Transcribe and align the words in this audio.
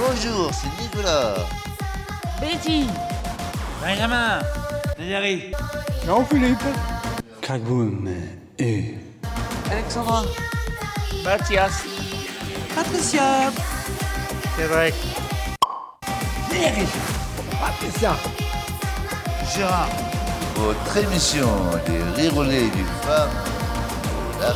Bonjour, 0.00 0.50
c'est 0.54 0.80
Nicolas. 0.80 1.34
Betty. 2.40 2.86
Benjamin. 3.82 4.38
Valérie 4.96 5.50
Jean-Philippe 6.06 6.62
Kagoun 7.40 8.08
et 8.60 8.94
Alexandra. 9.68 10.22
Mathias. 11.24 11.82
Patricia. 12.76 13.50
Cédric. 14.56 14.94
Patricia. 17.60 18.14
Gérard. 19.52 19.88
Votre 20.54 20.96
émission 20.96 21.48
des 21.86 22.22
rirolets 22.22 22.70
du 22.70 22.84
femmes, 23.02 23.30
la 24.40 24.52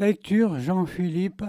Lecture 0.00 0.58
Jean-Philippe. 0.58 1.44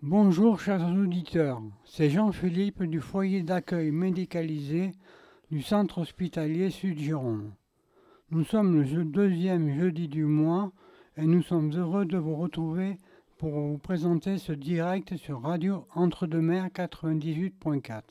Bonjour 0.00 0.58
chers 0.60 0.90
auditeurs, 0.90 1.60
c'est 1.84 2.08
Jean-Philippe 2.08 2.84
du 2.84 3.02
foyer 3.02 3.42
d'accueil 3.42 3.90
médicalisé 3.90 4.92
du 5.50 5.60
centre 5.60 5.98
hospitalier 5.98 6.70
Sud-Gironde. 6.70 7.52
Nous 8.30 8.44
sommes 8.44 8.80
le 8.80 9.04
deuxième 9.04 9.78
jeudi 9.78 10.08
du 10.08 10.24
mois 10.24 10.72
et 11.18 11.26
nous 11.26 11.42
sommes 11.42 11.70
heureux 11.74 12.06
de 12.06 12.16
vous 12.16 12.36
retrouver 12.36 12.96
pour 13.36 13.50
vous 13.50 13.76
présenter 13.76 14.38
ce 14.38 14.52
direct 14.52 15.18
sur 15.18 15.42
Radio 15.42 15.86
Entre-deux-Mers 15.94 16.68
98.4. 16.68 18.04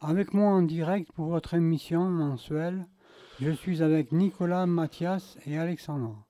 Avec 0.00 0.32
moi 0.32 0.52
en 0.52 0.62
direct 0.62 1.10
pour 1.10 1.26
votre 1.26 1.54
émission 1.54 2.08
mensuelle, 2.08 2.86
je 3.40 3.50
suis 3.50 3.82
avec 3.82 4.12
Nicolas, 4.12 4.66
Mathias 4.66 5.36
et 5.44 5.58
Alexandra. 5.58 6.24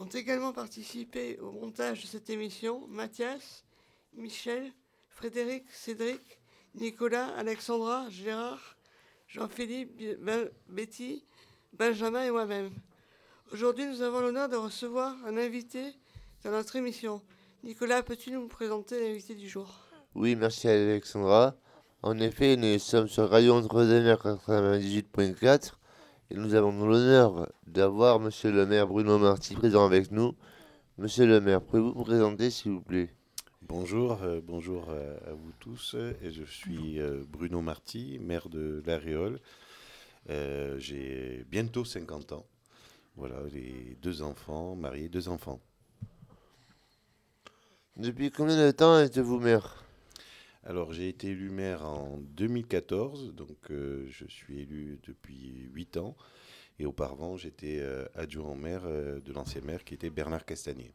Ont 0.00 0.06
également 0.06 0.52
participé 0.52 1.40
au 1.40 1.50
montage 1.50 2.02
de 2.02 2.06
cette 2.06 2.30
émission 2.30 2.86
Mathias, 2.86 3.64
Michel, 4.14 4.72
Frédéric, 5.08 5.64
Cédric, 5.72 6.38
Nicolas, 6.76 7.26
Alexandra, 7.36 8.08
Gérard, 8.08 8.76
Jean-Philippe, 9.26 10.00
Betty, 10.68 11.24
Benjamin 11.72 12.22
et 12.22 12.30
moi-même. 12.30 12.70
Aujourd'hui, 13.52 13.86
nous 13.86 14.00
avons 14.00 14.20
l'honneur 14.20 14.48
de 14.48 14.54
recevoir 14.54 15.16
un 15.26 15.36
invité 15.36 15.96
dans 16.44 16.52
notre 16.52 16.76
émission. 16.76 17.20
Nicolas, 17.64 18.04
peux-tu 18.04 18.30
nous 18.30 18.46
présenter 18.46 19.00
l'invité 19.00 19.34
du 19.34 19.48
jour? 19.48 19.80
Oui, 20.14 20.36
merci 20.36 20.68
Alexandra. 20.68 21.56
En 22.02 22.20
effet, 22.20 22.54
nous 22.56 22.78
sommes 22.78 23.08
sur 23.08 23.28
Radio 23.28 23.54
Entre-deux-Mers 23.54 24.22
98.4 24.22 25.72
et 26.30 26.36
nous 26.36 26.54
avons 26.54 26.86
l'honneur 26.86 27.50
d'avoir 27.66 28.20
Monsieur 28.20 28.52
le 28.52 28.66
maire 28.66 28.86
Bruno 28.86 29.18
Marty 29.18 29.54
présent 29.54 29.86
avec 29.86 30.10
nous. 30.10 30.34
Monsieur 30.98 31.26
le 31.26 31.40
maire, 31.40 31.62
pouvez-vous 31.62 31.92
vous 31.92 32.04
présenter 32.04 32.50
s'il 32.50 32.72
vous 32.72 32.82
plaît? 32.82 33.14
Bonjour, 33.62 34.22
euh, 34.22 34.40
bonjour 34.42 34.86
euh, 34.90 35.16
à 35.26 35.32
vous 35.32 35.52
tous. 35.58 35.96
Et 36.22 36.30
je 36.30 36.44
suis 36.44 37.00
euh, 37.00 37.24
Bruno 37.28 37.60
Marty, 37.62 38.18
maire 38.20 38.48
de 38.48 38.82
La 38.86 38.98
Réole. 38.98 39.40
Euh, 40.28 40.78
J'ai 40.78 41.44
bientôt 41.50 41.84
50 41.84 42.32
ans. 42.32 42.46
Voilà, 43.16 43.36
les 43.52 43.96
deux 44.02 44.22
enfants, 44.22 44.76
mariés, 44.76 45.08
deux 45.08 45.28
enfants. 45.28 45.60
Depuis 47.96 48.30
combien 48.30 48.56
de 48.56 48.70
temps 48.70 48.98
êtes-vous 48.98 49.40
maire? 49.40 49.87
Alors, 50.64 50.92
j'ai 50.92 51.08
été 51.08 51.28
élu 51.28 51.50
maire 51.50 51.84
en 51.84 52.18
2014, 52.18 53.34
donc 53.34 53.70
euh, 53.70 54.06
je 54.10 54.26
suis 54.26 54.60
élu 54.60 54.98
depuis 55.04 55.68
8 55.72 55.96
ans. 55.98 56.16
Et 56.80 56.86
auparavant, 56.86 57.36
j'étais 57.36 57.78
euh, 57.80 58.04
adjoint 58.14 58.50
au 58.50 58.54
maire 58.54 58.82
euh, 58.84 59.20
de 59.20 59.32
l'ancien 59.32 59.60
maire 59.62 59.84
qui 59.84 59.94
était 59.94 60.10
Bernard 60.10 60.44
Castagnier. 60.44 60.92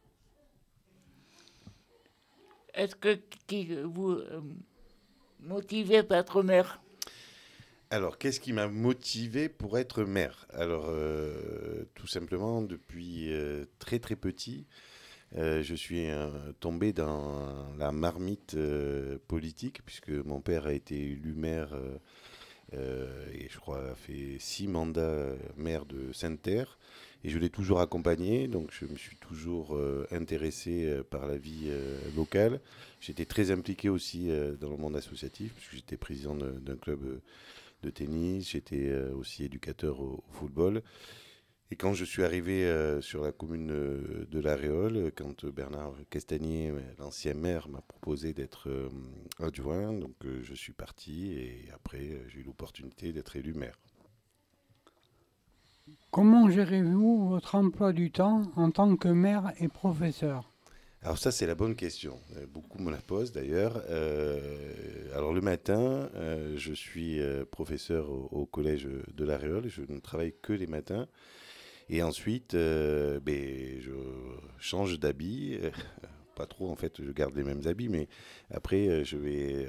Est-ce 2.74 2.96
que 2.96 3.20
qui 3.48 3.76
vous 3.84 4.18
motivez 5.40 6.02
pour 6.04 6.18
être 6.18 6.42
maire? 6.42 6.82
Alors, 7.92 8.18
qu'est-ce 8.18 8.40
qui 8.40 8.52
m'a 8.52 8.68
motivé 8.68 9.48
pour 9.48 9.78
être 9.78 10.04
maire? 10.04 10.48
Alors, 10.50 10.92
tout 11.94 12.08
simplement, 12.08 12.64
depuis 12.64 13.32
très 13.78 14.00
très 14.00 14.16
petit, 14.16 14.66
euh, 15.36 15.64
je 15.64 15.76
suis 15.76 16.08
tombé 16.60 16.94
dans 16.94 17.76
la 17.78 17.92
marmite 17.92 18.54
euh, 18.56 19.18
politique, 19.28 19.82
puisque 19.86 20.10
mon 20.10 20.42
père 20.42 20.68
a 20.68 20.74
été 20.74 20.96
élu 20.96 21.34
maire, 21.34 21.76
euh, 22.74 23.32
et 23.34 23.48
je 23.50 23.60
crois 23.60 23.92
a 23.92 23.96
fait 23.96 24.38
six 24.40 24.68
mandats 24.68 25.36
maire 25.58 25.86
de 25.86 26.12
Sainte-Terre, 26.12 26.78
et 27.24 27.30
je 27.30 27.40
l'ai 27.40 27.50
toujours 27.50 27.80
accompagné, 27.80 28.48
donc 28.48 28.72
je 28.72 28.86
me 28.86 28.98
suis 28.98 29.16
toujours 29.18 29.80
intéressé 30.12 31.02
par 31.10 31.26
la 31.28 31.38
vie 31.38 31.72
locale. 32.18 32.60
J'étais 33.00 33.26
très 33.26 33.50
impliqué 33.52 33.90
aussi 33.90 34.30
dans 34.60 34.70
le 34.70 34.78
monde 34.78 34.96
associatif, 34.98 35.54
puisque 35.54 35.76
j'étais 35.76 35.98
président 35.98 36.36
de- 36.36 36.52
d'un 36.52 36.76
club 36.76 37.22
de 37.84 37.90
tennis, 37.90 38.50
j'étais 38.50 38.94
aussi 39.14 39.46
éducateur 39.46 40.02
au 40.02 40.24
football. 40.34 40.82
Et 41.72 41.76
quand 41.76 41.94
je 41.94 42.06
suis 42.06 42.24
arrivé 42.24 42.66
euh, 42.66 43.02
sur 43.02 43.24
la 43.24 43.32
commune 43.32 43.72
euh, 43.72 44.28
de 44.30 44.40
La 44.40 44.56
Réole, 44.56 45.12
quand 45.16 45.46
Bernard 45.46 45.96
Castagnier, 46.10 46.70
euh, 46.70 46.80
l'ancien 47.00 47.34
maire, 47.34 47.68
m'a 47.68 47.82
proposé 47.82 48.34
d'être 48.34 48.70
adjoint, 49.40 49.92
donc 49.94 50.16
je 50.44 50.54
suis 50.54 50.74
parti 50.74 51.34
et 51.34 51.70
après 51.74 52.22
j'ai 52.28 52.42
eu 52.42 52.44
l'opportunité 52.44 53.12
d'être 53.12 53.36
élu 53.36 53.54
maire. 53.54 53.80
Comment 56.12 56.50
gérez-vous 56.50 57.30
votre 57.30 57.56
emploi 57.56 57.92
du 57.92 58.12
temps 58.12 58.44
en 58.56 58.70
tant 58.70 58.96
que 58.96 59.10
maire 59.10 59.52
et 59.60 59.68
professeur? 59.68 60.53
Alors 61.04 61.18
ça, 61.18 61.32
c'est 61.32 61.46
la 61.46 61.56
bonne 61.56 61.76
question. 61.76 62.18
Euh, 62.38 62.46
Beaucoup 62.48 62.82
me 62.82 62.90
la 62.90 63.02
posent 63.02 63.34
d'ailleurs. 63.34 63.84
Euh, 63.90 64.40
alors 65.14 65.34
le 65.34 65.42
matin, 65.42 66.10
euh, 66.16 66.56
je 66.56 66.72
suis 66.72 67.20
professeur 67.52 68.10
au, 68.10 68.46
collège 68.46 68.88
de 69.14 69.26
La 69.26 69.38
Réole. 69.38 69.68
Je 69.68 69.82
ne 69.82 70.00
travaille 70.00 70.34
que 70.42 70.54
les 70.54 70.68
matins. 70.68 71.08
Et 71.90 72.02
ensuite, 72.02 72.56
ben, 72.56 73.82
je 73.82 73.92
change 74.60 74.98
d'habit. 74.98 75.60
Pas 76.36 76.48
trop, 76.48 76.72
en 76.72 76.76
fait, 76.76 77.04
je 77.04 77.12
garde 77.12 77.36
les 77.36 77.44
mêmes 77.44 77.68
habits, 77.68 77.90
mais 77.90 78.08
après, 78.50 79.04
je 79.04 79.18
vais 79.18 79.68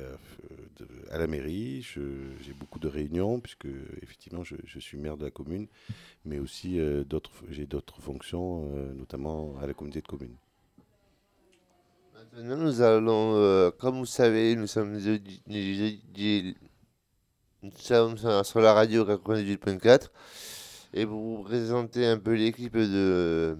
à 1.10 1.18
la 1.18 1.26
mairie. 1.26 1.82
J'ai 1.82 2.54
beaucoup 2.54 2.78
de 2.78 2.88
réunions, 2.88 3.40
puisque 3.40 3.66
effectivement, 4.00 4.44
je, 4.44 4.54
je 4.64 4.78
suis 4.78 4.96
maire 4.96 5.16
de 5.16 5.24
la 5.24 5.30
commune, 5.32 5.66
mais 6.24 6.38
aussi 6.38 6.78
j'ai 7.50 7.66
d'autres 7.66 8.00
fonctions, 8.00 8.66
notamment 8.94 9.58
à 9.58 9.66
la 9.66 9.74
communauté 9.74 10.00
de 10.00 10.06
communes. 10.06 10.36
Nous 12.36 12.80
allons, 12.82 13.36
euh, 13.36 13.70
comme 13.70 13.98
vous 13.98 14.06
savez, 14.06 14.56
nous 14.56 14.66
sommes 14.66 14.98
nous 17.62 17.70
sommes 17.78 18.16
sur 18.44 18.60
la 18.60 18.72
radio 18.74 19.04
98.4 19.04 20.08
et 20.92 21.06
pour 21.06 21.20
vous 21.20 21.42
présenter 21.44 22.06
un 22.06 22.18
peu 22.18 22.34
l'équipe 22.34 22.76
de 22.76 23.56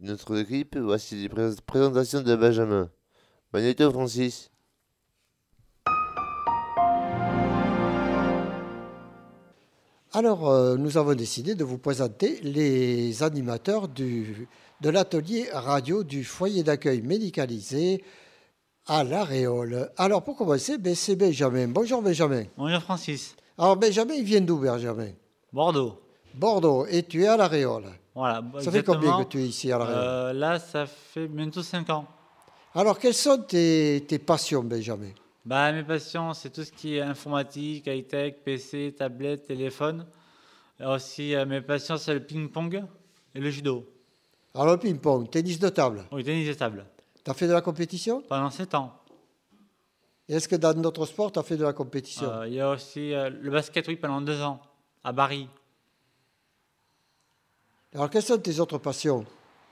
notre 0.00 0.36
équipe, 0.38 0.76
voici 0.78 1.16
les 1.16 1.28
prés- 1.28 1.56
présentations 1.66 2.22
de 2.22 2.36
Benjamin. 2.36 2.90
Magneto 3.52 3.90
Francis. 3.90 4.50
Alors, 10.12 10.48
euh, 10.48 10.76
nous 10.76 10.96
avons 10.96 11.14
décidé 11.14 11.54
de 11.54 11.64
vous 11.64 11.78
présenter 11.78 12.40
les 12.42 13.22
animateurs 13.22 13.86
du, 13.88 14.48
de 14.80 14.90
l'atelier 14.90 15.48
radio 15.52 16.04
du 16.04 16.24
foyer 16.24 16.62
d'accueil 16.62 17.02
médicalisé 17.02 18.02
à 18.86 19.02
La 19.04 19.24
Réole. 19.24 19.90
Alors, 19.96 20.22
pour 20.22 20.36
commencer, 20.36 20.78
ben, 20.78 20.94
c'est 20.94 21.16
Benjamin. 21.16 21.68
Bonjour 21.68 22.02
Benjamin. 22.02 22.44
Bonjour 22.56 22.80
Francis. 22.82 23.34
Alors, 23.58 23.76
Benjamin, 23.76 24.14
il 24.14 24.24
vient 24.24 24.40
d'où, 24.40 24.58
Benjamin? 24.58 25.10
Bordeaux. 25.52 26.00
Bordeaux. 26.34 26.86
Et 26.86 27.02
tu 27.02 27.22
es 27.24 27.26
à 27.26 27.36
La 27.36 27.48
Réole. 27.48 27.86
Voilà. 28.14 28.42
Ça 28.60 28.70
fait 28.70 28.82
combien 28.82 29.24
que 29.24 29.28
tu 29.28 29.38
es 29.40 29.46
ici 29.46 29.72
à 29.72 29.78
La 29.78 29.84
Réole 29.86 29.98
Euh, 30.00 30.32
Là, 30.34 30.58
ça 30.58 30.86
fait 30.86 31.26
bientôt 31.26 31.62
5 31.62 31.88
ans. 31.90 32.06
Alors, 32.74 32.98
quelles 32.98 33.14
sont 33.14 33.38
tes, 33.38 34.04
tes 34.06 34.18
passions, 34.18 34.62
Benjamin? 34.62 35.10
Bah, 35.44 35.72
mes 35.72 35.82
passions, 35.84 36.34
c'est 36.34 36.50
tout 36.50 36.64
ce 36.64 36.72
qui 36.72 36.96
est 36.96 37.00
informatique, 37.00 37.86
high-tech, 37.86 38.34
PC, 38.44 38.94
tablette, 38.96 39.46
téléphone. 39.46 40.06
Et 40.78 40.84
aussi, 40.84 41.34
euh, 41.34 41.46
mes 41.46 41.62
passions, 41.62 41.96
c'est 41.96 42.12
le 42.14 42.20
ping-pong 42.22 42.84
et 43.34 43.40
le 43.40 43.50
judo. 43.50 43.86
Alors, 44.56 44.72
le 44.72 44.78
ping-pong, 44.78 45.28
tennis 45.28 45.58
de 45.58 45.68
table. 45.68 46.06
Oui, 46.10 46.24
tennis 46.24 46.48
de 46.48 46.54
table. 46.54 46.86
Tu 47.22 47.30
as 47.30 47.34
fait 47.34 47.46
de 47.46 47.52
la 47.52 47.60
compétition? 47.60 48.22
Pendant 48.22 48.48
7 48.48 48.74
ans. 48.74 48.90
Est-ce 50.26 50.48
que 50.48 50.56
dans 50.56 50.72
d'autres 50.72 51.04
sports, 51.04 51.30
tu 51.30 51.38
as 51.38 51.42
fait 51.42 51.58
de 51.58 51.64
la 51.64 51.74
compétition? 51.74 52.26
Euh, 52.30 52.48
Il 52.48 52.54
y 52.54 52.60
a 52.60 52.70
aussi 52.70 53.12
euh, 53.12 53.28
le 53.28 53.50
basket, 53.50 53.86
oui, 53.86 53.96
pendant 53.96 54.22
2 54.22 54.40
ans, 54.40 54.58
à 55.04 55.12
Paris. 55.12 55.46
Alors, 57.94 58.08
quelles 58.08 58.22
sont 58.22 58.38
tes 58.38 58.58
autres 58.58 58.78
passions 58.78 59.26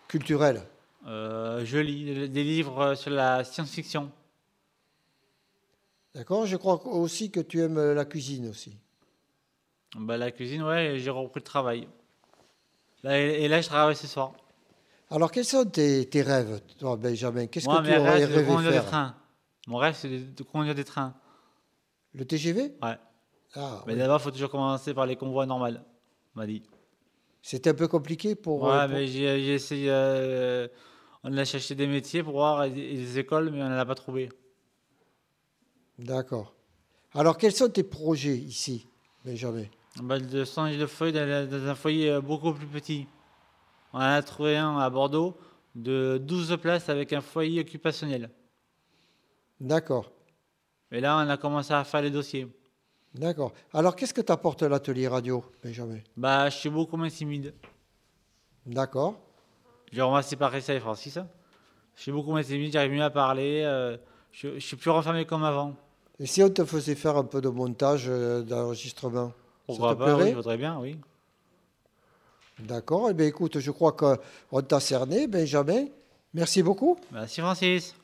culturelles? 0.06 0.62
Euh, 1.06 1.64
je 1.64 1.78
lis 1.78 2.28
des 2.28 2.44
livres 2.44 2.94
sur 2.94 3.10
la 3.10 3.42
science-fiction. 3.42 4.10
D'accord 6.14 6.44
Je 6.44 6.56
crois 6.58 6.86
aussi 6.86 7.30
que 7.30 7.40
tu 7.40 7.62
aimes 7.62 7.92
la 7.94 8.04
cuisine 8.04 8.48
aussi. 8.48 8.76
Bah, 9.96 10.18
la 10.18 10.30
cuisine, 10.30 10.62
ouais, 10.62 10.98
j'ai 10.98 11.10
repris 11.10 11.40
le 11.40 11.44
travail. 11.44 11.88
Là, 13.02 13.18
et, 13.18 13.44
et 13.44 13.48
là, 13.48 13.62
je 13.62 13.66
travaille 13.68 13.96
ce 13.96 14.06
soir. 14.06 14.32
Alors, 15.10 15.30
quels 15.30 15.44
sont 15.44 15.64
tes, 15.64 16.08
tes 16.08 16.22
rêves, 16.22 16.60
toi, 16.78 16.96
Benjamin? 16.96 17.46
Qu'est-ce 17.46 17.66
que 17.66 17.70
tu 17.84 17.96
aurais 17.96 18.20
de 18.20 18.26
rêvé 18.26 18.56
des 18.56 18.62
faire? 18.62 18.86
trains. 18.86 19.16
Mon 19.66 19.76
rêve, 19.76 19.94
c'est 19.96 20.08
de, 20.08 20.18
de 20.32 20.42
conduire 20.42 20.74
des 20.74 20.84
trains. 20.84 21.14
Le 22.14 22.24
TGV 22.24 22.74
Ouais. 22.82 22.96
Ah, 23.54 23.82
Mais 23.86 23.92
oui. 23.92 23.98
d'abord, 23.98 24.18
il 24.20 24.22
faut 24.22 24.30
toujours 24.30 24.50
commencer 24.50 24.94
par 24.94 25.06
les 25.06 25.16
convois 25.16 25.46
normales, 25.46 25.84
on 26.34 26.40
m'a 26.40 26.46
dit. 26.46 26.62
C'était 27.42 27.70
un 27.70 27.74
peu 27.74 27.88
compliqué 27.88 28.34
pour. 28.34 28.64
Ouais, 28.64 28.72
euh, 28.72 28.86
pour- 28.86 28.96
mais 28.96 29.06
j'ai 29.06 29.54
essayé. 29.54 29.88
euh, 29.90 30.66
on 31.22 31.36
a 31.36 31.44
cherché 31.44 31.74
des 31.74 31.86
métiers 31.86 32.22
pour 32.22 32.32
voir 32.32 32.68
des, 32.68 33.18
écoles, 33.18 33.50
mais 33.50 33.62
on 33.62 33.68
n'en 33.68 33.78
a 33.78 33.86
pas 33.86 33.94
trouvé. 33.94 34.28
D'accord. 35.98 36.54
Alors, 37.14 37.38
quels 37.38 37.52
sont 37.52 37.68
tes 37.68 37.84
projets 37.84 38.36
ici, 38.36 38.86
Benjamin? 39.24 39.64
Bah, 40.02 40.18
de 40.18 40.44
changer 40.44 40.76
de 40.76 41.10
dans, 41.10 41.48
dans 41.48 41.68
un 41.68 41.74
foyer 41.74 42.10
euh, 42.10 42.20
beaucoup 42.20 42.52
plus 42.52 42.66
petit. 42.66 43.06
On 43.94 43.98
en 43.98 44.00
a 44.00 44.22
trouvé 44.22 44.56
un 44.56 44.76
à 44.78 44.90
Bordeaux 44.90 45.36
de 45.76 46.18
12 46.20 46.56
places 46.60 46.88
avec 46.88 47.12
un 47.12 47.20
foyer 47.20 47.60
occupationnel. 47.60 48.28
D'accord. 49.60 50.10
Et 50.90 51.00
là, 51.00 51.16
on 51.24 51.28
a 51.30 51.36
commencé 51.36 51.72
à 51.72 51.84
faire 51.84 52.02
les 52.02 52.10
dossiers. 52.10 52.48
D'accord. 53.14 53.52
Alors, 53.72 53.94
qu'est-ce 53.94 54.12
que 54.12 54.20
t'apporte 54.20 54.62
l'atelier 54.62 55.06
radio, 55.06 55.44
Benjamin? 55.62 56.00
Bah, 56.16 56.50
je 56.50 56.56
suis 56.56 56.70
beaucoup 56.70 56.96
moins 56.96 57.08
timide. 57.08 57.54
D'accord. 58.66 59.14
Je 59.92 60.02
remercie 60.02 60.34
par 60.34 60.52
ça 60.60 60.74
et 60.74 60.80
Francis. 60.80 61.18
Je 61.94 62.02
suis 62.02 62.10
beaucoup 62.10 62.30
moins 62.30 62.42
timide, 62.42 62.72
j'arrive 62.72 62.90
mieux 62.92 63.02
à 63.04 63.10
parler. 63.10 63.62
euh, 63.64 63.96
je, 64.32 64.54
je 64.54 64.58
suis 64.66 64.76
plus 64.76 64.90
renfermé 64.90 65.24
comme 65.24 65.44
avant. 65.44 65.76
Et 66.18 66.26
si 66.26 66.42
on 66.42 66.50
te 66.50 66.64
faisait 66.64 66.96
faire 66.96 67.16
un 67.16 67.22
peu 67.24 67.40
de 67.40 67.48
montage, 67.48 68.06
euh, 68.08 68.42
d'enregistrement 68.42 69.32
Pourquoi 69.66 69.90
Ça 69.90 69.94
te 69.94 69.98
pas 70.00 70.06
Oui, 70.06 70.14
plairait? 70.16 70.30
je 70.32 70.36
voudrais 70.36 70.56
bien, 70.56 70.80
oui. 70.80 70.96
D'accord. 72.60 73.08
Eh 73.10 73.14
bien, 73.14 73.26
écoute, 73.26 73.58
je 73.58 73.70
crois 73.70 73.92
qu'on 73.92 74.62
t'a 74.62 74.80
cerné, 74.80 75.26
Benjamin. 75.26 75.86
Merci 76.32 76.62
beaucoup. 76.62 76.96
Merci 77.12 77.40
Francis. 77.40 77.94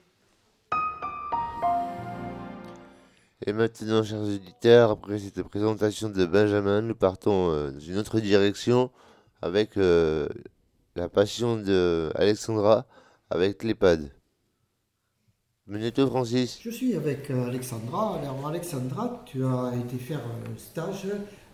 Et 3.47 3.52
maintenant, 3.52 4.02
chers 4.02 4.20
auditeurs, 4.20 4.91
après 4.91 5.19
cette 5.19 5.43
présentation 5.44 6.11
de 6.11 6.26
Benjamin, 6.26 6.82
nous 6.82 6.94
partons 6.94 7.50
euh, 7.50 7.70
dans 7.70 7.81
une 7.81 7.97
autre 7.97 8.20
direction 8.20 8.91
avec 9.41 9.79
euh, 9.79 10.29
la 10.94 11.08
passion 11.08 11.56
de 11.56 12.11
Alexandra 12.17 12.87
avec 13.31 13.64
l'EHPAD. 13.64 14.12
Menez-toi, 15.67 16.06
Francis. 16.08 16.58
Je 16.62 16.70
suis 16.70 16.94
avec 16.94 17.31
euh, 17.31 17.46
Alexandra. 17.46 18.19
Alors, 18.20 18.46
Alexandra, 18.46 19.23
tu 19.25 19.44
as 19.44 19.73
été 19.75 19.96
faire 19.96 20.20
un 20.20 20.58
stage 20.58 21.06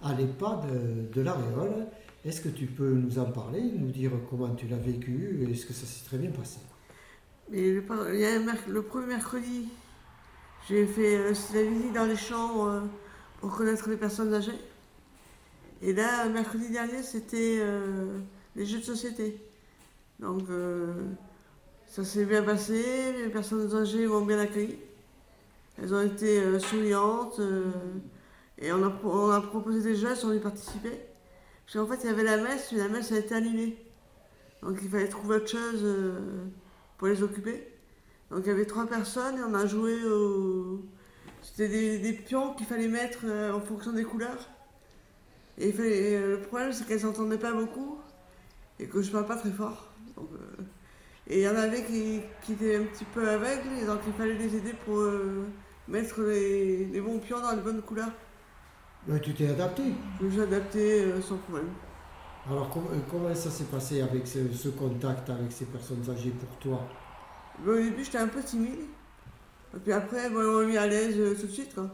à 0.03 0.13
l'EHPAD 0.13 0.67
de, 0.73 1.15
de 1.15 1.23
l'Aréole. 1.23 1.87
Est-ce 2.27 2.41
que 2.41 2.49
tu 2.49 2.67
peux 2.67 2.91
nous 2.91 3.21
en 3.21 3.27
parler, 3.27 3.63
nous 3.63 3.93
dire 3.93 4.11
comment 4.29 4.53
tu 4.53 4.67
l'as 4.67 4.77
vécu 4.77 5.39
et 5.41 5.53
est-ce 5.53 5.65
que 5.65 5.73
ça 5.73 5.87
s'est 5.87 6.05
très 6.05 6.19
bien 6.19 6.33
passé? 6.33 6.59
Mais 7.53 7.71
le, 7.71 7.83
premier 8.83 9.07
mercredi, 9.07 9.69
j'ai 10.69 10.87
fait 10.87 11.19
euh, 11.19 11.33
la 11.55 11.63
visite 11.63 11.93
dans 11.93 12.05
les 12.05 12.17
champs 12.17 12.69
euh, 12.69 12.81
pour 13.41 13.55
connaître 13.55 13.89
les 13.89 13.97
personnes 13.97 14.35
âgées. 14.35 14.59
Et 15.83 15.93
là, 15.93 16.29
mercredi 16.29 16.69
dernier, 16.69 17.05
c'était 17.05 17.59
euh, 17.61 18.19
les 18.57 18.67
jeux 18.67 18.79
de 18.79 18.85
société. 18.85 19.41
Donc, 20.19 20.49
ça 21.87 22.03
s'est 22.03 22.25
bien 22.25 22.43
passé, 22.43 23.13
les 23.13 23.29
personnes 23.29 23.73
âgées 23.77 24.07
m'ont 24.09 24.25
bien 24.25 24.41
accueilli. 24.41 24.79
Elles 25.79 25.95
ont 25.95 26.01
été 26.01 26.59
souriantes 26.59 27.39
et 28.59 28.73
on 28.73 28.83
a, 28.83 28.91
pro- 28.91 29.27
on 29.27 29.31
a 29.31 29.43
proposé 29.43 29.83
des 29.83 29.95
jeux, 29.95 30.09
elles 30.11 30.17
sont 30.17 30.29
venues 30.31 30.41
participer. 30.41 30.99
Parce 31.67 31.77
qu'en 31.77 31.87
fait, 31.87 32.03
il 32.05 32.07
y 32.07 32.13
avait 32.13 32.25
la 32.25 32.39
messe, 32.39 32.73
mais 32.73 32.79
la 32.79 32.89
messe 32.89 33.13
a 33.13 33.19
été 33.19 33.35
annulée. 33.35 33.77
Donc, 34.63 34.79
il 34.83 34.89
fallait 34.89 35.09
trouver 35.09 35.37
autre 35.37 35.49
chose. 35.49 35.81
euh, 35.83 36.47
pour 36.99 37.09
les 37.09 37.23
occuper. 37.23 37.67
Donc 38.31 38.41
il 38.45 38.49
y 38.49 38.51
avait 38.51 38.65
trois 38.65 38.87
personnes 38.87 39.39
et 39.39 39.43
on 39.43 39.55
a 39.55 39.67
joué 39.67 40.05
au. 40.05 40.85
C'était 41.43 41.99
des, 41.99 42.13
pions 42.13 42.55
qu'il 42.55 42.67
fallait 42.67 42.89
mettre 42.89 43.21
euh, 43.25 43.53
en 43.53 43.61
fonction 43.61 43.93
des 43.93 44.05
couleurs. 44.05 44.49
Et 45.59 45.73
euh, 45.79 46.37
le 46.37 46.41
problème 46.43 46.73
c'est 46.73 46.87
qu'elles 46.87 47.01
s'entendaient 47.01 47.39
pas 47.39 47.53
beaucoup 47.53 47.99
et 48.81 48.87
que 48.87 49.01
je 49.01 49.11
parle 49.11 49.27
pas 49.27 49.37
très 49.37 49.51
fort. 49.51 49.89
Et 51.29 51.41
il 51.41 51.43
y 51.43 51.49
en 51.49 51.57
avait 51.57 51.85
qui, 51.85 52.21
étaient 52.53 52.77
un 52.77 52.85
petit 52.85 53.05
peu 53.05 53.29
aveugles 53.29 53.79
et 53.81 53.87
donc 53.87 54.01
il 54.07 54.13
fallait 54.13 54.35
les 54.35 54.57
aider 54.57 54.73
pour 54.85 55.03
mettre 55.89 56.21
les 56.23 57.01
bons 57.01 57.19
pions 57.19 57.41
dans 57.41 57.53
les 57.53 57.61
bonnes 57.63 57.83
couleurs. 57.83 58.13
Ben, 59.07 59.21
Tu 59.21 59.33
t'es 59.35 59.49
adapté. 59.49 59.83
Je 60.21 60.25
me 60.27 60.31
suis 60.31 60.41
adapté 60.41 61.03
euh, 61.05 61.21
sans 61.23 61.37
problème. 61.37 61.69
Alors, 62.49 62.71
com- 62.71 62.85
euh, 62.93 62.97
comment 63.11 63.35
ça 63.35 63.51
s'est 63.51 63.65
passé 63.65 64.01
avec 64.03 64.27
ce, 64.27 64.39
ce 64.53 64.69
contact 64.69 65.29
avec 65.31 65.51
ces 65.53 65.67
personnes 65.67 66.03
âgées 66.11 66.31
pour 66.31 66.57
toi? 66.59 66.81
Mais 67.65 67.73
au 67.73 67.77
début 67.83 68.05
j'étais 68.05 68.19
un 68.19 68.29
peu 68.29 68.43
timide. 68.43 68.81
Et 69.75 69.79
puis 69.81 69.93
après, 69.93 70.29
bon, 70.31 70.41
on 70.41 70.61
m'a 70.61 70.67
mis 70.67 70.77
à 70.77 70.87
l'aise 70.87 71.15
euh, 71.19 71.35
tout 71.35 71.47
de 71.47 71.53
suite. 71.53 71.75
Quoi. 71.75 71.91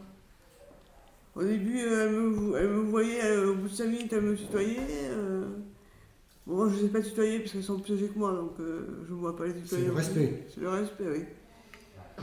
Au 1.35 1.43
début, 1.43 1.79
euh, 1.79 2.07
elle, 2.07 2.13
me, 2.13 2.57
elle 2.57 2.69
me 2.69 2.81
voyait, 2.89 3.23
euh, 3.23 3.51
au 3.51 3.55
bout 3.55 3.67
de 3.67 3.73
5 3.73 3.85
minutes, 3.87 4.13
elle 4.13 4.21
me 4.21 4.35
tutoyait. 4.35 4.79
Bon, 6.45 6.69
je 6.69 6.75
ne 6.75 6.81
sais 6.81 6.87
pas 6.89 7.01
tutoyer 7.01 7.39
parce 7.39 7.53
qu'elles 7.53 7.63
sont 7.63 7.79
plus 7.79 7.93
âgées 7.93 8.09
que 8.09 8.19
moi, 8.19 8.33
donc 8.33 8.51
je 8.59 9.13
ne 9.13 9.17
vois 9.17 9.35
pas 9.35 9.45
les 9.45 9.53
tutoyer. 9.53 9.83
C'est 9.85 9.87
le 9.89 9.93
respect. 9.93 10.47
C'est 10.53 10.59
le 10.61 10.69
respect, 10.69 11.03
oui. 11.07 11.23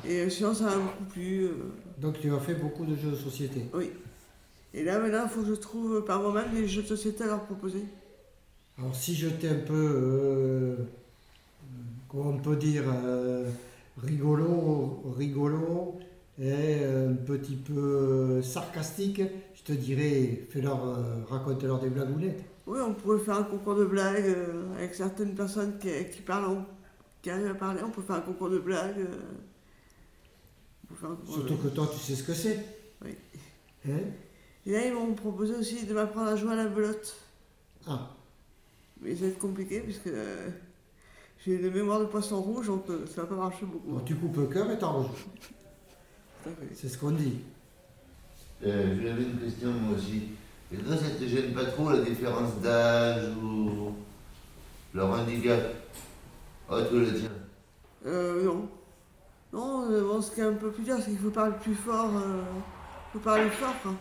Et 0.08 0.28
sinon, 0.30 0.52
ça 0.54 0.64
m'a 0.66 0.76
beaucoup 0.76 1.04
plu. 1.04 1.48
Donc, 1.98 2.20
tu 2.20 2.30
as 2.32 2.38
fait 2.38 2.54
beaucoup 2.54 2.84
de 2.84 2.94
jeux 2.94 3.10
de 3.12 3.16
société. 3.16 3.64
oui. 3.74 3.90
Et 4.74 4.84
là, 4.84 4.98
maintenant, 5.00 5.22
il 5.24 5.28
faut 5.30 5.40
que 5.42 5.48
je 5.48 5.54
trouve 5.54 5.96
euh, 5.96 6.00
par 6.02 6.20
moi-même 6.22 6.52
des 6.54 6.68
jeux 6.68 6.82
de 6.82 6.86
société 6.86 7.24
à 7.24 7.28
leur 7.28 7.44
proposer. 7.44 7.84
Alors, 8.78 8.94
si 8.94 9.14
j'étais 9.14 9.48
un 9.48 9.58
peu, 9.58 9.74
euh, 9.74 10.76
comment 12.08 12.30
on 12.30 12.38
peut 12.38 12.56
dire, 12.56 12.84
euh, 12.86 13.48
rigolo, 14.02 15.02
rigolo 15.16 15.98
et 16.38 16.84
un 16.84 17.12
petit 17.14 17.56
peu 17.56 18.40
sarcastique, 18.42 19.20
je 19.54 19.62
te 19.62 19.72
dirais, 19.72 20.46
fais-leur, 20.50 20.88
euh, 20.88 21.02
raconte-leur 21.28 21.80
des 21.80 21.90
blagounettes. 21.90 22.42
Oui, 22.66 22.78
on 22.86 22.94
pourrait 22.94 23.18
faire 23.18 23.36
un 23.38 23.42
concours 23.42 23.74
de 23.74 23.84
blagues 23.84 24.24
euh, 24.26 24.72
avec 24.76 24.94
certaines 24.94 25.34
personnes 25.34 25.78
qui, 25.78 25.88
qui 26.10 26.22
parlent, 26.22 26.44
en- 26.58 26.66
qui 27.20 27.28
arrivent 27.30 27.50
à 27.50 27.54
parler. 27.54 27.80
On 27.84 27.90
peut 27.90 28.02
faire 28.02 28.16
un 28.16 28.20
concours 28.20 28.48
de 28.50 28.58
blagues. 28.60 28.98
euh, 29.00 29.16
de- 30.90 31.30
Surtout 31.32 31.56
que 31.56 31.68
toi, 31.68 31.88
tu 31.92 31.98
sais 31.98 32.14
ce 32.14 32.22
que 32.22 32.34
c'est. 32.34 32.64
Oui. 33.04 33.16
Hein? 33.88 33.98
Et 34.66 34.72
là, 34.72 34.86
ils 34.86 34.92
m'ont 34.92 35.14
proposé 35.14 35.54
aussi 35.54 35.84
de 35.86 35.94
m'apprendre 35.94 36.28
à 36.30 36.36
jouer 36.36 36.52
à 36.52 36.56
la 36.56 36.66
belote. 36.66 37.16
ah, 37.86 38.10
Mais 39.00 39.14
ça 39.14 39.22
va 39.22 39.26
être 39.28 39.38
compliqué 39.38 39.80
puisque 39.80 40.08
euh, 40.08 40.48
j'ai 41.44 41.54
une 41.54 41.70
mémoire 41.70 42.00
de 42.00 42.04
poisson 42.04 42.40
rouge, 42.42 42.66
donc 42.66 42.84
euh, 42.90 43.06
ça 43.06 43.22
va 43.22 43.28
pas 43.28 43.34
marcher 43.36 43.64
beaucoup. 43.66 43.90
bon, 43.90 44.00
tu 44.00 44.14
coupes 44.16 44.36
le 44.36 44.46
cœur 44.46 44.70
et 44.70 44.78
t'en 44.78 44.98
rejoues. 44.98 45.14
C'est 46.74 46.88
ce 46.88 46.98
qu'on 46.98 47.12
dit. 47.12 47.38
Euh, 48.64 48.96
J'avais 49.02 49.22
une 49.22 49.38
question 49.38 49.70
moi 49.72 49.96
aussi. 49.96 50.28
Et 50.72 50.76
toi, 50.76 50.96
ça 50.96 51.10
te 51.10 51.24
gêne 51.26 51.52
pas 51.54 51.64
trop 51.64 51.90
la 51.90 52.00
différence 52.02 52.54
d'âge 52.60 53.28
ou 53.42 53.92
leur 54.94 55.10
handicap? 55.10 55.60
Autre 56.68 56.90
que 56.90 56.96
le 56.96 57.14
tien 57.18 57.30
Euh, 58.06 58.44
non. 58.44 58.68
Non, 59.52 59.90
euh, 59.90 60.02
bon, 60.02 60.22
ce 60.22 60.30
qui 60.32 60.40
est 60.40 60.44
un 60.44 60.52
peu 60.52 60.70
plus 60.70 60.84
dur, 60.84 60.96
c'est 60.98 61.10
qu'il 61.10 61.18
faut 61.18 61.30
parler 61.30 61.54
plus 61.60 61.74
fort. 61.74 62.10
euh, 62.16 62.42
faut 63.12 63.18
parler 63.18 63.50
fort, 63.50 63.74
quoi. 63.82 63.92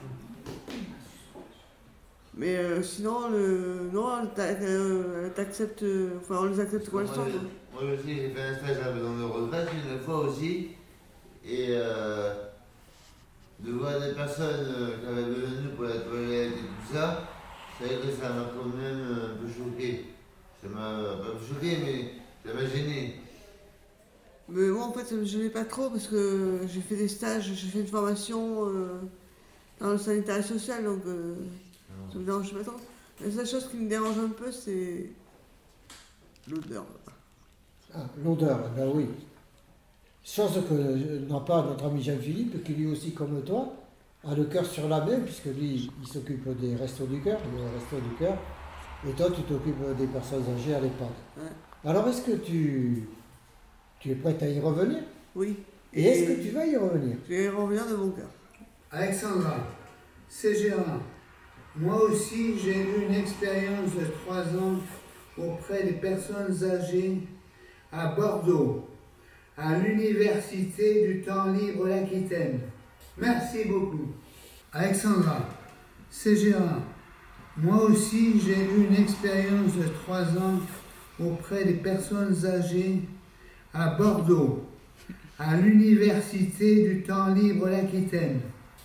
Mais 2.40 2.56
euh, 2.56 2.82
sinon, 2.82 3.30
le... 3.30 3.90
non, 3.92 4.08
euh, 4.40 5.30
t'acceptes. 5.36 5.84
euh, 5.84 6.12
Enfin, 6.22 6.38
on 6.40 6.46
les 6.46 6.60
accepte 6.62 6.90
comme 6.90 7.02
elles 7.02 7.06
Moi, 7.08 7.16
sont, 7.16 7.26
je- 7.26 7.32
quoi. 7.32 7.84
Moi 7.84 7.92
aussi, 7.94 8.16
j'ai 8.16 8.30
fait 8.30 8.42
un 8.42 8.56
stage 8.56 8.78
à 8.82 8.92
maison 8.94 9.14
de 9.18 9.94
une 9.94 10.00
fois 10.00 10.20
aussi. 10.22 10.70
Et 11.46 11.66
euh, 11.72 12.34
de 13.60 13.72
voir 13.74 14.00
des 14.00 14.14
personnes 14.14 14.68
qui 15.02 15.06
avaient 15.06 15.24
besoin 15.26 15.50
de 15.50 15.64
nous 15.70 15.76
pour 15.76 15.84
la 15.84 15.98
toilette 16.00 16.52
et 16.52 16.60
tout 16.62 16.94
ça, 16.94 17.28
c'est 17.78 17.88
vrai 17.88 17.96
que 17.98 18.12
ça 18.22 18.30
m'a 18.30 18.46
quand 18.56 18.70
même 18.78 19.02
un 19.02 19.36
peu 19.36 19.52
choqué. 19.52 20.06
Ça 20.64 20.70
m'a 20.70 21.18
pas 21.18 21.34
choqué, 21.46 21.78
mais 21.84 22.14
ça 22.50 22.56
m'a 22.56 22.66
gêné. 22.66 23.16
Mais 24.48 24.68
moi, 24.70 24.86
en 24.86 24.94
fait, 24.94 25.04
ça 25.04 25.16
me 25.16 25.26
gênait 25.26 25.50
pas 25.50 25.66
trop 25.66 25.90
parce 25.90 26.08
que 26.08 26.62
j'ai 26.74 26.80
fait 26.82 26.96
des 26.96 27.10
stages, 27.10 27.52
j'ai 27.54 27.68
fait 27.68 27.82
une 27.82 27.88
formation 27.88 28.66
dans 29.82 29.92
le 29.92 29.98
sanitaire 29.98 30.44
social, 30.44 30.86
donc 30.86 31.02
ça 32.12 32.18
me 32.20 32.24
dérange 32.26 32.54
pas 32.54 32.64
trop. 32.64 32.80
La 33.24 33.32
seule 33.32 33.48
chose 33.48 33.68
qui 33.70 33.78
me 33.78 33.90
dérange 33.90 34.18
un 34.18 34.30
peu, 34.30 34.52
c'est 34.52 35.10
l'odeur. 36.50 36.86
Ah, 37.94 38.06
l'odeur, 38.24 38.70
ben 38.76 38.90
oui. 38.94 39.08
Chose 40.24 40.62
que 40.70 41.20
n'a 41.28 41.40
pas 41.40 41.64
notre 41.64 41.86
ami 41.86 42.02
Jean-Philippe, 42.02 42.64
qui 42.64 42.74
lui 42.74 42.88
aussi, 42.88 43.14
comme 43.14 43.42
toi, 43.44 43.74
a 44.24 44.36
le 44.36 44.46
cœur 44.46 44.66
sur 44.66 44.88
la 44.88 45.04
main, 45.04 45.20
puisque 45.20 45.46
lui, 45.46 45.90
il 46.02 46.08
s'occupe 46.08 46.48
des 46.60 46.76
restos 46.76 47.08
du 47.08 47.20
cœur, 47.22 47.40
des 47.40 47.64
restos 47.80 48.08
du 48.10 48.16
cœur. 48.16 48.38
Et 49.08 49.12
toi, 49.14 49.32
tu 49.32 49.42
t'occupes 49.44 49.98
des 49.98 50.08
personnes 50.08 50.44
âgées 50.56 50.76
à 50.76 50.82
l'EHPAD. 50.82 51.08
Ouais. 51.38 51.90
Alors, 51.90 52.08
est-ce 52.10 52.22
que 52.22 52.36
tu, 52.36 53.08
tu 54.00 54.12
es 54.12 54.16
prête 54.16 54.44
à 54.44 54.48
y 54.48 54.60
revenir? 54.60 55.00
Oui. 55.36 55.58
Et 55.94 56.04
est-ce 56.04 56.32
que 56.32 56.44
tu 56.44 56.50
vas 56.50 56.66
y 56.66 56.76
revenir? 56.76 57.18
Je 57.28 57.34
vais 57.34 57.50
revenir 57.50 57.88
de 57.88 57.96
mon 57.96 58.12
cœur. 58.12 58.30
Alexandra, 58.92 59.56
c'est 60.28 60.56
Gérard. 60.56 61.02
Moi 61.76 62.04
aussi, 62.04 62.58
j'ai 62.60 62.76
eu 62.76 63.06
une 63.08 63.14
expérience 63.14 63.92
de 63.96 64.06
trois 64.26 64.42
ans 64.42 64.80
auprès 65.38 65.84
des 65.84 65.94
personnes 65.94 66.58
âgées 66.64 67.20
à 67.92 68.08
Bordeaux, 68.08 68.90
à 69.58 69.78
l'Université 69.78 71.08
du 71.08 71.22
temps 71.22 71.52
libre 71.52 71.88
d'Aquitaine. 71.88 72.62
Merci 73.18 73.66
beaucoup. 73.66 74.14
Alexandra, 74.74 75.48
c'est 76.10 76.36
Gérard. 76.36 76.82
Moi 77.58 77.84
aussi, 77.84 78.40
j'ai 78.40 78.56
eu 78.56 78.88
une 78.88 78.96
expérience 78.96 79.76
de 79.76 79.88
trois 80.04 80.24
ans 80.24 80.60
auprès 81.20 81.66
des 81.66 81.74
personnes 81.74 82.36
âgées 82.46 83.02
à 83.74 83.90
Bordeaux, 83.92 84.66
à 85.38 85.56
l'Université 85.58 86.88
du 86.88 87.04
temps 87.04 87.34
libre 87.34 87.70
d'Aquitaine. 87.70 88.42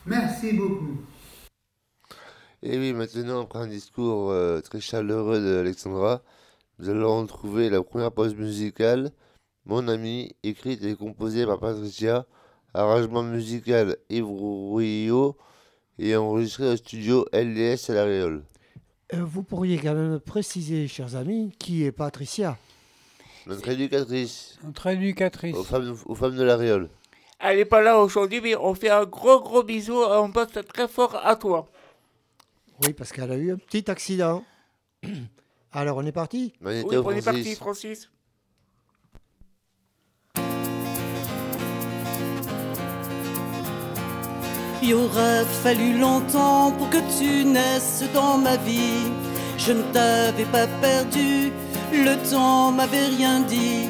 Merci 0.07 0.53
beaucoup. 0.53 0.99
Et 2.67 2.79
oui, 2.79 2.95
maintenant, 2.95 3.43
après 3.43 3.59
un 3.59 3.67
discours 3.67 4.31
euh, 4.31 4.61
très 4.63 4.81
chaleureux 4.81 5.39
d'Alexandra, 5.39 6.23
nous 6.79 6.89
allons 6.89 7.21
retrouver 7.21 7.69
la 7.69 7.83
première 7.83 8.11
pause 8.11 8.35
musicale, 8.35 9.11
Mon 9.67 9.87
ami, 9.87 10.35
écrite 10.43 10.83
et 10.83 10.95
composée 10.95 11.45
par 11.45 11.61
Patricia, 11.61 12.25
arrangement 12.73 13.23
musical 13.23 13.99
Yves 14.09 14.25
Rouillot 14.25 15.37
et 15.99 16.17
enregistré 16.17 16.67
au 16.71 16.77
studio 16.77 17.27
LDS 17.35 17.91
à 17.91 17.95
La 17.95 18.05
Réole. 18.05 18.43
Euh, 19.13 19.23
Vous 19.23 19.43
pourriez 19.43 19.77
quand 19.77 19.95
même 19.95 20.19
préciser, 20.19 20.89
chers 20.89 21.17
amis, 21.17 21.53
qui 21.59 21.85
est 21.85 21.93
Patricia 21.93 22.57
Notre 23.47 23.69
éducatrice, 23.69 24.59
Notre 24.65 24.87
éducatrice. 24.87 25.55
aux 25.55 25.65
femmes, 25.65 25.95
aux 26.07 26.15
femmes 26.15 26.37
de 26.37 26.43
La 26.43 26.57
Réole. 26.57 26.89
Elle 27.41 27.59
n'est 27.59 27.65
pas 27.67 27.83
là 27.83 27.99
aujourd'hui, 28.01 28.41
mais 28.41 28.57
on 28.57 28.73
fait 28.75 28.89
un 28.89 29.05
gros 29.05 29.39
gros 29.43 29.63
bisou 29.63 30.01
et 30.01 30.17
on 30.17 30.31
pense 30.33 30.49
très 30.73 30.89
fort 30.89 31.21
à 31.23 31.37
toi. 31.37 31.69
Oui, 32.83 32.93
parce 32.93 33.13
qu'elle 33.13 33.31
a 33.31 33.37
eu 33.37 33.53
un 33.53 33.57
petit 33.57 33.91
accident. 33.91 34.45
Alors, 35.73 35.97
on 35.97 36.07
est 36.07 36.13
parti 36.13 36.53
On 36.65 36.71
était 36.71 36.89
Oui, 36.89 36.97
au 36.97 37.07
on 37.07 37.11
est 37.11 37.25
parti, 37.25 37.55
Francis. 37.55 38.11
Il 44.83 44.95
aura 44.95 45.45
fallu 45.63 45.99
longtemps 45.99 46.71
pour 46.73 46.91
que 46.91 46.99
tu 47.19 47.45
naisses 47.47 48.05
dans 48.13 48.37
ma 48.37 48.57
vie. 48.59 49.11
Je 49.57 49.73
ne 49.73 49.83
t'avais 49.93 50.45
pas 50.45 50.67
perdu, 50.83 51.51
le 51.91 52.17
temps 52.31 52.71
m'avait 52.71 53.07
rien 53.07 53.41
dit. 53.41 53.89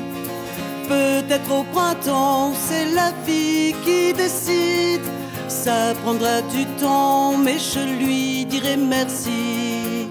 Peut-être 0.88 1.50
au 1.50 1.64
printemps, 1.64 2.52
c'est 2.54 2.92
la 2.92 3.10
vie 3.26 3.74
qui 3.84 4.12
décide. 4.12 5.02
Ça 5.48 5.94
prendra 6.02 6.42
du 6.42 6.64
temps, 6.80 7.36
mais 7.36 7.58
je 7.58 7.80
lui 7.98 8.44
dirai 8.46 8.76
merci. 8.76 10.08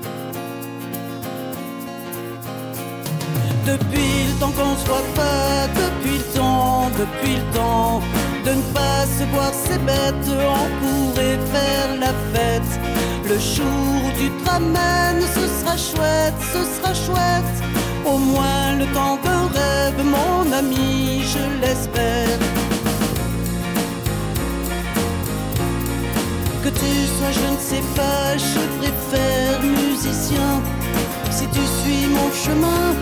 Depuis 3.66 4.28
le 4.28 4.40
temps 4.40 4.52
qu'on 4.52 4.76
se 4.76 4.86
voit 4.88 5.02
depuis 5.76 6.18
le 6.18 6.38
temps, 6.38 6.90
depuis 7.00 7.36
le 7.36 7.58
temps 7.58 8.02
de 8.46 8.52
ne 8.52 8.62
pas 8.74 9.06
se 9.18 9.24
voir 9.34 9.52
c'est 9.54 9.84
bête, 9.86 10.28
on 10.28 10.68
pourrait 10.80 11.40
faire 11.54 11.90
la 12.00 12.14
fête. 12.34 12.72
Le 13.30 13.40
jour 13.40 13.66
où 14.06 14.12
tu 14.20 14.30
te 14.30 14.50
ramènes, 14.50 15.24
ce 15.34 15.48
sera 15.60 15.78
chouette, 15.78 16.40
ce 16.54 16.62
sera 16.76 16.94
chouette. 16.94 17.56
Au 18.06 18.18
moins 18.18 18.76
le 18.78 18.86
temps 18.94 19.18
d'un 19.24 19.48
rêve, 19.48 20.04
mon 20.04 20.52
ami, 20.52 21.24
je 21.24 21.62
l'espère. 21.62 22.43
Que 26.64 26.70
tu 26.70 26.94
sois, 27.18 27.32
je 27.32 27.48
ne 27.54 27.60
sais 27.60 27.84
pas, 27.94 28.38
je 28.38 28.62
préfère 28.80 29.62
musicien. 29.62 30.62
Si 31.30 31.46
tu 31.48 31.60
suis 31.60 32.08
mon 32.08 32.32
chemin, 32.32 32.96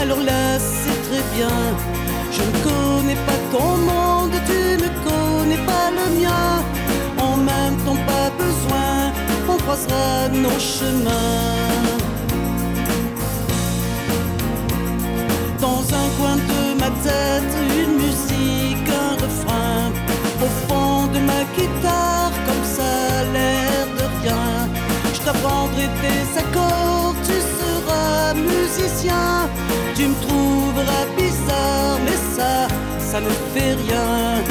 alors 0.00 0.20
là 0.20 0.58
c'est 0.58 1.02
très 1.08 1.22
bien. 1.36 1.58
Je 2.32 2.40
ne 2.40 2.52
connais 2.64 3.20
pas 3.26 3.38
ton 3.52 3.76
monde, 3.76 4.32
tu 4.46 4.82
ne 4.82 4.88
connais 5.06 5.62
pas 5.66 5.90
le 5.90 6.20
mien. 6.20 6.64
En 7.18 7.36
même 7.36 7.76
temps, 7.84 8.00
pas 8.06 8.30
besoin, 8.42 9.12
on 9.46 9.56
croisera 9.58 10.28
nos 10.32 10.58
chemins. 10.58 11.65
Tu 27.26 27.38
seras 27.58 28.34
musicien. 28.34 29.48
Tu 29.94 30.08
me 30.08 30.14
trouveras 30.26 31.06
bizarre, 31.16 31.98
mais 32.04 32.18
ça, 32.34 32.68
ça 32.98 33.20
ne 33.20 33.30
fait 33.52 33.74
rien. 33.84 34.42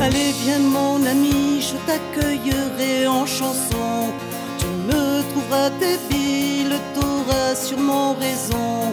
Allez, 0.00 0.32
viens 0.42 0.58
mon 0.58 1.04
ami, 1.06 1.60
je 1.60 1.76
t'accueillerai 1.86 3.06
en 3.06 3.26
chanson. 3.26 4.12
Tu 4.58 4.66
me 4.88 5.22
trouveras 5.30 5.70
débile, 5.80 6.74
t'auras 6.94 7.54
sûrement 7.54 8.14
raison. 8.14 8.92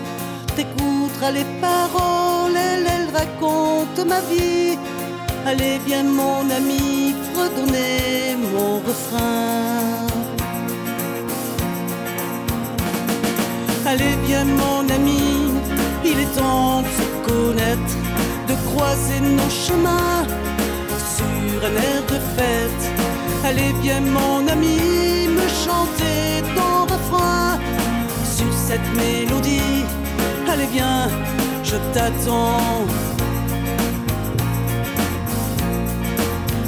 T'écouteras 0.56 1.32
les 1.32 1.48
paroles, 1.62 2.56
elles, 2.56 2.88
elles 2.94 3.12
racontent 3.14 4.06
ma 4.06 4.22
vie. 4.22 4.78
Allez, 5.46 5.80
viens 5.86 6.04
mon 6.04 6.50
ami, 6.50 7.14
redonner 7.46 8.36
mon 8.54 8.80
refrain. 8.80 10.08
Allez, 13.86 14.16
viens 14.26 14.46
mon 14.46 14.82
ami, 14.90 15.54
il 16.04 16.20
est 16.20 16.34
temps 16.38 16.82
de 16.82 16.92
se 17.00 17.08
connaître, 17.30 17.96
de 18.48 18.56
croiser 18.70 19.20
nos 19.20 19.50
chemins 19.50 20.24
sur 21.16 21.58
un 21.70 21.76
air 21.88 22.02
de 22.14 22.20
fête. 22.36 22.84
Allez, 23.46 23.74
viens 23.82 24.02
mon 24.02 24.48
ami, 24.48 25.28
me 25.40 25.48
chanter 25.64 26.44
ton 26.56 26.78
refrain 26.94 27.60
sur 28.36 28.52
cette 28.68 28.90
mélodie. 28.96 29.86
Allez, 30.52 30.70
viens, 30.74 31.08
je 31.64 31.76
t'attends. 31.94 32.86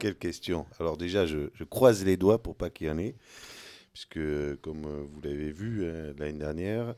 Quelle 0.00 0.16
question. 0.16 0.64
Alors 0.78 0.96
déjà, 0.96 1.26
je, 1.26 1.50
croise 1.68 2.06
les 2.06 2.16
doigts 2.16 2.42
pour 2.42 2.56
pas 2.56 2.70
qu'il 2.70 2.86
y 2.86 2.90
en 2.90 2.96
ait, 2.96 3.14
puisque 3.92 4.18
comme 4.62 4.86
euh, 4.86 5.04
vous 5.06 5.20
l'avez 5.20 5.52
vu 5.52 5.80
euh, 5.82 6.14
l'année 6.18 6.38
dernière, 6.38 6.94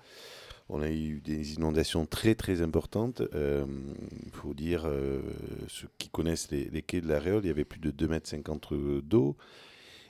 on 0.69 0.81
a 0.83 0.89
eu 0.89 1.21
des 1.21 1.55
inondations 1.55 2.07
très 2.07 2.37
très 2.37 2.63
importantes. 2.63 3.21
Il 3.35 4.31
faut 4.31 4.55
dire, 4.55 4.85
euh, 4.87 5.21
ceux 5.67 5.89
qui 5.99 6.11
connaissent 6.11 6.53
les, 6.53 6.83
quais 6.83 7.01
de 7.01 7.09
la 7.09 7.19
Réole, 7.19 7.45
il 7.45 7.49
y 7.49 7.51
avait 7.51 7.65
plus 7.65 7.81
de 7.81 7.91
2,50 7.91 8.73
m 8.73 9.01
d'eau. 9.03 9.37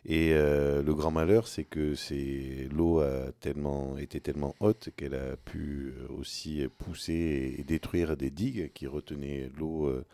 Et 0.04 0.32
euh, 0.32 0.82
le 0.82 0.94
grand 0.94 1.12
malheur, 1.12 1.46
c'est 1.46 1.64
que 1.64 1.94
l'eau 2.74 3.00
a 3.00 3.30
tellement 3.40 3.96
été 3.98 4.20
tellement 4.20 4.54
haute 4.58 4.90
qu'elle 4.96 5.14
a 5.14 5.36
pu 5.36 5.94
aussi 6.08 6.66
pousser 6.78 7.54
et 7.58 7.62
détruire 7.62 8.16
des 8.16 8.30
digues 8.30 8.72
qui 8.72 8.86
retenaient 8.86 9.50
l'eau. 9.56 9.86
euh, 9.86 10.04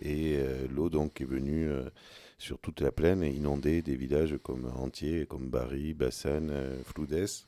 et 0.00 0.36
euh, 0.36 0.66
l'eau 0.68 0.88
donc 0.88 1.20
est 1.20 1.24
venue 1.24 1.68
euh, 1.68 1.90
sur 2.38 2.58
toute 2.58 2.80
la 2.80 2.92
plaine 2.92 3.22
et 3.22 3.30
inonder 3.30 3.82
des 3.82 3.96
villages 3.96 4.36
comme 4.42 4.66
entiers, 4.76 5.26
comme 5.26 5.48
Bari, 5.48 5.94
Bassane, 5.94 6.50
euh, 6.50 6.82
Floudès. 6.84 7.46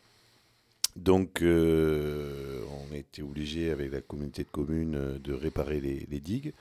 Donc 0.96 1.42
euh, 1.42 2.64
on 2.90 2.94
été 2.94 3.22
obligé 3.22 3.70
avec 3.70 3.92
la 3.92 4.00
communauté 4.00 4.42
de 4.42 4.48
communes 4.48 4.96
euh, 4.96 5.18
de 5.18 5.32
réparer 5.32 5.80
les 5.80 6.20
digues. 6.20 6.52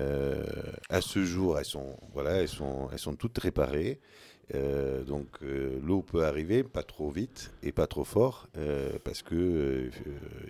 Euh, 0.00 0.42
à 0.88 1.00
ce 1.00 1.24
jour, 1.24 1.58
elles 1.58 1.64
sont, 1.64 1.98
voilà, 2.12 2.42
elles 2.42 2.48
sont, 2.48 2.88
elles 2.92 2.98
sont 2.98 3.14
toutes 3.14 3.38
réparées. 3.38 4.00
Euh, 4.54 5.02
donc 5.04 5.26
euh, 5.42 5.78
l'eau 5.82 6.02
peut 6.02 6.24
arriver, 6.24 6.62
pas 6.62 6.82
trop 6.82 7.10
vite 7.10 7.52
et 7.62 7.72
pas 7.72 7.86
trop 7.86 8.04
fort, 8.04 8.48
euh, 8.58 8.90
parce 9.02 9.22
que 9.22 9.34
euh, 9.34 9.90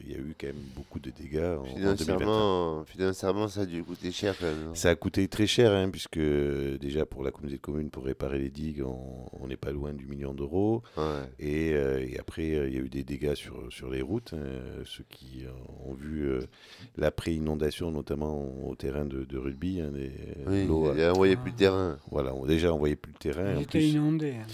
il 0.04 0.10
y 0.10 0.14
a 0.14 0.18
eu 0.18 0.34
quand 0.40 0.48
même 0.48 0.56
beaucoup 0.74 0.98
de 0.98 1.10
dégâts 1.10 1.38
en, 1.38 1.62
en 1.62 1.64
2021. 1.64 1.96
Financièrement, 1.96 2.84
financièrement, 2.84 3.48
ça 3.48 3.60
a 3.60 3.66
dû 3.66 3.82
coûter 3.84 4.10
cher 4.10 4.34
quand 4.38 4.46
même. 4.46 4.74
Ça 4.74 4.90
a 4.90 4.94
coûté 4.96 5.28
très 5.28 5.46
cher, 5.46 5.70
hein, 5.70 5.88
puisque 5.88 6.18
déjà 6.18 7.06
pour 7.06 7.22
la 7.22 7.30
communauté 7.30 7.58
de 7.58 7.62
communes, 7.62 7.90
pour 7.90 8.04
réparer 8.04 8.40
les 8.40 8.50
digues, 8.50 8.82
on 8.84 9.46
n'est 9.46 9.56
pas 9.56 9.70
loin 9.70 9.92
du 9.92 10.06
million 10.06 10.34
d'euros. 10.34 10.82
Ouais. 10.96 11.04
Et, 11.38 11.72
euh, 11.74 12.04
et 12.04 12.18
après, 12.18 12.46
il 12.46 12.74
y 12.74 12.78
a 12.78 12.80
eu 12.80 12.88
des 12.88 13.04
dégâts 13.04 13.34
sur, 13.34 13.72
sur 13.72 13.88
les 13.88 14.02
routes. 14.02 14.34
hein. 14.34 14.82
ceux 14.84 15.04
qui 15.10 15.44
ont 15.86 15.94
vu 15.94 16.24
euh, 16.28 16.40
l'après-inondation, 16.96 17.90
notamment 17.90 18.48
au 18.66 18.74
terrain 18.74 19.04
de, 19.04 19.24
de 19.24 19.38
rugby, 19.38 19.80
hein, 19.80 19.90
des- 19.92 20.10
Oui, 20.46 20.66
l'eau 20.66 20.88
a- 20.88 20.94
il 20.94 21.02
a 21.02 21.12
envoyé 21.12 21.36
plus 21.36 21.52
de 21.52 21.56
terrain. 21.56 21.98
voilà, 22.10 22.34
on, 22.34 22.46
déjà, 22.46 22.72
on 22.72 22.78
voyait 22.78 22.96
plus 22.96 23.12
le 23.12 23.18
terrain. 23.18 23.52
Il 23.52 23.58
En 23.58 23.60
était 23.60 23.78
plus, 23.78 23.91
inondé. 23.92 24.32
hein, 24.36 24.46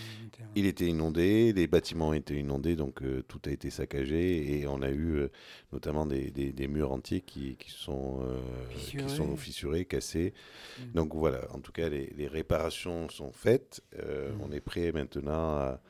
il 0.55 0.67
était- 0.67 0.87
inondé, 0.87 1.53
les 1.53 1.67
bâtiments 1.67 2.13
étaient 2.15 2.39
inondés, 2.39 2.75
donc 2.77 3.03
euh, 3.03 3.23
tout 3.29 3.41
a 3.47 3.51
été 3.51 3.71
saccagé 3.71 4.59
et 4.61 4.67
on 4.67 4.83
a 4.83 4.91
eu 4.91 5.17
euh, 5.17 5.29
notamment 5.73 6.07
des, 6.07 6.31
des- 6.31 6.53
des 6.53 6.69
murs 6.69 6.93
entiers 6.93 7.21
qui, 7.21 7.57
qui 7.57 7.71
sont, 7.71 8.21
euh, 8.23 8.39
qui 8.71 8.79
Fissurés. 8.97 9.09
sont 9.09 9.37
fissurés, 9.37 9.85
cassés. 9.85 10.33
Mm. 10.79 10.93
Donc 10.95 11.15
voilà, 11.15 11.41
en 11.53 11.61
tout 11.61 11.73
cas, 11.73 11.89
les, 11.89 12.13
les 12.17 12.27
réparations 12.29 13.09
sont 13.09 13.33
faites. 13.33 13.83
Mm. 13.97 14.41
On 14.43 14.53
est 14.53 14.61
prêt 14.61 14.93
maintenant 14.93 15.33
à, 15.59 15.81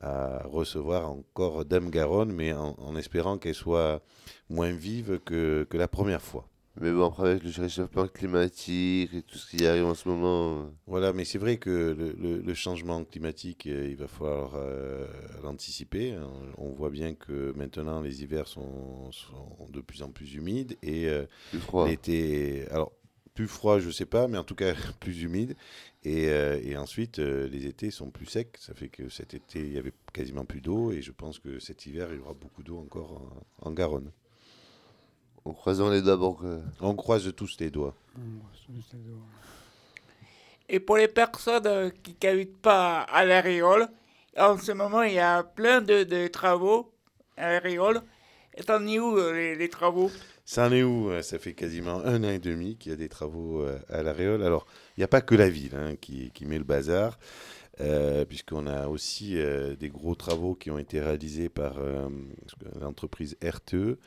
à 0.00 0.42
recevoir 0.46 1.10
encore 1.10 1.64
Dame 1.64 1.90
Garonne, 1.90 2.32
mais 2.32 2.52
en, 2.52 2.74
en 2.78 2.96
espérant 2.96 3.38
qu'elle 3.38 3.54
soit 3.54 4.02
moins 4.50 4.72
vive 4.72 5.20
que, 5.24 5.66
que 5.68 5.76
la 5.76 5.88
première 5.88 6.22
fois. 6.22 6.48
Mais 6.80 6.92
bon, 6.92 7.06
après, 7.06 7.30
avec 7.30 7.44
le 7.44 7.50
réchauffement 7.62 8.08
climatique 8.08 9.14
et 9.14 9.22
tout 9.22 9.38
ce 9.38 9.48
qui 9.48 9.66
arrive 9.66 9.84
en 9.86 9.94
ce 9.94 10.08
moment. 10.08 10.62
euh, 10.64 10.70
Voilà, 10.86 11.12
mais 11.12 11.24
c'est 11.24 11.38
vrai 11.38 11.56
que 11.58 11.70
le, 11.96 12.12
le- 12.18 12.40
le 12.42 12.54
changement 12.54 13.04
climatique, 13.04 13.66
euh, 13.68 13.86
il 13.88 13.96
va 13.96 14.08
falloir 14.08 14.52
euh, 14.56 15.06
l'anticiper. 15.42 16.16
On 16.58 16.70
voit 16.72 16.90
bien 16.90 17.14
que 17.14 17.52
maintenant 17.56 18.00
les 18.00 18.22
hivers 18.22 18.48
sont, 18.48 19.10
sont 19.12 19.68
de 19.70 19.80
plus 19.80 20.02
en 20.02 20.10
plus 20.10 20.34
humides 20.34 20.76
et 20.82 21.08
euh, 21.08 21.24
plus 21.48 21.60
froid. 21.60 21.96
l'été, 21.98 22.66
alors 22.70 22.92
plus 23.34 23.48
froid, 23.48 23.78
je 23.80 23.90
sais 23.90 24.06
pas, 24.06 24.28
mais 24.28 24.38
en 24.38 24.44
tout 24.44 24.54
cas 24.56 24.74
plus 25.00 25.22
humide. 25.22 25.56
Et, 26.04 26.28
euh, 26.30 26.60
et 26.62 26.76
ensuite, 26.76 27.18
euh, 27.20 27.48
les 27.48 27.66
étés 27.66 27.90
sont 27.92 28.10
plus 28.10 28.26
secs. 28.26 28.56
Ça 28.58 28.74
fait 28.74 28.88
que 28.88 29.08
cet 29.08 29.34
été, 29.34 29.60
il 29.60 29.72
y 29.74 29.78
avait 29.78 29.94
quasiment 30.12 30.44
plus 30.44 30.60
d'eau 30.62 30.92
et 30.92 31.02
je 31.02 31.12
pense 31.12 31.38
que 31.38 31.58
cet 31.60 31.86
hiver, 31.86 32.08
il 32.12 32.16
y 32.18 32.20
aura 32.20 32.34
beaucoup 32.34 32.62
d'eau 32.64 32.78
encore 32.78 33.12
en, 33.62 33.68
en 33.70 33.72
Garonne. 33.72 34.10
En 35.44 35.52
croisant 35.52 35.90
les 35.90 36.00
doigts 36.00 36.18
pour 36.18 36.40
que. 36.40 36.60
On 36.80 36.94
croise 36.94 37.30
tous 37.36 37.56
les 37.60 37.70
doigts. 37.70 37.94
Et 40.68 40.80
pour 40.80 40.96
les 40.96 41.08
personnes 41.08 41.66
euh, 41.66 41.90
qui 42.02 42.16
n'habitent 42.22 42.62
pas 42.62 43.00
à 43.02 43.24
la 43.26 43.40
Réole, 43.42 43.86
en 44.38 44.56
ce 44.56 44.72
moment, 44.72 45.02
il 45.02 45.14
y 45.14 45.18
a 45.18 45.42
plein 45.42 45.82
de, 45.82 46.04
de 46.04 46.26
travaux 46.28 46.90
à 47.36 47.52
la 47.52 47.58
Réole. 47.58 48.00
Et 48.56 48.62
t'en 48.62 48.86
es 48.86 48.98
où, 48.98 49.18
euh, 49.18 49.32
les, 49.32 49.54
les 49.56 49.68
travaux? 49.68 50.10
Ça 50.46 50.66
en 50.68 50.72
est 50.72 50.82
où 50.82 51.10
euh, 51.10 51.20
Ça 51.20 51.38
fait 51.38 51.52
quasiment 51.52 52.00
un 52.04 52.24
an 52.24 52.30
et 52.30 52.38
demi 52.38 52.76
qu'il 52.76 52.92
y 52.92 52.94
a 52.94 52.96
des 52.96 53.08
travaux 53.10 53.66
à 53.90 54.02
La 54.02 54.12
Réole. 54.12 54.42
Alors, 54.42 54.66
il 54.96 55.00
n'y 55.00 55.04
a 55.04 55.08
pas 55.08 55.20
que 55.20 55.34
la 55.34 55.50
ville 55.50 55.74
hein, 55.76 55.96
qui, 56.00 56.30
qui 56.30 56.46
met 56.46 56.58
le 56.58 56.64
bazar, 56.64 57.18
euh, 57.80 58.24
puisqu'on 58.24 58.66
a 58.66 58.86
aussi 58.86 59.36
euh, 59.36 59.74
des 59.74 59.88
gros 59.88 60.14
travaux 60.14 60.54
qui 60.54 60.70
ont 60.70 60.78
été 60.78 61.00
réalisés 61.00 61.48
par 61.48 61.78
euh, 61.78 62.08
l'entreprise 62.80 63.36
RTE, 63.42 63.98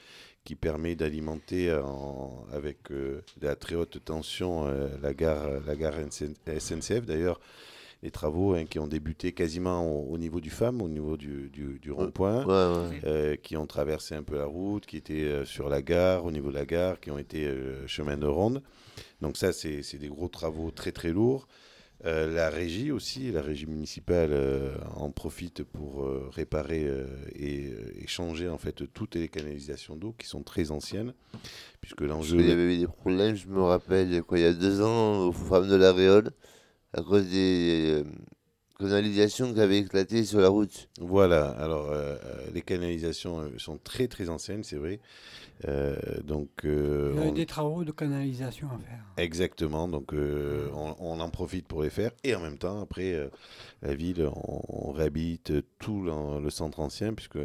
qui 0.48 0.56
permet 0.56 0.96
d'alimenter 0.96 1.74
en- 1.74 2.46
avec 2.54 2.90
euh, 2.92 3.22
de 3.42 3.48
la 3.48 3.58
très 3.58 3.76
haute 3.76 4.02
tension 4.06 4.66
euh, 4.66 4.88
la 5.02 5.14
gare, 5.14 5.60
la 5.68 5.76
gare 5.76 5.96
SNCF. 6.00 7.06
D'ailleurs, 7.06 7.42
les 8.02 8.12
travaux 8.12 8.54
hein, 8.54 8.64
qui 8.64 8.80
ont 8.80 8.88
débuté 8.88 9.34
quasiment 9.34 9.86
au, 9.86 10.14
au 10.14 10.18
niveau 10.18 10.40
du 10.40 10.50
FAM, 10.50 10.82
au 10.82 10.88
niveau 10.88 11.18
du, 11.18 11.50
du- 11.50 11.80
du 11.80 11.92
rond-point 11.92 12.46
Ouais, 12.46 12.90
ouais. 12.92 13.02
euh, 13.04 13.36
qui 13.36 13.58
ont 13.58 13.68
traversé 13.68 14.16
un 14.16 14.24
peu 14.24 14.38
la 14.38 14.46
route, 14.46 14.86
qui 14.86 14.96
étaient 14.96 15.24
euh, 15.26 15.44
sur 15.44 15.68
la 15.68 15.82
gare, 15.82 16.24
au 16.24 16.32
niveau 16.32 16.50
de 16.50 16.56
la 16.56 16.66
gare, 16.66 17.02
qui 17.02 17.12
ont 17.12 17.18
été 17.18 17.46
euh, 17.46 17.86
chemin 17.86 18.18
de 18.18 18.26
ronde. 18.28 18.64
Donc 19.20 19.36
ça, 19.36 19.52
c'est 19.52 19.98
des 19.98 20.08
gros 20.08 20.30
travaux 20.30 20.72
très 20.72 20.94
très 20.94 21.10
lourds. 21.12 21.46
Euh, 22.06 22.32
la 22.32 22.50
régie 22.50 22.92
aussi, 22.92 23.32
la 23.32 23.42
régie 23.42 23.66
municipale 23.66 24.30
euh, 24.32 24.76
en 24.96 25.10
profite 25.10 25.64
pour 25.64 26.04
euh, 26.04 26.30
réparer 26.32 26.88
et 27.34 27.74
échanger 28.04 28.50
en 28.50 28.60
fait 28.60 28.84
toutes 28.94 29.16
les 29.16 29.28
canalisations 29.28 29.96
d'eau 29.96 30.14
qui 30.18 30.28
sont 30.28 30.44
très 30.44 30.70
anciennes, 30.70 31.14
puisque 31.82 31.98
qu'il 31.98 32.48
y 32.48 32.52
avait 32.52 32.76
eu 32.76 32.80
des 32.80 32.88
problèmes, 32.88 33.36
je 33.36 33.48
me 33.48 33.64
rappelle, 33.64 34.22
quoi, 34.24 34.38
il 34.38 34.44
y 34.44 34.46
a 34.46 34.54
deux 34.54 34.82
ans, 34.82 35.28
aux 35.28 35.32
femmes 35.32 35.68
de 35.68 35.76
la 35.76 35.92
Réole, 35.92 36.32
à 36.94 37.02
cause 37.02 37.28
des 37.30 38.04
canalisations 38.80 39.54
qui 39.54 39.60
avaient 39.60 39.80
éclaté 39.80 40.24
sur 40.24 40.40
la 40.40 40.50
route. 40.50 40.90
Voilà, 41.00 41.50
alors 41.52 41.90
euh, 41.92 42.16
euh, 42.24 42.36
les 42.54 42.62
canalisations 42.62 43.40
euh, 43.42 43.50
sont 43.58 43.78
très 43.78 44.08
très 44.08 44.30
anciennes, 44.30 44.64
c'est 44.64 44.78
vrai. 44.78 45.00
Euh, 45.68 45.96
donc 46.24 46.50
euh, 46.66 47.12
Il 47.16 47.20
y 47.20 47.24
a 47.24 47.28
on- 47.30 47.34
des 47.34 47.46
travaux 47.48 47.84
de 47.84 47.92
canalisation 47.92 48.68
à 48.68 48.78
faire. 48.80 49.04
Exactement, 49.18 49.88
donc 49.88 50.14
euh, 50.14 50.70
on, 50.76 50.96
on 51.00 51.20
en 51.20 51.30
profite 51.30 51.68
pour 51.68 51.82
les 51.84 51.90
faire 51.90 52.12
et 52.24 52.36
en 52.36 52.40
même 52.40 52.58
temps, 52.60 52.80
après, 52.82 53.14
euh, 53.14 53.30
la 53.82 53.96
ville, 53.96 54.30
on, 54.36 54.62
on 54.70 54.92
réhabilite 54.92 55.54
tout 55.80 56.04
le 56.04 56.50
centre 56.52 56.80
ancien 56.80 57.14
puisque 57.14 57.40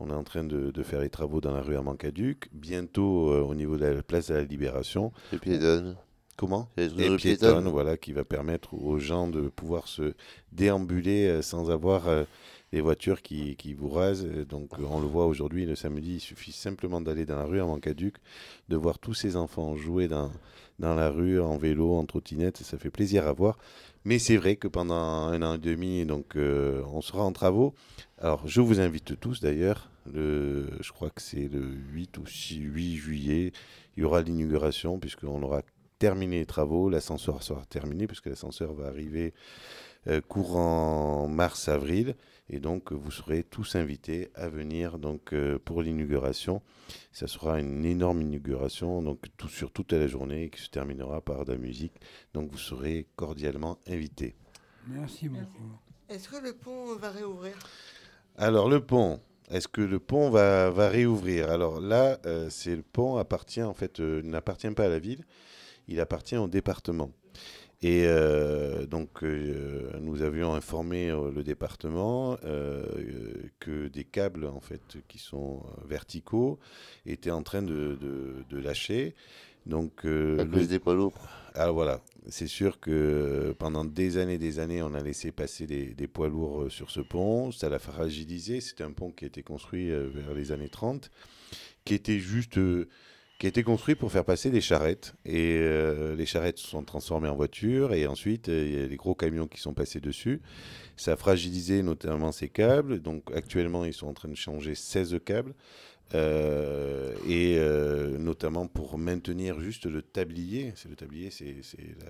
on 0.00 0.10
est 0.10 0.14
en 0.14 0.22
train 0.22 0.44
de, 0.44 0.70
de 0.70 0.82
faire 0.82 1.00
les 1.00 1.08
travaux 1.10 1.40
dans 1.40 1.52
la 1.52 1.60
rue 1.62 1.74
Armand-Caduc, 1.76 2.48
bientôt 2.52 3.32
euh, 3.32 3.40
au 3.40 3.54
niveau 3.54 3.76
de 3.78 3.86
la 3.86 4.02
place 4.02 4.28
de 4.28 4.34
la 4.34 4.44
Libération. 4.44 5.12
Les 5.32 5.38
piétonnes. 5.38 5.96
Comment? 6.38 6.68
Les 6.76 6.86
Et 7.02 7.16
piétonne, 7.16 7.68
voilà, 7.68 7.96
qui 7.96 8.12
va 8.12 8.24
permettre 8.24 8.72
aux 8.74 8.98
gens 8.98 9.28
de 9.28 9.48
pouvoir 9.48 9.88
se 9.88 10.14
déambuler 10.52 11.26
euh, 11.26 11.42
sans 11.42 11.70
avoir 11.70 12.08
euh, 12.08 12.24
les 12.72 12.80
voitures 12.80 13.22
qui, 13.22 13.56
qui 13.56 13.74
vous 13.74 13.88
rasent. 13.88 14.24
Euh, 14.24 14.44
Donc 14.44 14.70
euh, 14.78 14.84
on 14.88 15.00
le 15.00 15.06
voit 15.06 15.26
aujourd'hui, 15.26 15.66
le 15.66 15.74
samedi, 15.74 16.14
il 16.16 16.20
suffit 16.20 16.52
simplement 16.52 17.00
d'aller 17.00 17.24
dans 17.24 17.36
la 17.36 17.44
rue 17.44 17.60
Armand-Caduc, 17.60 18.16
de 18.68 18.76
voir 18.76 18.98
tous 18.98 19.14
ces 19.14 19.36
enfants 19.36 19.76
jouer 19.76 20.08
dans, 20.08 20.30
dans 20.78 20.94
la 20.94 21.10
rue, 21.10 21.40
en 21.40 21.56
vélo, 21.56 21.94
en 21.94 22.04
trottinette, 22.04 22.58
ça 22.58 22.78
fait 22.78 22.90
plaisir 22.90 23.26
à 23.26 23.32
voir. 23.32 23.58
Mais 24.04 24.18
c'est 24.18 24.36
vrai 24.36 24.56
que 24.56 24.68
pendant 24.68 24.94
un 24.94 25.42
an 25.42 25.54
et 25.54 25.58
demi, 25.58 26.06
donc, 26.06 26.36
euh, 26.36 26.82
on 26.92 27.00
sera 27.00 27.24
en 27.24 27.32
travaux. 27.32 27.74
Alors, 28.18 28.46
je 28.46 28.60
vous 28.60 28.80
invite 28.80 29.18
tous 29.20 29.40
d'ailleurs. 29.40 29.90
Le, 30.10 30.68
je 30.80 30.92
crois 30.92 31.10
que 31.10 31.20
c'est 31.20 31.48
le 31.48 31.60
8 31.92 32.16
ou 32.18 32.26
6, 32.26 32.56
8 32.60 32.96
juillet. 32.96 33.52
Il 33.96 34.02
y 34.02 34.04
aura 34.04 34.22
l'inauguration 34.22 34.98
puisqu'on 34.98 35.42
aura 35.42 35.62
terminé 35.98 36.38
les 36.38 36.46
travaux. 36.46 36.88
L'ascenseur 36.88 37.42
sera 37.42 37.64
terminé 37.66 38.06
puisque 38.06 38.26
l'ascenseur 38.26 38.72
va 38.72 38.86
arriver 38.86 39.34
euh, 40.06 40.20
courant 40.20 41.28
mars-avril. 41.28 42.14
Et 42.50 42.60
donc, 42.60 42.92
vous 42.92 43.10
serez 43.10 43.42
tous 43.42 43.76
invités 43.76 44.30
à 44.34 44.48
venir 44.48 44.98
donc, 44.98 45.32
euh, 45.32 45.58
pour 45.58 45.82
l'inauguration. 45.82 46.62
Ça 47.12 47.26
sera 47.26 47.60
une 47.60 47.84
énorme 47.84 48.22
inauguration 48.22 49.02
donc, 49.02 49.26
tout, 49.36 49.48
sur 49.48 49.70
toute 49.70 49.92
la 49.92 50.06
journée 50.06 50.48
qui 50.48 50.62
se 50.62 50.70
terminera 50.70 51.20
par 51.20 51.44
de 51.44 51.52
la 51.52 51.58
musique. 51.58 52.00
Donc, 52.32 52.50
vous 52.50 52.58
serez 52.58 53.06
cordialement 53.16 53.78
invités. 53.86 54.34
Merci 54.86 55.28
beaucoup. 55.28 55.70
Est-ce 56.08 56.28
que 56.30 56.42
le 56.42 56.54
pont 56.54 56.94
va 56.96 57.10
réouvrir? 57.10 57.58
Alors, 58.38 58.70
le 58.70 58.80
pont. 58.80 59.20
Est-ce 59.50 59.68
que 59.68 59.80
le 59.80 59.98
pont 59.98 60.28
va, 60.28 60.68
va 60.70 60.88
réouvrir? 60.90 61.50
Alors 61.50 61.80
là, 61.80 62.18
euh, 62.26 62.48
c'est 62.50 62.76
le 62.76 62.82
pont 62.82 63.16
appartient 63.16 63.62
en 63.62 63.72
fait 63.72 63.98
euh, 63.98 64.20
n'appartient 64.22 64.70
pas 64.72 64.84
à 64.84 64.88
la 64.88 64.98
ville, 64.98 65.24
il 65.88 66.00
appartient 66.00 66.36
au 66.36 66.48
département. 66.48 67.10
Et 67.80 68.06
euh, 68.06 68.86
donc 68.86 69.22
euh, 69.22 69.92
nous 70.00 70.22
avions 70.22 70.52
informé 70.54 71.10
euh, 71.10 71.30
le 71.30 71.44
département 71.44 72.36
que 73.60 73.86
des 73.88 74.04
câbles 74.04 74.46
en 74.46 74.60
fait 74.60 74.82
qui 75.06 75.18
sont 75.18 75.62
verticaux 75.86 76.58
étaient 77.06 77.30
en 77.30 77.42
train 77.42 77.62
de, 77.62 77.96
de- 78.00 78.44
de 78.50 78.58
lâcher. 78.58 79.14
Donc 79.66 80.00
À 80.04 80.08
le- 80.08 80.66
des 80.66 80.78
poids 80.78 80.94
lourds. 80.94 81.14
ah 81.54 81.70
voilà, 81.70 82.00
c'est 82.28 82.46
sûr 82.46 82.80
que 82.80 83.54
pendant 83.58 83.84
des 83.84 84.16
années 84.16 84.38
des 84.38 84.58
années, 84.60 84.82
on 84.82 84.94
a 84.94 85.00
laissé 85.02 85.30
passer 85.30 85.66
des, 85.66 85.86
des 85.94 86.06
poids 86.08 86.28
lourds 86.28 86.70
sur 86.70 86.90
ce 86.90 87.00
pont. 87.00 87.52
Ça 87.52 87.68
l'a 87.68 87.78
fragilisé. 87.78 88.60
C'était 88.60 88.84
un 88.84 88.92
pont 88.92 89.10
qui 89.12 89.24
a 89.24 89.28
été 89.28 89.42
construit 89.42 89.90
vers 89.90 90.32
les 90.34 90.52
années 90.52 90.70
30, 90.70 91.10
qui 91.84 91.94
était 91.94 92.18
juste, 92.18 92.58
qui 93.38 93.46
a 93.46 93.50
été 93.50 93.62
construit 93.62 93.94
pour 93.94 94.10
faire 94.10 94.24
passer 94.24 94.50
des 94.50 94.60
charrettes. 94.60 95.14
Et 95.24 95.58
euh, 95.60 96.16
les 96.16 96.26
charrettes 96.26 96.58
sont 96.58 96.82
transformées 96.82 97.28
en 97.28 97.36
voitures. 97.36 97.92
Et 97.94 98.06
ensuite, 98.06 98.48
euh, 98.48 98.66
il 98.66 98.80
y 98.80 98.84
a 98.84 98.86
les 98.86 98.96
gros 98.96 99.14
camions 99.14 99.46
qui 99.46 99.60
sont 99.60 99.74
passés 99.74 100.00
dessus. 100.00 100.40
Ça 100.96 101.12
a 101.12 101.16
fragilisé 101.16 101.82
notamment 101.84 102.32
ces 102.32 102.48
câbles. 102.48 103.00
Donc 103.00 103.22
actuellement, 103.34 103.84
ils 103.84 103.94
sont 103.94 104.08
en 104.08 104.14
train 104.14 104.28
de 104.28 104.34
changer 104.36 104.74
16 104.74 105.18
câbles. 105.24 105.54
Euh, 106.14 107.12
et 107.28 107.56
euh, 107.58 108.16
notamment 108.16 108.66
pour 108.66 108.96
maintenir 108.96 109.60
juste 109.60 109.84
le 109.84 110.00
tablier. 110.00 110.72
C'est 110.74 110.88
le 110.88 110.96
tablier, 110.96 111.30
c'est 111.30 111.56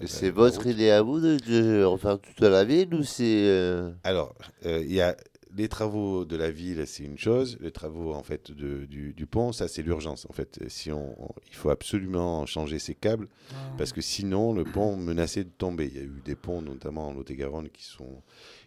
c'est 0.06 0.30
votre 0.30 0.58
route. 0.62 0.72
idée 0.72 0.90
à 0.90 1.02
vous 1.02 1.18
de, 1.20 1.36
de 1.36 1.82
refaire 1.82 2.20
toute 2.20 2.40
la 2.40 2.64
ville 2.64 2.94
ou 2.94 3.02
c'est. 3.02 3.24
euh, 3.48 3.90
Alors, 4.04 4.36
il 4.64 4.92
y 4.92 5.00
a 5.00 5.16
les 5.56 5.68
travaux 5.68 6.24
de 6.24 6.36
la 6.36 6.50
ville, 6.50 6.86
c'est 6.86 7.04
une 7.04 7.18
chose. 7.18 7.56
Les 7.60 7.70
travaux 7.72 8.12
en 8.14 8.22
fait 8.22 8.50
de- 8.52 8.84
du, 8.86 9.12
du 9.14 9.26
pont, 9.26 9.52
ça 9.52 9.66
c'est 9.68 9.82
l'urgence. 9.82 10.26
En 10.28 10.32
fait, 10.32 10.60
si 10.68 10.92
on, 10.92 11.14
on- 11.22 11.34
il 11.48 11.54
faut 11.54 11.70
absolument 11.70 12.44
changer 12.46 12.78
ces 12.78 12.94
câbles 12.94 13.28
parce 13.76 13.92
que 13.92 14.00
sinon 14.00 14.52
le 14.52 14.64
pont 14.64 14.96
menaçait 14.96 15.44
de 15.44 15.50
tomber. 15.50 15.86
Il 15.86 15.96
y 15.96 16.00
a 16.00 16.04
eu 16.04 16.20
des 16.24 16.34
ponts, 16.36 16.60
notamment 16.62 17.08
en 17.08 17.12
Lot-et-Garonne, 17.14 17.70
qui 17.70 17.84
sont 17.84 18.22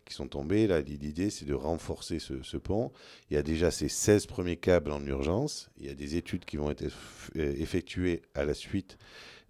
qui 0.05 0.13
sont 0.15 0.27
tombés. 0.27 0.65
Là, 0.67 0.81
l'idée 0.81 1.29
c'est 1.29 1.45
de 1.45 1.53
renforcer 1.53 2.19
ce, 2.19 2.41
ce 2.43 2.57
pont. 2.57 2.91
Il 3.29 3.35
y 3.35 3.37
a 3.37 3.43
déjà 3.43 3.69
ces 3.71 3.87
16 3.89 4.25
premiers 4.25 4.57
câbles 4.57 4.91
en 4.91 5.05
urgence. 5.05 5.69
Il 5.79 5.85
y 5.85 5.89
a 5.89 5.93
des 5.93 6.15
études 6.15 6.45
qui 6.45 6.57
vont 6.57 6.71
être 6.71 6.83
euh, 7.37 7.53
effectuées 7.57 8.21
à 8.33 8.43
la 8.43 8.53
suite 8.53 8.97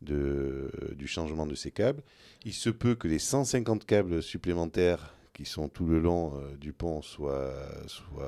de, 0.01 0.69
du 0.95 1.07
changement 1.07 1.45
de 1.47 1.55
ces 1.55 1.71
câbles. 1.71 2.03
Il 2.43 2.53
se 2.53 2.69
peut 2.69 2.95
que 2.95 3.07
les 3.07 3.19
150 3.19 3.85
câbles 3.85 4.21
supplémentaires 4.23 5.15
qui 5.33 5.45
sont 5.45 5.69
tout 5.69 5.85
le 5.85 5.99
long 5.99 6.33
euh, 6.35 6.55
du 6.57 6.73
pont 6.73 7.01
soient, 7.01 7.53
soient, 7.87 8.23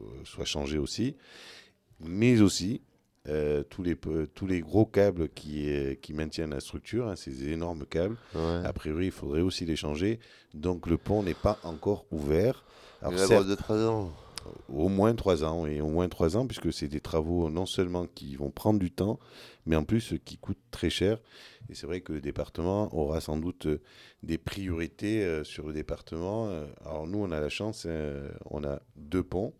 euh, 0.00 0.04
soient 0.24 0.44
changés 0.44 0.78
aussi, 0.78 1.16
mais 2.00 2.40
aussi 2.40 2.82
euh, 3.28 3.62
tous, 3.62 3.82
les, 3.82 3.96
tous 4.34 4.46
les 4.46 4.60
gros 4.60 4.86
câbles 4.86 5.28
qui, 5.28 5.70
euh, 5.70 5.94
qui 5.94 6.12
maintiennent 6.14 6.50
la 6.50 6.60
structure, 6.60 7.08
hein, 7.08 7.16
ces 7.16 7.48
énormes 7.50 7.84
câbles, 7.86 8.16
Ouais. 8.34 8.62
a 8.64 8.72
priori 8.72 9.06
il 9.06 9.12
faudrait 9.12 9.42
aussi 9.42 9.64
les 9.66 9.76
changer. 9.76 10.18
Donc 10.54 10.86
le 10.86 10.96
pont 10.96 11.22
n'est 11.22 11.34
pas 11.34 11.58
encore 11.62 12.06
ouvert. 12.10 12.64
Il 13.08 13.16
certes, 13.18 13.32
avoir 13.32 13.44
2-3 13.44 13.86
ans. 13.86 14.12
Au 14.68 14.88
moins 14.88 15.14
trois 15.14 15.44
ans, 15.44 15.66
et 15.66 15.80
au 15.80 15.88
moins 15.88 16.08
trois 16.08 16.36
ans, 16.36 16.46
puisque 16.46 16.72
c'est 16.72 16.88
des 16.88 17.00
travaux 17.00 17.50
non 17.50 17.66
seulement 17.66 18.06
qui 18.06 18.36
vont 18.36 18.50
prendre 18.50 18.78
du 18.78 18.90
temps, 18.90 19.18
mais 19.66 19.76
en 19.76 19.84
plus 19.84 20.14
qui 20.24 20.38
coûtent 20.38 20.58
très 20.70 20.90
cher. 20.90 21.18
Et 21.68 21.74
c'est 21.74 21.86
vrai 21.86 22.00
que 22.00 22.12
le 22.12 22.20
département 22.20 22.94
aura 22.94 23.20
sans 23.20 23.36
doute 23.36 23.66
euh, 23.66 23.80
des 24.22 24.38
priorités 24.38 25.24
euh, 25.24 25.44
sur 25.44 25.66
le 25.66 25.72
département. 25.72 26.48
Euh, 26.48 26.66
Alors 26.84 27.06
nous, 27.06 27.18
on 27.18 27.30
a 27.30 27.40
la 27.40 27.48
chance, 27.48 27.86
on 28.50 28.64
a 28.64 28.80
deux 28.96 29.22
ponts. 29.22 29.54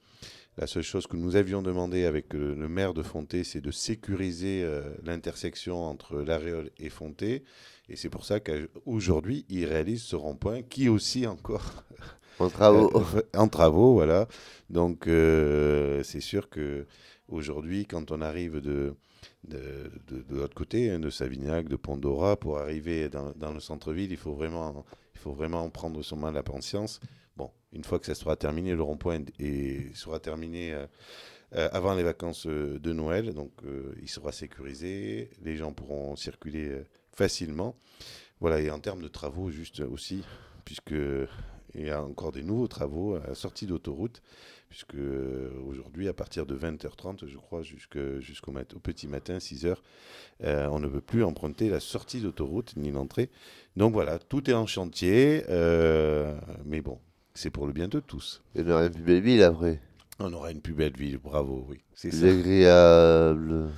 La 0.57 0.67
seule 0.67 0.83
chose 0.83 1.07
que 1.07 1.17
nous 1.17 1.37
avions 1.37 1.63
demandé 1.63 2.05
avec 2.05 2.35
le 2.35 2.69
maire 2.69 2.93
de 2.93 3.03
Fonté, 3.03 3.45
c'est 3.45 3.61
de 3.61 3.71
sécuriser 3.71 4.69
l'intersection 5.05 5.85
entre 5.85 6.19
l'Aréole 6.19 6.71
et 6.79 6.91
Fonté. 6.91 7.45
Et 7.89 7.97
c'est 7.97 8.11
pour 8.11 8.25
ça 8.25 8.41
qu'aujourd'hui, 8.41 9.47
il 9.49 9.65
réalise 9.65 10.03
ce 10.03 10.17
rond-point 10.17 10.63
qui 10.63 10.89
aussi 10.89 11.27
encore 11.27 11.85
En 12.41 12.49
travaux. 12.51 12.91
euh, 13.17 13.23
en 13.37 13.49
travaux, 13.49 13.93
voilà. 13.95 14.27
Donc, 14.71 15.07
euh, 15.07 16.03
c'est 16.03 16.21
sûr 16.21 16.49
que 16.49 16.87
aujourd'hui, 17.29 17.87
quand 17.87 18.11
on 18.13 18.21
arrive 18.21 18.61
de, 18.61 18.95
de, 19.45 19.91
de- 20.09 20.25
l'autre 20.37 20.55
côté, 20.55 20.91
hein, 20.91 20.99
de 21.01 21.11
Savignac, 21.11 21.69
de 21.69 21.77
Pont-d'Ora, 21.77 22.37
pour 22.37 22.59
arriver 22.59 23.09
dans, 23.09 23.33
dans 23.37 23.53
le 23.53 23.61
centre-ville, 23.61 24.11
il 24.13 24.17
faut 24.17 24.35
vraiment, 24.35 24.85
il 25.15 25.21
faut 25.21 25.33
vraiment 25.33 25.69
prendre 25.71 26.03
son 26.03 26.17
mal 26.17 26.37
à 26.37 26.43
patience. 26.43 27.01
Bon, 27.37 27.51
une 27.73 27.85
fois 27.85 27.99
que 27.99 28.07
ça 28.07 28.15
sera 28.15 28.37
terminé, 28.37 28.75
le 28.75 28.83
rond-point 28.83 29.25
sera 29.95 30.21
terminé 30.21 30.75
euh, 30.75 30.87
avant 31.73 31.95
les 31.95 32.03
vacances 32.05 32.47
de 32.47 32.93
Noël, 32.93 33.35
donc 33.35 33.53
il 34.03 34.09
sera 34.09 34.33
sécurisé, 34.33 35.31
les 35.43 35.57
gens 35.57 35.73
pourront 35.73 36.17
circuler 36.17 36.83
facilement. 37.13 37.77
Voilà, 38.41 38.61
et 38.61 38.71
en 38.71 38.81
termes 38.81 39.03
de 39.03 39.09
travaux, 39.09 39.51
juste 39.51 39.81
aussi, 39.81 40.25
puisque 40.65 40.95
il 41.75 41.87
y 41.87 41.91
a 41.91 42.03
encore 42.03 42.33
des 42.33 42.43
nouveaux 42.43 42.69
travaux 42.69 43.15
à 43.17 43.27
la 43.29 43.35
sortie 43.35 43.67
d'autoroute, 43.67 44.23
puisque 44.69 44.95
euh, 44.95 45.51
aujourd'hui, 45.67 46.09
à 46.09 46.13
partir 46.13 46.47
de 46.47 46.57
20h30, 46.57 47.27
je 47.27 47.37
crois, 47.37 47.63
jusqu'au 47.63 48.53
mat- 48.53 48.75
petit 48.83 49.07
matin, 49.09 49.39
6h, 49.39 49.77
euh, 50.45 50.69
on 50.71 50.79
ne 50.81 50.87
peut 50.89 51.01
plus 51.01 51.25
emprunter 51.25 51.69
la 51.69 51.81
sortie 51.81 52.21
d'autoroute 52.21 52.75
ni 52.77 52.91
l'entrée. 52.91 53.31
Donc 53.77 53.93
voilà, 53.93 54.19
tout 54.19 54.49
est 54.51 54.55
en 54.55 54.67
chantier, 54.67 55.45
euh, 55.49 56.39
mais 56.65 56.81
bon, 56.81 56.99
c'est 57.35 57.51
pour 57.51 57.67
le 57.67 57.73
bien 57.73 57.89
de 57.89 58.01
tous. 58.01 58.43
Il 58.55 58.67
y 58.67 58.71
aura 58.73 58.87
une 58.87 58.93
plus 58.93 59.03
belle 59.03 59.23
ville 59.23 59.43
après. 59.43 59.81
On 60.19 60.33
aura 60.33 60.51
une 60.51 60.61
plus 60.61 60.75
belle 60.75 60.97
ville, 60.97 61.19
bravo, 61.19 61.65
oui. 61.69 61.79
C'est 61.95 62.11
agréable. 62.29 63.71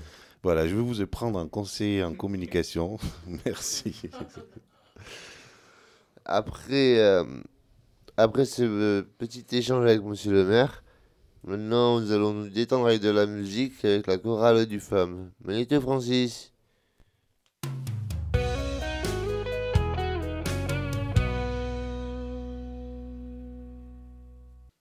Voilà, 0.43 0.67
je 0.67 0.75
vais 0.75 0.83
vous 0.83 1.07
prendre 1.07 1.39
un 1.39 1.47
conseiller 1.47 2.03
en 2.03 2.15
communication. 2.15 2.99
Merci. 3.47 3.95
Après, 6.25 6.99
euh, 6.99 7.25
après 8.17 8.45
ce 8.45 8.63
euh, 8.63 9.03
petit 9.19 9.45
échange 9.53 9.85
avec 9.85 10.03
monsieur 10.03 10.33
le 10.33 10.45
maire, 10.45 10.83
maintenant 11.45 12.01
nous 12.01 12.13
allons 12.13 12.33
nous 12.33 12.49
détendre 12.49 12.87
avec 12.87 13.01
de 13.01 13.11
la 13.11 13.27
musique 13.27 13.85
avec 13.85 14.07
la 14.07 14.19
chorale 14.19 14.67
du 14.67 14.81
femme. 14.81 15.31
Manito 15.45 15.81
Francis. 15.81 16.53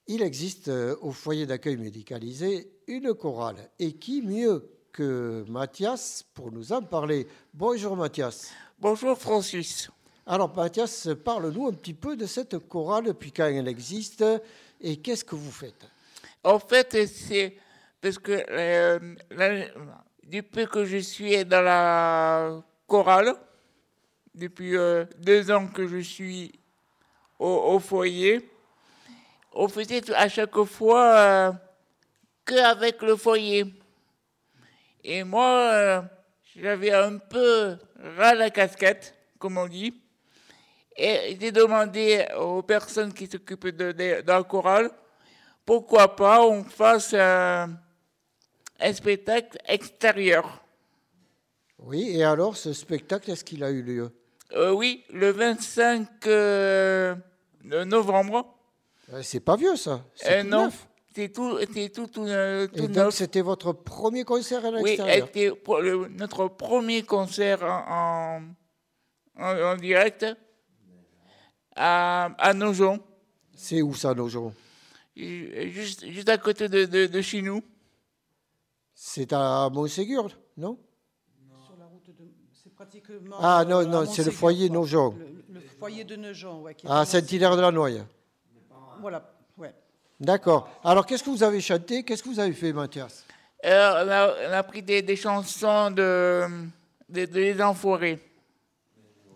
Il 0.07 0.21
existe 0.21 0.67
euh, 0.67 0.95
au 1.01 1.11
foyer 1.11 1.45
d'accueil 1.45 1.77
médicalisé 1.77 2.69
une 2.87 3.13
chorale. 3.13 3.69
Et 3.79 3.93
qui 3.93 4.21
mieux 4.21 4.69
que 4.91 5.45
Mathias 5.47 6.25
pour 6.33 6.51
nous 6.51 6.73
en 6.73 6.81
parler? 6.81 7.27
Bonjour 7.53 7.95
Mathias. 7.95 8.51
Bonjour 8.77 9.17
Francis. 9.17 9.89
Alors 10.27 10.55
Mathias, 10.55 11.09
parle-nous 11.25 11.67
un 11.67 11.73
petit 11.73 11.95
peu 11.95 12.15
de 12.15 12.27
cette 12.27 12.57
chorale, 12.67 13.05
depuis 13.05 13.31
quand 13.31 13.47
elle 13.47 13.67
existe 13.67 14.23
et 14.79 14.97
qu'est-ce 14.97 15.25
que 15.25 15.35
vous 15.35 15.51
faites? 15.51 15.87
En 16.43 16.59
fait, 16.59 17.07
c'est 17.07 17.57
parce 17.99 18.19
que 18.19 18.43
euh, 18.49 19.15
depuis 20.23 20.67
que 20.67 20.85
je 20.85 20.97
suis 20.97 21.43
dans 21.43 21.61
la 21.61 22.61
chorale, 22.85 23.33
depuis 24.35 24.77
euh, 24.77 25.05
deux 25.17 25.49
ans 25.49 25.67
que 25.67 25.87
je 25.87 25.97
suis 25.97 26.51
au, 27.39 27.47
au 27.47 27.79
foyer, 27.79 28.47
on 29.53 29.67
faisait 29.67 30.13
à 30.13 30.29
chaque 30.29 30.63
fois 30.63 31.15
euh, 31.15 31.51
qu'avec 32.45 33.01
le 33.01 33.15
foyer. 33.15 33.65
Et 35.03 35.23
moi, 35.23 35.71
euh, 35.73 36.01
j'avais 36.55 36.93
un 36.93 37.17
peu 37.17 37.75
ras 38.17 38.35
la 38.35 38.51
casquette, 38.51 39.15
comme 39.39 39.57
on 39.57 39.67
dit. 39.67 39.95
Et 40.95 41.37
j'ai 41.39 41.51
demandé 41.51 42.25
aux 42.37 42.61
personnes 42.63 43.13
qui 43.13 43.27
s'occupent 43.27 43.67
de, 43.67 43.91
de- 43.91 44.21
de 44.21 44.27
la 44.27 44.43
chorale 44.43 44.91
pourquoi 45.65 46.15
pas 46.15 46.41
on 46.45 46.63
fasse 46.63 47.13
un, 47.13 47.69
un 48.79 48.93
spectacle 48.93 49.57
extérieur. 49.67 50.63
Oui, 51.79 52.11
et 52.17 52.23
alors 52.23 52.57
ce 52.57 52.73
spectacle, 52.73 53.31
est-ce 53.31 53.43
qu'il 53.43 53.63
a 53.63 53.71
eu 53.71 53.81
lieu? 53.81 54.11
Euh, 54.53 54.71
oui, 54.71 55.03
le 55.11 55.31
25 55.31 56.27
euh, 56.27 57.15
novembre. 57.63 58.53
Euh, 59.13 59.21
C'est 59.23 59.39
pas 59.39 59.55
vieux 59.55 59.75
ça. 59.75 60.03
C'est 60.15 60.41
tout 60.41 60.47
non, 60.47 60.69
c'est 61.15 61.29
tout, 61.29 61.57
c'est 61.73 61.89
tout, 61.89 62.07
tout, 62.07 62.25
tout 62.25 62.83
Et 62.83 62.87
donc 62.87 63.13
c'était 63.13 63.41
votre 63.41 63.71
premier 63.71 64.23
concert 64.25 64.65
à 64.65 64.71
Oui, 64.71 64.91
l'extérieur? 64.91 65.27
c'était 65.33 65.51
pour 65.51 65.79
le- 65.79 66.07
notre 66.09 66.47
premier 66.49 67.03
concert 67.03 67.63
en, 67.63 68.41
en, 69.37 69.43
en- 69.43 69.61
en 69.73 69.75
direct 69.77 70.25
à, 71.75 72.25
à 72.37 72.53
Nogent, 72.53 72.99
C'est 73.55 73.81
où 73.81 73.93
ça, 73.93 74.13
Nogent 74.13 74.51
ju- 75.15 75.71
juste, 75.71 76.05
juste 76.07 76.29
à 76.29 76.37
côté 76.37 76.67
de, 76.69 76.85
de, 76.85 77.05
de 77.07 77.21
chez 77.21 77.41
nous. 77.41 77.63
C'est 78.93 79.33
à 79.33 79.69
Montségur, 79.71 80.29
non? 80.57 80.77
Sur 81.65 81.75
la 81.77 81.85
route 81.85 82.05
de. 82.07 82.25
C'est 82.53 82.73
pratiquement. 82.73 83.35
Ah, 83.39 83.65
non, 83.67 83.85
non, 83.85 84.05
c'est 84.05 84.23
le 84.23 84.31
foyer 84.31 84.67
quoi. 84.67 84.77
Nogent. 84.77 85.13
Le, 85.17 85.43
le 85.55 85.59
foyer 85.79 86.03
de 86.03 86.15
Nogent, 86.15 86.67
est 86.67 86.85
À 86.85 86.99
à 86.99 87.05
Saint-Hilaire-de-la-Noye. 87.05 88.05
Voilà, 88.99 89.33
ouais. 89.57 89.73
D'accord. 90.19 90.69
Alors 90.83 91.05
qu'est-ce 91.05 91.23
que 91.23 91.31
vous 91.31 91.43
avez 91.43 91.61
chanté? 91.61 92.03
Qu'est-ce 92.03 92.21
que 92.21 92.29
vous 92.29 92.39
avez 92.39 92.53
fait, 92.53 92.71
Mathias? 92.73 93.25
Euh, 93.65 94.05
on, 94.05 94.09
a, 94.09 94.49
on 94.49 94.53
a 94.53 94.63
pris 94.63 94.81
des, 94.83 95.01
des 95.01 95.15
chansons 95.15 95.89
de, 95.91 96.47
de, 97.09 97.25
de 97.25 97.39
Les 97.39 97.61
Enfoirés. 97.61 98.19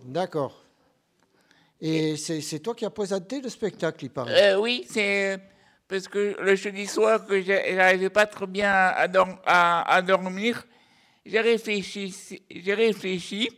D'accord. 0.03 0.61
Et 1.87 2.15
c'est 2.17 2.59
toi 2.59 2.73
qui 2.73 2.83
as 2.85 2.89
présenté 2.89 3.39
le 3.41 3.49
spectacle, 3.49 4.05
il 4.05 4.09
paraît. 4.09 4.53
Euh, 4.53 4.59
oui, 4.59 4.85
c'est 4.89 5.37
parce 5.87 6.07
que 6.07 6.35
le 6.41 6.55
jeudi 6.55 6.87
soir 6.87 7.23
que 7.27 7.39
j'arrivais 7.41 8.09
pas 8.09 8.25
très 8.25 8.47
bien 8.47 8.71
à, 8.73 9.07
dor- 9.07 9.39
à- 9.45 9.93
à 9.95 10.01
dormir, 10.01 10.65
j'ai 11.25 11.39
réfléchi. 11.41 12.41
J'ai 12.49 12.73
réfléchi. 12.73 13.49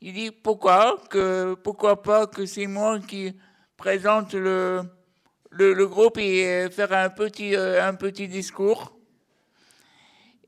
Il 0.00 0.12
dit 0.12 0.30
pourquoi 0.30 1.02
que 1.10 1.54
pourquoi 1.54 2.00
pas 2.00 2.28
que 2.28 2.46
c'est 2.46 2.68
moi 2.68 3.00
qui 3.00 3.34
présente 3.76 4.34
le, 4.34 4.82
le, 5.50 5.72
le 5.74 5.86
groupe 5.88 6.18
et 6.18 6.46
euh, 6.46 6.70
faire 6.70 6.92
un 6.92 7.10
petit 7.10 7.56
euh, 7.56 7.84
un 7.84 7.94
petit 7.94 8.28
discours. 8.28 8.96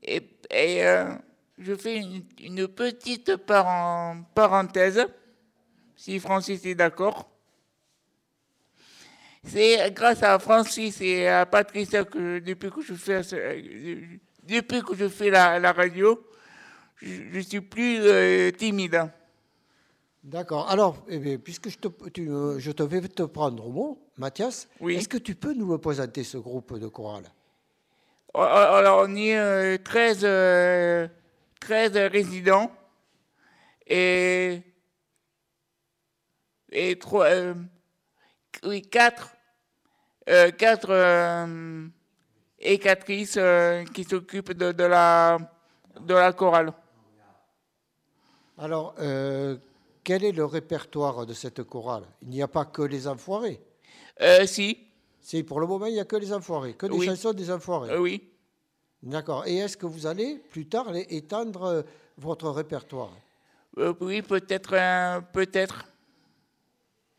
Et, 0.01 0.21
et, 0.49 0.85
euh, 0.85 1.13
je 1.57 1.73
fais 1.75 1.97
une, 1.97 2.23
une 2.41 2.67
petite 2.69 3.31
paren- 3.45 4.23
parenthèse, 4.33 5.05
si 5.97 6.19
Francis 6.19 6.63
est 6.65 6.75
d'accord. 6.75 7.29
C'est 9.43 9.91
grâce 9.93 10.23
à 10.23 10.39
Francis 10.39 11.01
et 11.01 11.27
à 11.27 11.45
Patricia 11.45 12.03
que 12.05 12.39
depuis 12.39 12.69
que 12.69 12.81
je 12.81 12.93
fais, 12.93 13.23
ce- 13.23 14.17
depuis 14.43 14.81
que 14.83 14.95
je 14.95 15.07
fais 15.07 15.29
la, 15.29 15.59
la 15.59 15.71
radio, 15.71 16.21
je, 17.01 17.39
suis 17.39 17.61
plus 17.61 17.99
euh, 18.01 18.51
timide. 18.51 19.09
D'accord. 20.23 20.69
Alors, 20.69 21.05
eh 21.07 21.19
bien, 21.19 21.37
puisque 21.37 21.69
je 21.69 21.77
te, 21.77 21.87
tu, 22.09 22.29
euh, 22.29 22.59
je 22.59 22.71
te 22.71 22.83
vais 22.83 23.01
te 23.07 23.23
prendre 23.23 23.65
au 23.65 23.71
mot, 23.71 24.01
Mathias, 24.17 24.67
Oui. 24.81 24.95
est-ce 24.95 25.07
que 25.07 25.17
tu 25.17 25.35
peux 25.35 25.53
nous 25.53 25.71
le 25.71 25.77
présenter, 25.77 26.23
ce 26.23 26.37
groupe 26.37 26.77
de 26.77 26.87
chorale? 26.87 27.23
Oh, 28.33 28.39
oh, 28.39 28.41
Alors, 28.41 29.05
on 29.07 29.15
est 29.15 29.37
euh, 29.37 29.77
13, 29.81 30.19
euh, 30.23 31.07
13 31.61 31.95
résidents 32.11 32.71
et, 33.87 34.61
et 36.71 36.97
trois, 36.99 37.25
euh, 37.27 37.53
oui, 38.63 38.81
4, 38.81 39.29
euh, 40.29 40.51
quatre, 40.51 40.89
euh, 40.89 41.87
écatrices 42.59 43.35
euh, 43.37 43.83
qui 43.85 44.03
s'occupent 44.03 44.53
de, 44.53 44.71
de, 44.71 44.83
la, 44.83 45.37
de 45.99 46.13
la 46.13 46.33
chorale. 46.33 46.73
Alors, 48.57 48.95
euh, 48.99 49.57
quel 50.03 50.23
est 50.23 50.31
le 50.31 50.45
répertoire 50.45 51.25
de 51.25 51.33
cette 51.33 51.63
chorale? 51.63 52.03
Il 52.23 52.29
n'y 52.29 52.41
a 52.41 52.47
pas 52.47 52.65
que 52.65 52.81
les 52.81 53.07
enfoirés. 53.07 53.61
Euh, 54.21 54.45
si, 54.47 54.79
C'est 55.21 55.43
pour 55.43 55.59
le 55.59 55.67
moment, 55.67 55.85
il 55.85 55.93
n'y 55.93 55.99
a 55.99 56.05
que 56.05 56.15
les 56.15 56.33
enfoirés, 56.33 56.73
que 56.73 56.87
des 56.87 56.97
Oui. 56.97 57.05
chansons 57.05 57.33
des 57.33 57.51
enfoirés. 57.51 57.97
oui. 57.97 58.23
D'accord. 59.03 59.45
Et 59.45 59.57
est-ce 59.57 59.77
que 59.77 59.85
vous 59.85 60.07
allez 60.07 60.37
plus 60.49 60.65
tard 60.67 60.87
étendre 60.95 61.85
votre 62.17 62.49
répertoire? 62.49 63.11
Oui, 64.01 64.23
peut-être, 64.23 65.21
peut-être. 65.33 65.85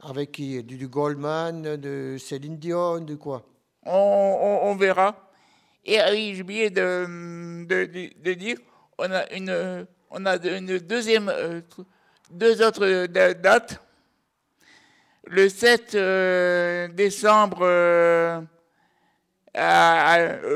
Avec 0.00 0.32
qui? 0.32 0.62
Du, 0.62 0.86
Goldman, 0.86 1.76
de 1.76 2.16
Céline 2.18 2.56
Dion, 2.56 3.00
de 3.00 3.16
quoi? 3.16 3.44
On, 3.84 4.76
verra. 4.76 5.30
Et 5.84 5.98
ah 5.98 6.10
oui, 6.12 6.34
j'ai 6.34 6.42
oublié 6.42 6.70
de, 6.70 8.34
dire, 8.34 8.58
on 8.96 9.10
a 9.10 9.24
euh, 9.32 9.84
deux 12.30 12.62
autres 12.62 13.06
da- 13.06 13.34
dates. 13.34 13.80
Le 15.26 15.48
7 15.48 15.94
euh, 15.94 16.88
décembre 16.88 17.62
euh, 17.62 18.40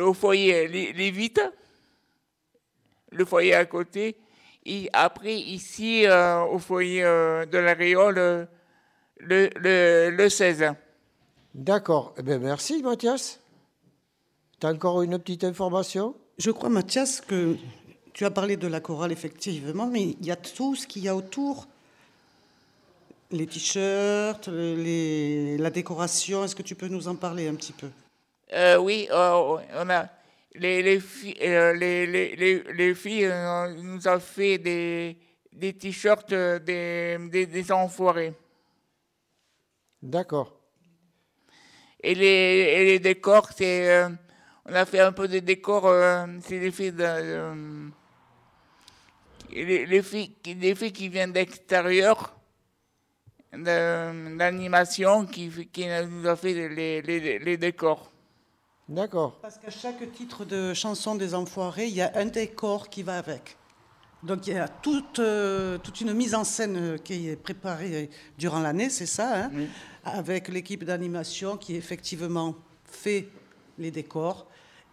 au 0.03 0.15
foyer 0.15 0.67
Vites, 1.11 1.43
le 3.11 3.25
foyer 3.25 3.55
à 3.55 3.65
côté. 3.65 4.17
Et 4.65 4.89
après, 4.93 5.35
ici, 5.35 6.07
euh, 6.07 6.43
au 6.45 6.59
foyer 6.59 7.03
euh, 7.03 7.45
de 7.45 7.59
la 7.59 7.75
Réole, 7.75 8.19
euh, 8.19 8.47
le, 9.23 9.49
le, 9.57 10.11
le 10.11 10.29
16. 10.29 10.65
D'accord. 11.55 12.15
Eh 12.19 12.23
bien, 12.23 12.39
merci, 12.39 12.83
Mathias. 12.83 13.41
Tu 14.61 14.67
as 14.67 14.71
encore 14.71 15.03
une 15.03 15.19
petite 15.19 15.45
information? 15.45 16.15
Je 16.39 16.51
crois, 16.51 16.69
Mathias, 16.69 17.21
que 17.21 17.57
tu 18.13 18.25
as 18.25 18.31
parlé 18.31 18.57
de 18.57 18.67
la 18.67 18.81
chorale, 18.81 19.13
effectivement, 19.13 19.87
mais 19.87 20.17
il 20.21 20.27
y 20.27 20.31
a 20.31 20.37
tout 20.37 20.75
ce 20.75 20.87
qu'il 20.87 21.03
y 21.03 21.09
a 21.09 21.17
autour. 21.17 21.67
Les 23.31 23.47
t-shirts, 23.47 24.49
les- 24.49 25.57
la 25.57 25.71
décoration. 25.71 26.45
Est-ce 26.45 26.55
que 26.55 26.63
tu 26.63 26.75
peux 26.75 26.89
nous 26.89 27.09
en 27.09 27.17
parler 27.17 27.49
un 27.49 27.55
petit 27.55 27.73
peu? 27.73 27.89
Euh, 28.53 28.77
oui, 28.77 29.09
euh, 29.11 29.57
on 29.75 29.89
a 29.89 30.07
les, 30.55 30.83
les, 30.83 31.01
filles, 31.01 31.37
euh, 31.43 31.73
les, 31.73 32.07
les, 32.07 32.37
les, 32.37 32.63
les 32.75 32.95
filles 32.95 33.25
euh, 33.25 33.73
nous 33.83 34.07
ont 34.07 34.21
fait 34.21 34.59
des, 34.59 35.17
des 35.51 35.73
t-shirts 35.73 36.29
des, 36.31 37.17
des, 37.31 37.47
des 37.47 37.73
enfoirés. 37.73 38.35
D'accord. 40.03 40.53
Et 42.03 42.15
les, 42.15 42.27
et 42.27 42.85
les 42.85 42.99
décors, 42.99 43.49
c'est. 43.57 43.88
euh, 43.91 44.09
on 44.67 44.75
a 44.75 44.85
fait 44.85 45.01
un 45.01 45.12
peu 45.12 45.29
de 45.29 45.38
décors, 45.38 45.87
euh, 45.87 46.27
c'est 46.43 46.59
des 46.61 46.71
filles 46.73 46.93
de. 46.93 47.05
euh, 47.05 47.88
les, 49.53 49.87
les 49.87 50.03
filles, 50.03 50.35
qui- 50.43 50.55
des 50.55 50.75
filles 50.75 50.93
qui 50.93 51.09
viennent 51.09 51.33
d'extérieur, 51.33 52.35
de- 53.53 54.37
d'animation, 54.37 55.27
qui, 55.27 55.51
qui 55.73 55.87
nous 55.87 56.27
ont 56.29 56.37
fait 56.37 56.69
les, 56.69 57.03
les, 57.03 57.38
les 57.38 57.57
décors. 57.57 58.11
D'accord. 58.88 59.38
Parce 59.41 59.59
qu'à 59.59 59.71
chaque 59.71 60.11
titre 60.12 60.45
de 60.45 60.75
chanson 60.75 61.15
des 61.15 61.35
Enfoirés, 61.35 61.87
il 61.87 61.95
y 61.95 62.03
a 62.03 62.11
un 62.17 62.27
décor 62.27 62.88
qui 62.88 63.03
va 63.03 63.19
avec. 63.19 63.57
Donc 64.23 64.47
il 64.47 64.55
y 64.55 64.59
a 64.59 64.69
toute, 64.69 65.19
euh, 65.19 65.79
toute 65.79 66.01
une 66.01 66.13
mise 66.15 66.35
en 66.35 66.45
scène 66.45 66.77
euh, 66.77 66.97
qui 66.99 67.29
est 67.29 67.37
préparée 67.37 68.09
durant 68.39 68.61
l'année, 68.61 68.89
c'est 68.89 69.07
ça, 69.07 69.47
hein, 69.47 69.51
avec 70.05 70.49
l'équipe 70.49 70.85
d'animation 70.85 71.57
qui 71.57 71.75
effectivement 71.75 72.55
fait 72.85 73.29
les 73.79 73.91
décors. 73.91 74.47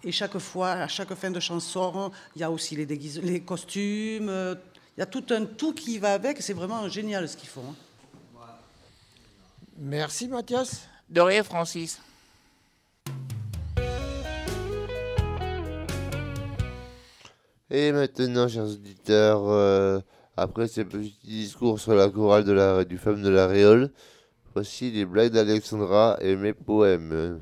Et 0.04 0.12
chaque 0.12 0.38
fois, 0.40 0.72
à 0.72 0.88
chaque 0.88 1.14
fin 1.14 1.30
de 1.30 1.40
chanson, 1.40 2.12
il 2.36 2.42
y 2.42 2.44
a 2.44 2.50
aussi 2.50 2.76
les, 2.76 2.86
déguise- 2.88 3.22
les 3.22 3.42
costumes, 3.42 4.30
euh, 4.30 4.56
il 4.98 5.02
y 5.02 5.04
a 5.04 5.06
tout 5.06 5.26
un 5.30 5.46
tout 5.46 5.74
qui 5.74 6.00
va 6.00 6.14
avec. 6.14 6.42
C'est 6.42 6.54
vraiment 6.54 6.88
génial 6.90 7.28
ce 7.30 7.38
qu'ils 7.38 7.50
font. 7.50 7.64
hein. 7.70 7.76
Merci, 9.78 10.28
Mathias. 10.28 10.88
De 11.10 11.22
rien, 11.22 11.44
Francis. 11.44 12.00
Et 17.72 17.92
maintenant, 17.92 18.48
chers 18.48 18.66
auditeurs, 18.66 19.48
euh, 19.48 20.00
après 20.36 20.68
ces 20.68 20.86
petits 20.86 21.20
discours 21.24 21.80
sur 21.80 21.94
la 21.94 22.10
chorale 22.10 22.44
de 22.44 22.52
la, 22.52 22.84
du 22.84 22.98
Femme 22.98 23.22
de 23.22 23.30
la 23.30 23.46
Réole, 23.46 23.92
voici 24.56 24.90
les 24.90 25.06
blagues 25.06 25.34
d'Alexandra 25.34 26.18
et 26.20 26.36
mes 26.36 26.54
poèmes. 26.54 27.40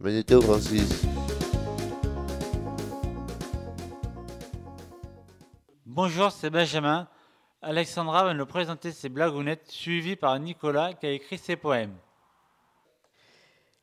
Magnéto 0.00 0.42
Francis. 0.42 1.04
Bonjour, 5.84 6.32
c'est 6.32 6.50
Benjamin. 6.50 7.08
Alexandra 7.62 8.24
va 8.24 8.34
nous 8.34 8.44
présenter 8.44 8.90
ses 8.90 9.08
blagounettes 9.08 9.70
suivies 9.70 10.16
par 10.16 10.36
Nicolas 10.40 10.94
qui 10.94 11.06
a 11.06 11.12
écrit 11.12 11.38
ses 11.38 11.54
poèmes. 11.54 11.94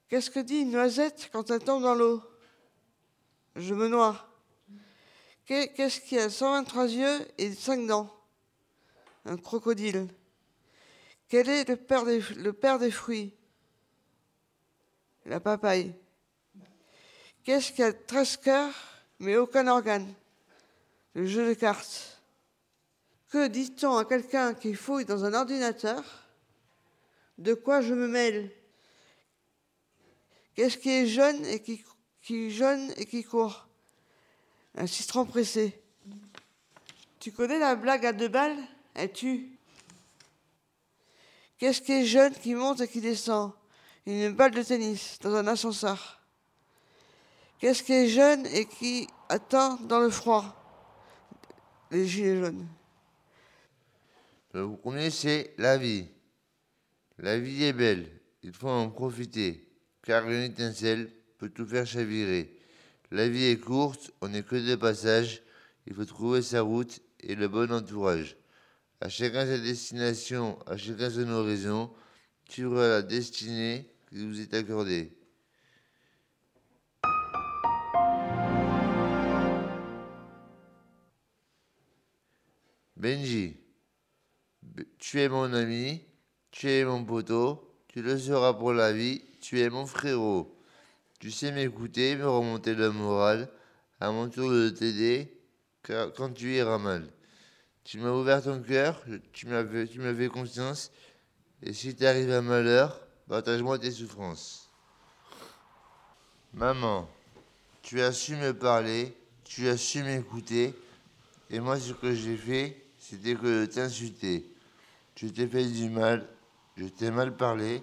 Qu'est-ce 0.09 0.29
que 0.29 0.41
dit 0.41 0.57
une 0.57 0.71
noisette 0.71 1.29
quand 1.31 1.49
elle 1.49 1.63
tombe 1.63 1.83
dans 1.83 1.95
l'eau? 1.95 2.21
Je 3.55 3.73
me 3.73 3.87
noie. 3.87 4.32
Qu'est- 5.45 5.73
Qu'est-ce 5.73 5.99
qui 5.99 6.17
a? 6.17 6.29
123 6.29 6.87
yeux 6.87 7.27
et 7.37 7.53
5 7.53 7.85
dents. 7.85 8.09
Un 9.25 9.37
crocodile. 9.37 10.07
Quel 11.27 11.49
est 11.49 11.67
le 11.67 11.75
père 12.53 12.79
des, 12.79 12.91
fruits? 12.91 13.33
La 15.25 15.39
papaye. 15.39 15.93
Qu'est-ce 17.43 17.71
qui 17.71 17.83
a 17.83 17.91
13 17.91 18.37
cœurs 18.37 18.73
mais 19.19 19.37
aucun 19.37 19.67
organe? 19.67 20.13
Le 21.13 21.25
jeu 21.27 21.47
de 21.47 21.53
cartes. 21.53 22.21
Que 23.29 23.47
dit-on 23.47 23.97
à 23.97 24.05
quelqu'un 24.05 24.53
qui 24.53 24.75
fouille 24.75 25.05
dans 25.05 25.25
un 25.25 25.33
ordinateur? 25.33 26.03
De 27.37 27.53
quoi 27.53 27.81
je 27.81 27.93
me 27.93 28.07
mêle? 28.07 28.51
Qu'est-ce 30.55 30.77
qui 30.77 30.89
est 30.91 31.07
jaune 31.07 31.43
et 31.45 31.61
qui, 31.61 32.51
jaune 32.51 32.93
et 32.97 33.05
qui 33.05 33.23
court? 33.23 33.67
Un 34.75 34.87
citron 34.87 35.25
pressé. 35.25 35.79
Tu 37.19 37.31
connais 37.31 37.59
la 37.59 37.75
blague 37.75 38.05
à 38.05 38.13
deux 38.13 38.27
balles? 38.27 38.57
Elle 38.95 39.11
tue. 39.11 39.57
Qu'est-ce 41.57 41.81
qui 41.81 41.93
est 41.93 42.05
jaune 42.05 42.33
qui 42.33 42.55
monte 42.55 42.81
et 42.81 42.87
qui 42.87 42.99
descend? 42.99 43.53
Une 44.05 44.31
balle 44.33 44.51
de 44.51 44.63
tennis 44.63 45.19
dans 45.21 45.33
un 45.35 45.47
ascenseur. 45.47 46.21
Qu'est-ce 47.59 47.83
qui 47.83 47.93
est 47.93 48.09
jaune 48.09 48.45
et 48.47 48.65
qui 48.65 49.07
attend 49.29 49.75
dans 49.77 49.99
le 49.99 50.09
froid? 50.09 50.59
Les 51.91 52.07
gilets 52.07 52.41
jaunes. 52.41 52.67
Vous 54.53 54.75
connaissez 54.77 55.53
la 55.57 55.77
vie. 55.77 56.07
La 57.19 57.39
vie 57.39 57.63
est 57.63 57.73
belle, 57.73 58.09
il 58.41 58.51
faut 58.53 58.67
en 58.67 58.89
profiter, 58.89 59.67
car 60.03 60.27
une 60.29 60.43
étincelle 60.43 61.09
peut 61.37 61.49
tout 61.49 61.65
faire 61.65 61.85
chavirer. 61.85 62.59
La 63.13 63.29
vie 63.29 63.45
est 63.45 63.59
courte, 63.59 64.09
on 64.21 64.29
n'est 64.29 64.41
que 64.41 64.55
de 64.55 64.75
passage, 64.75 65.43
il 65.85 65.93
faut 65.93 66.03
trouver 66.03 66.41
sa 66.41 66.61
route 66.61 66.99
et 67.19 67.35
le 67.35 67.47
bon 67.47 67.71
entourage. 67.71 68.37
À 69.01 69.07
chacun 69.07 69.45
sa 69.45 69.59
destination, 69.59 70.57
à 70.65 70.77
chacun 70.77 71.11
son 71.11 71.29
horizon, 71.29 71.93
suivre 72.49 72.81
la 72.81 73.03
destinée 73.03 73.87
qui 74.09 74.25
vous 74.25 74.41
est 74.41 74.51
accordée. 74.55 75.15
Benji, 82.97 83.57
tu 84.97 85.21
es 85.21 85.29
mon 85.29 85.53
ami, 85.53 86.01
tu 86.49 86.67
es 86.67 86.83
mon 86.83 87.05
poteau, 87.05 87.77
tu 87.89 88.01
le 88.01 88.17
seras 88.17 88.55
pour 88.55 88.73
la 88.73 88.91
vie, 88.91 89.21
tu 89.39 89.59
es 89.59 89.69
mon 89.69 89.85
frérot. 89.85 90.57
Tu 91.23 91.31
sais 91.31 91.53
m'écouter, 91.53 92.17
me 92.17 92.27
remonter 92.27 92.75
le 92.75 92.91
moral, 92.91 93.47
à 94.01 94.11
mon 94.11 94.27
tour 94.27 94.49
de 94.49 94.67
t'aider 94.67 95.33
quand 95.81 96.33
tu 96.33 96.53
iras 96.53 96.77
mal. 96.77 97.07
Tu 97.85 97.97
m'as 97.99 98.11
ouvert 98.11 98.43
ton 98.43 98.61
cœur, 98.61 99.01
tu 99.31 99.47
m'as 99.47 99.63
fait, 99.63 100.27
confiance, 100.27 100.91
et 101.61 101.71
si 101.71 101.95
t'arrive 101.95 102.29
un 102.29 102.41
malheur, 102.41 102.99
partage-moi 103.29 103.79
tes 103.79 103.91
souffrances. 103.91 104.69
Maman, 106.53 107.09
tu 107.83 108.01
as 108.01 108.11
su 108.11 108.35
me 108.35 108.53
parler, 108.53 109.15
tu 109.45 109.69
as 109.69 109.77
su 109.77 110.03
m'écouter, 110.03 110.75
et 111.49 111.61
moi 111.61 111.79
ce 111.79 111.93
que 111.93 112.13
j'ai 112.13 112.35
fait, 112.35 112.85
c'était 112.99 113.35
que 113.35 113.61
de 113.61 113.65
t'insulter. 113.65 114.45
Je 115.15 115.27
t'ai 115.27 115.47
fait 115.47 115.63
du 115.67 115.89
mal, 115.89 116.27
je 116.75 116.83
t'ai 116.83 117.11
mal 117.11 117.33
parlé, 117.37 117.81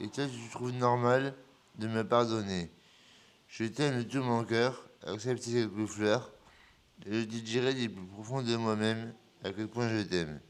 et 0.00 0.08
toi 0.08 0.24
tu 0.26 0.48
trouves 0.50 0.72
normal 0.72 1.34
de 1.82 1.88
me 1.88 2.04
pardonner. 2.04 2.70
Je 3.48 3.64
t'aime 3.64 3.98
de 3.98 4.02
tout 4.04 4.22
mon 4.22 4.44
cœur, 4.44 4.88
accepte 5.04 5.44
quelques 5.44 5.86
fleurs, 5.86 6.32
et 7.06 7.12
je 7.12 7.24
te 7.24 7.36
dirai 7.36 7.74
du 7.74 7.90
plus 7.90 8.06
profond 8.06 8.40
de 8.40 8.54
moi-même 8.56 9.12
à 9.42 9.50
quel 9.52 9.66
point 9.68 9.88
je 9.88 10.02
t'aime. 10.02 10.40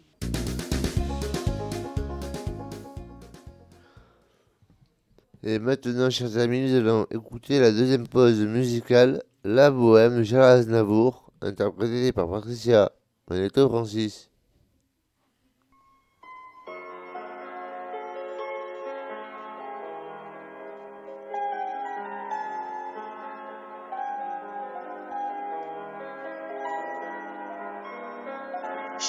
Et 5.43 5.59
maintenant, 5.59 6.11
chers 6.11 6.37
amis, 6.37 6.71
nous 6.71 6.77
allons 6.77 7.07
écouter 7.11 7.59
la 7.59 7.73
deuxième 7.73 8.07
pause 8.07 8.41
musicale, 8.41 9.23
La 9.43 9.71
Bohème 9.71 10.23
Charles 10.23 10.61
Aznavour, 10.61 11.33
interprétée 11.41 12.13
par 12.13 12.31
Patricia 12.31 12.93
Manetto 13.29 13.69
Francis. 13.69 14.32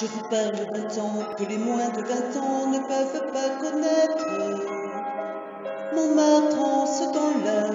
Je 0.00 0.06
vous 0.06 0.22
parle 0.28 0.56
d'un 0.72 0.88
temps 0.88 1.22
que 1.38 1.44
les 1.44 1.56
moins 1.56 1.88
de 1.90 2.02
20 2.02 2.36
ans 2.42 2.66
ne 2.66 2.80
peuvent 2.80 3.32
pas 3.32 3.50
connaître. 3.60 4.26
Montmartre 5.94 6.58
en 6.58 6.84
ce 6.84 7.04
temps-là 7.12 7.70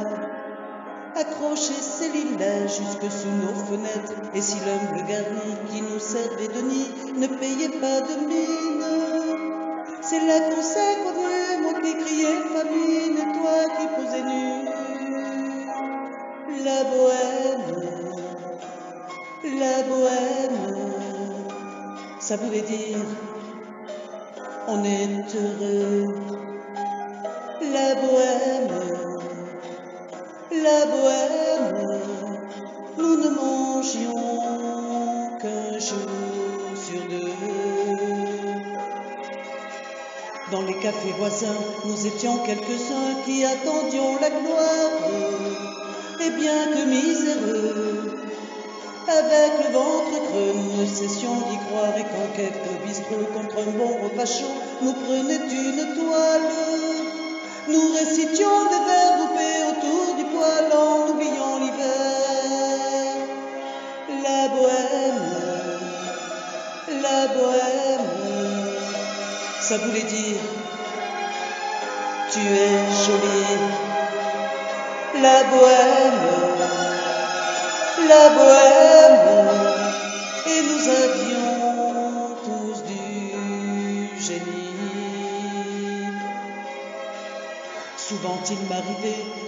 accrochait 1.16 1.82
ses 1.82 2.10
lilas 2.10 2.68
jusque 2.68 3.10
sous 3.10 3.30
nos 3.30 3.56
fenêtres. 3.68 4.16
Et 4.34 4.42
si 4.42 4.58
l'humble 4.60 5.08
garni 5.08 5.56
qui 5.72 5.82
nous 5.82 6.00
servait 6.00 6.50
de 6.50 6.62
nid 6.62 6.92
ne 7.16 7.28
payait 7.28 7.80
pas 7.80 8.02
de 8.02 8.28
mine, 8.28 8.84
c'est 10.02 10.20
là 10.20 10.42
qu'on 10.50 10.62
s'est 10.62 10.98
connu, 11.06 11.62
moi 11.62 11.80
qui 11.82 11.96
criais 12.04 12.36
famine 12.54 13.16
toi 13.32 13.60
qui 13.78 13.88
posais 13.96 14.24
nu. 14.24 14.66
La 16.66 16.84
bohème, 16.84 17.70
la 19.58 19.84
bohème 19.84 20.79
ça 22.30 22.36
voulait 22.36 22.62
dire 22.62 23.00
on 24.68 24.84
est 24.84 25.36
heureux. 25.36 26.06
La 27.60 27.96
bohème, 27.96 28.76
la 30.52 30.86
bohème, 30.94 31.90
nous 33.00 33.16
ne 33.18 33.30
mangions 33.30 34.14
qu'un 35.42 35.80
jour 35.80 36.12
sur 36.86 37.02
deux. 37.10 37.34
Dans 40.52 40.62
les 40.62 40.78
cafés 40.84 41.16
voisins, 41.18 41.64
nous 41.86 42.06
étions 42.06 42.38
quelques-uns 42.46 43.12
qui 43.26 43.44
attendions 43.44 44.20
la 44.22 44.30
gloire. 44.30 44.98
Et 46.24 46.30
bien 46.30 46.68
que 46.74 46.86
miséreux, 46.86 48.20
avec 49.08 49.66
le 49.66 49.74
ventre 49.74 49.99
contre 53.18 53.58
un 53.60 53.72
bon 53.72 54.04
repas 54.04 54.26
chaud 54.26 54.56
nous 54.82 54.94
prenaient 54.94 55.36
une 55.36 55.96
toile, 55.96 56.50
nous 57.68 57.94
récitions 57.94 58.66
des 58.70 58.82
vers 58.88 59.18
groupés 59.18 59.64
autour 59.70 60.16
du 60.16 60.24
poêle 60.26 60.72
en 60.72 61.10
oubliant 61.10 61.58
l'hiver. 61.60 63.16
La 64.24 64.48
bohème, 64.50 65.26
la 67.02 67.28
bohème, 67.28 68.10
ça 69.62 69.78
voulait 69.78 70.04
dire 70.04 70.42
tu 72.32 72.40
es 72.40 72.78
jolie. 73.06 73.60
La 75.22 75.44
bohème 75.44 76.60
la 78.08 78.30
bohème 78.30 78.99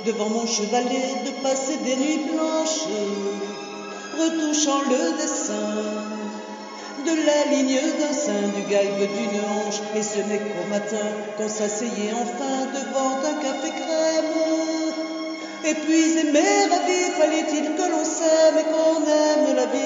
Devant 0.06 0.30
mon 0.30 0.48
chevalet 0.48 1.14
de 1.26 1.32
passer 1.44 1.78
des 1.86 1.96
nuits 1.96 2.26
blanches, 2.34 2.88
retouchant 4.18 4.82
le 4.90 5.18
dessin 5.22 6.12
de 7.06 7.14
la 7.26 7.46
ligne 7.52 7.80
d'un 8.00 8.14
sein, 8.14 8.48
du 8.56 8.62
galbe 8.70 8.98
d'une 8.98 9.40
hanche, 9.50 9.80
et 9.96 10.04
ce 10.04 10.20
n'est 10.20 10.40
qu'au 10.40 10.68
matin 10.70 11.08
qu'on 11.38 11.50
s'asseyait 11.50 12.14
enfin 12.14 12.66
devant 12.74 13.18
un 13.18 13.36
café 13.42 13.70
crème. 13.70 14.36
Et 15.64 15.76
puis 15.76 16.18
aimer 16.18 16.68
la 16.70 16.80
vie, 16.88 17.12
fallait-il 17.20 17.76
que 17.76 17.86
l'on 17.92 18.04
s'aime 18.04 18.58
et 18.60 18.68
qu'on 18.74 19.06
aime 19.06 19.56
la 19.56 19.66
vie 19.68 19.82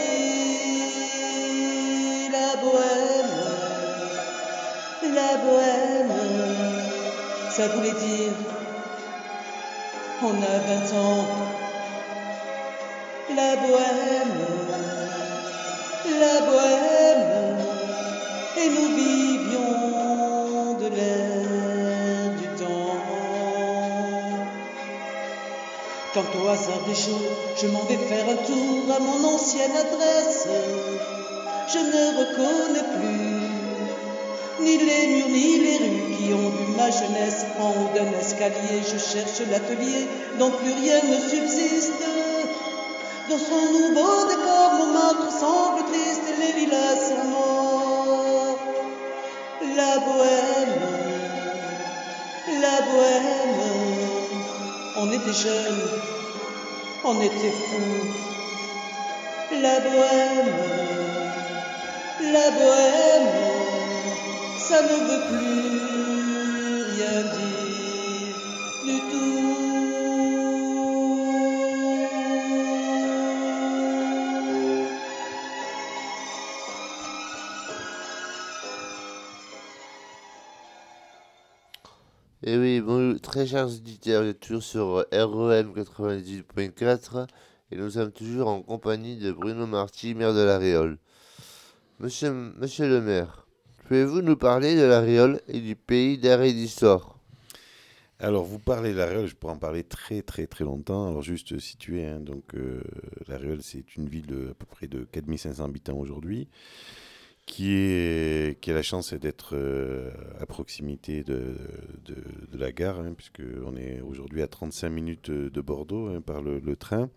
La 2.32 2.56
bohème, 2.64 3.36
la 5.14 5.32
bohème, 5.38 6.16
ça 7.50 7.68
voulait 7.68 7.92
dire 7.92 8.55
on 10.24 10.42
a 10.42 10.58
vingt 10.68 10.98
ans. 10.98 11.26
La 13.36 13.56
bohème, 13.56 14.40
la 16.20 16.36
bohème, 16.46 17.58
et 18.58 18.70
nous 18.70 18.90
vivions 18.96 20.74
de 20.80 20.88
l'air 20.96 22.32
du 22.40 22.48
temps. 22.60 23.02
Quand 26.14 26.30
au 26.40 26.48
hasard 26.48 26.84
des 26.88 26.96
je 27.62 27.68
m'en 27.68 27.84
vais 27.86 27.98
faire 27.98 28.26
un 28.30 28.40
tour 28.50 28.96
à 28.96 29.00
mon 29.00 29.36
ancienne 29.36 29.76
adresse, 29.76 30.48
je 31.74 31.80
ne 31.80 32.04
reconnais 32.20 32.88
plus 32.98 33.36
ni 34.64 34.78
les 34.78 35.08
murs 35.08 35.30
ni 35.30 35.58
les 35.60 35.78
rues 35.78 36.05
ont 36.34 36.52
ma 36.78 36.90
jeunesse. 36.90 37.46
En 37.60 37.70
haut 37.70 37.92
d'un 37.96 38.20
escalier, 38.20 38.82
je 38.84 38.98
cherche 38.98 39.40
l'atelier 39.50 40.08
dont 40.40 40.52
plus 40.52 40.74
rien 40.74 41.00
ne 41.04 41.20
subsiste. 41.30 42.04
Dans 43.30 43.40
son 43.40 43.62
nouveau 43.74 44.28
décor, 44.28 44.74
Montmartre 44.78 45.32
semble 45.32 45.84
triste 45.92 46.22
et 46.30 46.36
les 46.42 46.66
lilas 46.66 46.96
sont 47.08 47.28
morts. 47.30 48.60
La 49.76 49.98
bohème, 49.98 50.76
la 52.62 52.82
bohème, 52.82 54.06
on 54.98 55.12
était 55.12 55.34
jeunes, 55.34 55.90
on 57.04 57.20
était 57.20 57.50
fous. 57.50 58.08
La 59.60 59.80
bohème, 59.80 60.54
la 62.32 62.52
bohème, 62.52 63.30
ça 64.58 64.82
ne 64.82 64.88
veut 64.88 65.22
plus 65.30 65.75
Oui, 82.58 82.82
très 83.22 83.46
chers 83.46 83.68
auditeurs, 83.68 84.24
vous 84.24 84.30
êtes 84.30 84.40
toujours 84.40 84.64
sur 84.64 85.06
REM 85.12 85.74
98.4 85.74 87.28
et 87.72 87.76
nous 87.76 87.90
sommes 87.90 88.14
toujours 88.14 88.48
en 88.48 88.62
compagnie 88.62 89.18
de 89.18 89.34
Bruno 89.34 89.68
Marty, 89.68 90.16
maire 90.16 90.34
de 90.34 90.40
la 90.40 90.58
Réole. 90.58 90.98
Monsieur, 92.00 92.30
le 92.30 93.02
maire, 93.02 93.46
pouvez-vous 93.84 94.22
nous 94.22 94.38
parler 94.38 94.78
de 94.78 94.84
la 94.84 95.02
Réole 95.02 95.42
et 95.50 95.60
du 95.60 95.76
pays 95.76 96.18
d'art 96.18 96.40
d'histoire 96.40 97.20
Alors, 98.20 98.46
vous 98.46 98.60
parlez 98.60 98.94
de 98.94 99.00
la 99.00 99.08
Réole, 99.08 99.28
je 99.28 99.36
pourrais 99.36 99.54
en 99.54 99.58
parler 99.58 99.84
très 99.84 100.22
très 100.22 100.48
très 100.48 100.64
longtemps. 100.64 101.10
Alors, 101.10 101.24
juste 101.24 101.60
situer, 101.60 102.06
hein, 102.06 102.22
donc, 102.22 102.56
euh, 102.56 102.82
la 103.28 103.38
Réole, 103.38 103.64
c'est 103.64 103.98
une 103.98 104.08
ville 104.08 104.28
de 104.28 104.52
à 104.52 104.54
peu 104.54 104.66
près 104.66 104.88
de 104.88 105.04
4500 105.12 105.66
habitants 105.66 105.98
aujourd'hui, 105.98 106.48
qui, 107.46 107.74
est, 107.74 108.60
qui 108.60 108.72
a 108.72 108.74
la 108.74 108.82
chance 108.82 109.14
d'être 109.14 109.52
euh, 109.56 110.10
à 110.40 110.46
proximité 110.46 111.24
de, 111.24 111.56
de, 112.04 112.16
de 112.52 112.58
la 112.58 112.72
gare, 112.72 113.00
hein, 113.00 113.14
puisqu'on 113.16 113.76
est 113.78 114.02
aujourd'hui 114.02 114.42
à 114.42 114.48
35 114.48 114.90
minutes 114.90 115.30
de 115.32 115.62
Bordeaux 115.62 116.08
hein, 116.08 116.22
par 116.22 116.42
le, 116.42 116.60
le 116.60 116.76
train, 116.76 117.10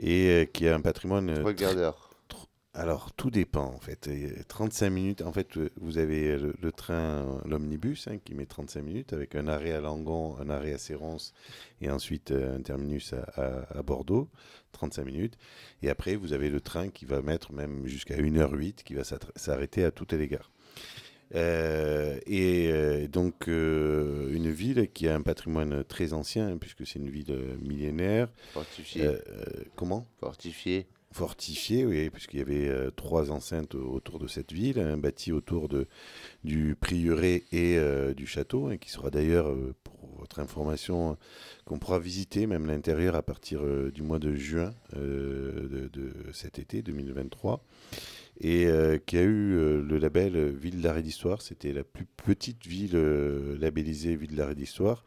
et 0.00 0.28
euh, 0.28 0.44
qui 0.46 0.66
a 0.68 0.74
un 0.74 0.80
patrimoine. 0.80 1.30
euh, 1.30 1.40
Trois 1.40 1.54
quarts 1.54 1.74
d'heure. 1.76 2.10
Alors, 2.74 3.12
tout 3.12 3.30
dépend 3.30 3.66
en 3.66 3.78
fait. 3.80 4.08
Et 4.08 4.32
35 4.48 4.88
minutes, 4.90 5.22
en 5.22 5.32
fait, 5.32 5.56
euh, 5.58 5.68
vous 5.80 5.98
avez 5.98 6.38
le, 6.38 6.54
le 6.60 6.72
train, 6.72 6.94
euh, 6.94 7.38
l'omnibus, 7.46 8.08
hein, 8.08 8.18
qui 8.24 8.34
met 8.34 8.46
35 8.46 8.82
minutes, 8.82 9.12
avec 9.12 9.34
un 9.34 9.46
arrêt 9.46 9.72
à 9.72 9.80
Langon, 9.80 10.36
un 10.40 10.48
arrêt 10.48 10.72
à 10.72 10.78
Sérance, 10.78 11.34
et 11.80 11.90
ensuite 11.90 12.30
euh, 12.30 12.56
un 12.56 12.62
terminus 12.62 13.12
à, 13.12 13.22
à- 13.40 13.78
à 13.78 13.82
Bordeaux, 13.82 14.28
35 14.72 15.04
minutes. 15.04 15.36
Et 15.82 15.90
après, 15.90 16.16
vous 16.16 16.32
avez 16.32 16.48
le 16.48 16.60
train 16.60 16.88
qui 16.88 17.04
va 17.04 17.20
mettre 17.20 17.52
même 17.52 17.86
jusqu'à 17.86 18.16
1h08, 18.16 18.82
qui 18.84 18.94
va 18.94 19.02
s'arrêter 19.36 19.84
à 19.84 19.90
toutes 19.90 20.12
les 20.14 20.28
gares. 20.28 20.50
Euh, 21.34 22.18
et 22.26 22.70
euh, 22.70 23.08
donc 23.08 23.48
euh, 23.48 24.30
une 24.34 24.50
ville 24.50 24.90
qui 24.92 25.08
a 25.08 25.14
un 25.14 25.22
patrimoine 25.22 25.82
très 25.84 26.12
ancien, 26.12 26.48
hein, 26.48 26.58
puisque 26.58 26.86
c'est 26.86 26.98
une 26.98 27.08
ville 27.08 27.30
euh, 27.30 27.56
millénaire. 27.62 28.28
Fortifiée. 28.52 29.06
Euh, 29.06 29.18
euh, 29.30 29.44
comment? 29.74 30.06
Fortifiée. 30.20 30.86
Fortifiée, 31.12 31.84
oui, 31.84 32.08
puisqu'il 32.08 32.38
y 32.38 32.42
avait 32.42 32.68
euh, 32.68 32.90
trois 32.90 33.30
enceintes 33.30 33.74
autour 33.74 34.18
de 34.18 34.26
cette 34.26 34.50
ville, 34.50 34.78
un 34.78 34.96
bâti 34.96 35.30
autour 35.30 35.68
de, 35.68 35.86
du 36.42 36.74
prieuré 36.74 37.44
et 37.52 37.76
euh, 37.76 38.14
du 38.14 38.26
château, 38.26 38.68
hein, 38.68 38.78
qui 38.78 38.90
sera 38.90 39.10
d'ailleurs, 39.10 39.48
euh, 39.48 39.74
pour 39.84 40.08
votre 40.18 40.40
information, 40.40 41.18
qu'on 41.66 41.78
pourra 41.78 41.98
visiter 41.98 42.46
même 42.46 42.66
l'intérieur 42.66 43.14
à 43.14 43.22
partir 43.22 43.62
du 43.92 44.02
mois 44.02 44.18
de 44.18 44.34
juin 44.34 44.72
de, 44.94 45.90
de 45.92 46.12
cet 46.32 46.58
été 46.58 46.82
2023 46.82 47.62
et 48.40 48.68
qui 49.06 49.16
a 49.16 49.22
eu 49.22 49.82
le 49.82 49.98
label 49.98 50.36
Ville 50.50 50.80
d'arrêt 50.80 51.02
d'histoire. 51.02 51.42
C'était 51.42 51.72
la 51.72 51.84
plus 51.84 52.06
petite 52.06 52.66
ville 52.66 52.96
labellisée 53.60 54.16
Ville 54.16 54.36
d'arrêt 54.36 54.54
d'histoire. 54.54 55.04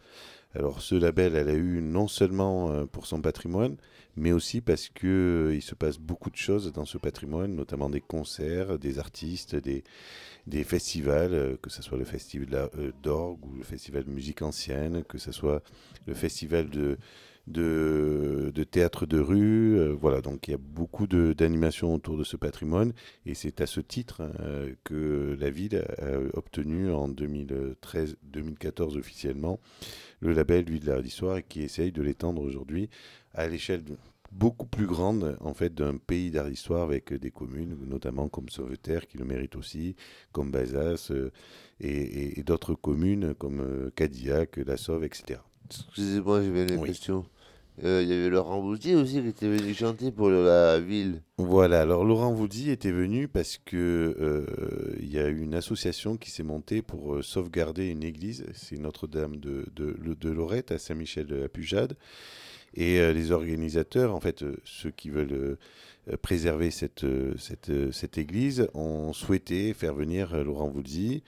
Alors 0.54 0.82
ce 0.82 0.96
label, 0.96 1.36
elle 1.36 1.50
a 1.50 1.54
eu 1.54 1.82
non 1.82 2.08
seulement 2.08 2.86
pour 2.88 3.06
son 3.06 3.22
patrimoine, 3.22 3.78
mais 4.16 4.32
aussi 4.32 4.62
parce 4.62 4.90
que 4.90 5.48
euh, 5.50 5.56
il 5.56 5.62
se 5.62 5.76
passe 5.76 5.98
beaucoup 5.98 6.30
de 6.30 6.36
choses 6.36 6.72
dans 6.72 6.86
ce 6.86 6.98
patrimoine, 6.98 7.56
notamment 7.56 7.90
des 7.90 8.02
concerts, 8.02 8.80
des 8.80 9.00
artistes, 9.00 9.56
des, 9.56 9.84
des 10.48 10.64
festivals, 10.64 11.34
euh, 11.34 11.58
que 11.62 11.70
ce 11.70 11.82
soit 11.82 11.98
le 11.98 12.06
festival 12.06 12.70
euh, 12.78 12.92
d'orgue 13.04 13.46
ou 13.46 13.54
le 13.56 13.64
festival 13.64 14.06
de 14.06 14.12
musique 14.12 14.42
ancienne, 14.42 15.04
que 15.04 15.18
ce 15.18 15.32
soit 15.32 15.62
le 16.08 16.14
festival 16.14 16.70
de, 16.70 16.98
de, 17.48 18.52
de 18.54 18.64
théâtre 18.64 19.06
de 19.06 19.20
rue. 19.20 19.78
euh, 19.80 19.94
voilà, 19.94 20.22
donc 20.22 20.48
il 20.48 20.52
y 20.52 20.54
a 20.54 20.58
beaucoup 20.58 21.08
d'animations 21.08 21.94
autour 21.94 22.18
de 22.18 22.24
ce 22.24 22.38
patrimoine. 22.38 22.94
Et 23.26 23.34
c'est 23.36 23.62
à 23.62 23.66
ce 23.68 23.80
titre 23.82 24.22
euh, 24.40 24.74
que 24.84 25.38
la 25.40 25.50
ville 25.50 25.86
a 26.00 26.38
obtenu 26.38 26.92
en 26.92 27.08
2013-2014 27.10 28.98
officiellement 28.98 29.60
le 30.22 30.34
label 30.34 30.66
Ville 30.70 30.82
de 30.82 30.88
l'art 30.92 31.02
d'histoire 31.02 31.38
et 31.38 31.44
qui 31.44 31.62
essaye 31.62 31.92
de 31.92 32.02
l'étendre 32.02 32.42
aujourd'hui 32.42 32.90
à 33.34 33.48
l'échelle 33.48 33.84
beaucoup 34.32 34.66
plus 34.66 34.88
grande 34.88 35.38
en 35.40 35.54
fait 35.54 35.74
d'un 35.74 35.98
pays 35.98 36.32
d'art 36.32 36.50
d'histoire 36.50 36.82
avec 36.84 37.14
des 37.14 37.32
communes 37.32 37.78
notamment 37.88 38.28
comme 38.28 38.50
Sauveterre 38.50 39.08
qui 39.08 39.18
le 39.18 39.26
mérite 39.26 39.56
aussi 39.56 39.96
comme 40.32 40.52
Bazas 40.52 41.10
euh, 41.12 41.30
et, 41.80 41.90
et- 41.90 42.40
et 42.40 42.44
d'autres 42.44 42.74
communes 42.74 43.34
comme 43.36 43.92
Cadillac, 43.96 44.58
La 44.58 44.78
Sauve, 44.78 45.04
etc. 45.04 45.40
Excusez-moi, 45.70 46.44
j'avais 46.44 46.74
une 46.74 46.80
Oui. 46.82 46.88
question. 46.90 47.26
Euh, 47.84 48.02
Il 48.04 48.10
y 48.10 48.14
avait 48.14 48.30
Laurent 48.30 48.62
Boudier 48.62 48.96
aussi 48.96 49.22
qui 49.22 49.28
était 49.28 49.50
venu 49.50 49.74
chanter 49.74 50.12
pour 50.12 50.30
la 50.30 50.80
ville. 50.80 51.22
Voilà, 51.38 51.82
alors 51.82 52.06
Laurent 52.06 52.32
Voudy 52.32 52.72
était 52.72 52.92
venu 52.92 53.28
parce 53.28 53.58
que 53.58 54.16
euh, 54.20 54.96
il 55.00 55.12
y 55.12 55.20
a 55.20 55.28
eu 55.28 55.42
une 55.42 55.54
association 55.56 56.16
qui 56.16 56.32
s'est 56.32 56.44
montée 56.44 56.82
pour 56.82 57.16
euh, 57.16 57.22
sauvegarder 57.22 57.88
une 57.88 58.04
église, 58.04 58.46
c'est 58.54 58.80
Notre-Dame 58.80 59.38
de, 59.38 59.66
de, 59.76 59.98
de 60.00 60.30
Lorette 60.30 60.72
à 60.72 60.78
Saint-Michel 60.78 61.26
de 61.26 61.36
la 61.36 61.50
Pujade. 61.50 61.98
Et 62.78 63.14
les 63.14 63.32
organisateurs, 63.32 64.14
en 64.14 64.20
fait, 64.20 64.44
ceux 64.66 64.92
qui 64.92 65.10
veulent 65.10 65.58
préserver 66.22 66.72
cette, 66.72 67.04
euh, 67.04 67.36
cette, 67.38 67.70
euh, 67.70 67.92
cette 67.92 68.18
église, 68.18 68.68
ont 68.74 69.14
souhaité 69.14 69.74
faire 69.74 69.94
venir 69.94 70.34
euh, 70.34 70.44
Laurent 70.44 70.70
Voulzy. 70.70 71.24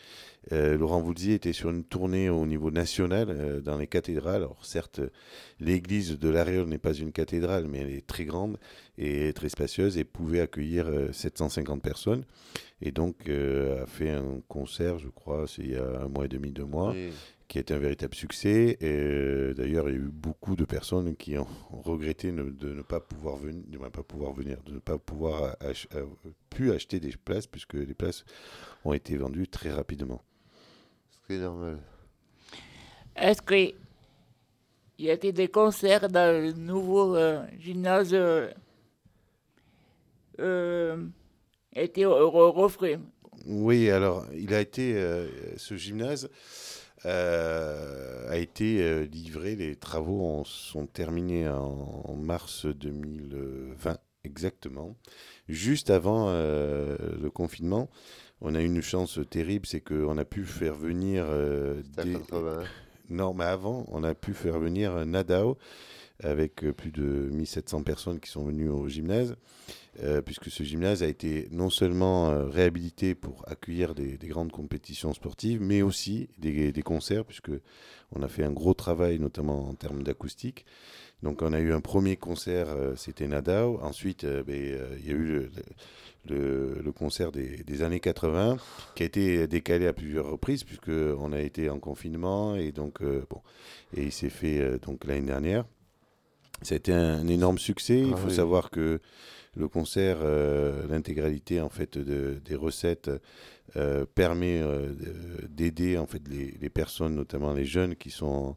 Euh, 0.54 0.78
Laurent 0.78 1.02
Voulzy 1.02 1.34
était 1.34 1.54
sur 1.54 1.70
une 1.70 1.84
tournée 1.84 2.30
au 2.30 2.46
niveau 2.46 2.72
national 2.72 3.28
euh, 3.30 3.60
dans 3.60 3.78
les 3.78 3.88
cathédrales. 3.88 4.44
Alors 4.44 4.64
certes, 4.66 5.02
l'église 5.60 6.18
de 6.20 6.30
l'Aréole 6.30 6.68
n'est 6.68 6.78
pas 6.78 6.94
une 6.94 7.12
cathédrale, 7.12 7.68
mais 7.68 7.80
elle 7.80 7.92
est 7.92 8.06
très 8.06 8.26
grande 8.26 8.58
et 8.98 9.34
très 9.34 9.50
spacieuse 9.50 9.98
et 9.98 10.04
pouvait 10.04 10.40
accueillir 10.40 10.88
euh, 10.88 11.12
750 11.12 11.82
personnes. 11.82 12.24
Et 12.82 12.92
donc 12.92 13.28
euh, 13.28 13.84
a 13.84 13.88
fait 13.88 14.12
un 14.12 14.42
concert, 14.48 15.00
je 15.00 15.10
crois, 15.10 15.46
il 15.58 15.72
y 15.72 15.76
a 15.76 16.02
un 16.02 16.08
mois 16.08 16.26
et 16.26 16.30
demi, 16.30 16.52
deux 16.52 16.66
mois. 16.66 16.94
Qui 17.48 17.58
a 17.58 17.62
été 17.62 17.74
un 17.74 17.80
véritable 17.80 18.16
succès. 18.16 18.78
Et 18.82 18.86
euh, 18.92 19.54
d'ailleurs, 19.54 19.90
il 19.90 19.94
y 19.94 19.98
a 19.98 20.02
eu 20.02 20.10
beaucoup 20.12 20.56
de 20.56 20.66
personnes 20.66 21.16
qui 21.16 21.38
ont 21.38 21.48
regretté 21.72 22.32
ne- 22.32 22.50
de 22.50 22.74
ne 22.74 22.82
pas 22.82 23.00
pouvoir 23.00 23.38
venir, 23.38 23.64
de 23.66 23.74
ne 23.84 23.90
pas 23.90 24.04
pouvoir 24.04 24.34
venir, 24.34 24.58
de 24.66 24.74
ne 24.74 24.80
pas 24.80 24.98
pouvoir 24.98 25.56
ach- 25.62 25.88
pu 26.50 26.72
acheter 26.72 27.00
des 27.00 27.12
places 27.18 27.48
puisque 27.48 27.76
les 27.76 27.94
places 27.94 28.26
ont 28.86 28.94
été 28.94 29.18
vendues 29.18 29.48
très 29.48 29.72
rapidement. 29.72 30.22
Ce 31.12 31.28
qui 31.28 31.34
est 31.34 31.40
normal. 31.44 31.80
Est-ce 33.16 33.42
qu'il 33.42 33.76
y 35.00 35.10
a 35.10 35.18
des 35.18 35.48
concerts 35.48 36.08
dans 36.10 36.32
le 36.42 36.52
nouveau 36.54 37.16
euh, 37.16 37.44
gymnase 37.60 38.14
euh, 38.14 38.52
euh, 40.40 41.06
été 41.76 42.02
re- 42.02 42.30
re- 42.32 42.52
refait? 42.52 43.00
Oui, 43.46 43.90
alors 43.90 44.26
il 44.34 44.54
a 44.54 44.62
été, 44.62 44.96
euh, 44.96 45.28
ce 45.58 45.76
gymnase 45.78 46.30
euh, 47.06 48.30
a 48.30 48.38
été 48.38 48.82
euh, 48.82 49.06
livré, 49.06 49.56
les 49.56 49.76
travaux 49.76 50.24
en- 50.26 50.44
sont 50.44 50.88
terminés 50.88 51.48
en, 51.48 52.04
en 52.06 52.16
mars 52.16 52.66
2020 52.66 53.98
exactement, 54.24 54.96
juste 55.48 55.90
avant 55.90 56.26
euh, 56.30 56.98
le 57.22 57.30
confinement. 57.30 57.90
On 58.42 58.54
a 58.56 58.62
eu 58.62 58.66
une 58.66 58.82
chance 58.82 59.20
terrible, 59.30 59.66
c'est 59.66 59.82
qu'on 59.82 60.18
a 60.18 60.26
pu 60.26 60.44
faire 60.46 60.76
venir 60.76 61.26
des... 62.04 62.14
80. 62.14 62.64
Non, 63.10 63.34
mais 63.34 63.46
avant, 63.46 63.86
on 63.90 64.04
a 64.04 64.14
pu 64.14 64.34
faire 64.34 64.60
venir 64.60 65.06
Nadao 65.06 65.58
avec 66.24 66.64
euh, 66.64 66.74
plus 66.74 66.92
de 66.92 67.30
1700 67.32 67.84
personnes 67.84 68.20
qui 68.20 68.30
sont 68.30 68.44
venues 68.44 68.70
au 68.70 68.88
gymnase, 68.88 69.36
euh, 70.04 70.22
puisque 70.22 70.50
ce 70.50 70.64
gymnase 70.64 71.04
a 71.04 71.08
été 71.08 71.48
non 71.52 71.70
seulement 71.70 72.30
euh, 72.30 72.46
réhabilité 72.46 73.16
pour 73.16 73.44
accueillir 73.48 73.94
des, 73.94 74.18
des 74.18 74.28
grandes 74.28 74.52
compétitions 74.52 75.14
sportives, 75.14 75.62
mais 75.62 75.82
aussi 75.82 76.30
des, 76.38 76.72
concerts, 76.84 77.26
puisque 77.26 77.52
on 78.12 78.22
a 78.24 78.28
fait 78.28 78.44
un 78.44 78.52
gros 78.52 78.74
travail, 78.74 79.20
notamment 79.20 79.68
en 79.70 79.74
termes 79.74 80.04
d'acoustique. 80.04 80.66
Donc 81.24 81.42
on 81.42 81.52
a 81.54 81.60
eu 81.60 81.74
un 81.74 81.82
premier 81.82 82.16
concert, 82.16 82.68
c'était 82.96 83.28
Nadao. 83.28 83.80
Ensuite, 83.82 84.24
ben, 84.24 84.80
il 85.00 85.08
y 85.08 85.10
a 85.10 85.16
eu 85.16 85.50
le, 86.30 86.92
concert 86.92 87.32
des, 87.32 87.64
des 87.64 87.82
années 87.82 88.00
80 88.00 88.58
qui 88.94 89.02
a 89.02 89.06
été 89.08 89.48
décalé 89.48 89.88
à 89.88 89.94
plusieurs 89.94 90.30
reprises 90.30 90.64
puisque 90.64 90.90
on 90.90 91.34
a 91.34 91.40
été 91.40 91.72
en 91.72 91.80
confinement 91.80 92.56
et 92.56 92.72
donc 92.72 93.02
bon 93.02 93.42
et 93.96 94.04
il 94.04 94.12
s'est 94.12 94.30
fait 94.30 94.78
donc 94.80 95.06
l'année 95.06 95.26
dernière. 95.26 95.66
Ça 96.62 96.76
a 96.76 96.78
été 96.78 96.92
un, 96.94 97.28
énorme 97.28 97.58
succès. 97.58 98.00
Il 98.02 98.14
Ah 98.14 98.18
faut 98.18 98.30
oui. 98.30 98.36
savoir 98.36 98.70
que 98.72 99.00
le 99.56 99.68
concert, 99.68 100.18
euh, 100.22 100.88
l'intégralité 100.88 101.62
en 101.62 101.70
fait 101.70 101.98
de, 101.98 102.40
des 102.44 102.56
recettes 102.56 103.10
euh, 103.76 104.06
permet 104.16 104.62
euh, 104.62 104.94
de- 104.94 105.48
d'aider 105.48 105.98
en 105.98 106.06
fait 106.08 106.22
les, 106.28 106.52
les 106.62 106.70
personnes, 106.70 107.16
notamment 107.16 107.54
les 107.54 107.66
jeunes 107.66 107.96
qui 107.96 108.10
sont 108.10 108.56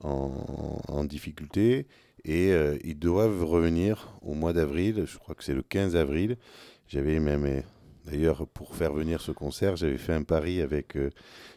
en, 0.00 0.08
en- 0.08 0.80
en 0.94 1.04
difficulté 1.04 1.86
et 2.24 2.50
ils 2.84 2.98
doivent 2.98 3.44
revenir 3.44 4.10
au 4.22 4.34
mois 4.34 4.52
d'avril. 4.52 5.04
Je 5.06 5.16
crois 5.18 5.34
que 5.34 5.44
c'est 5.44 5.54
le 5.54 5.62
15 5.62 5.96
avril. 5.96 6.36
J'avais 6.88 7.20
même 7.20 7.62
D'ailleurs, 8.10 8.46
pour 8.48 8.74
faire 8.74 8.92
venir 8.92 9.20
ce 9.20 9.32
concert, 9.32 9.76
j'avais 9.76 9.98
fait 9.98 10.12
un 10.14 10.22
pari 10.22 10.60
avec 10.60 10.96
euh, 10.96 11.10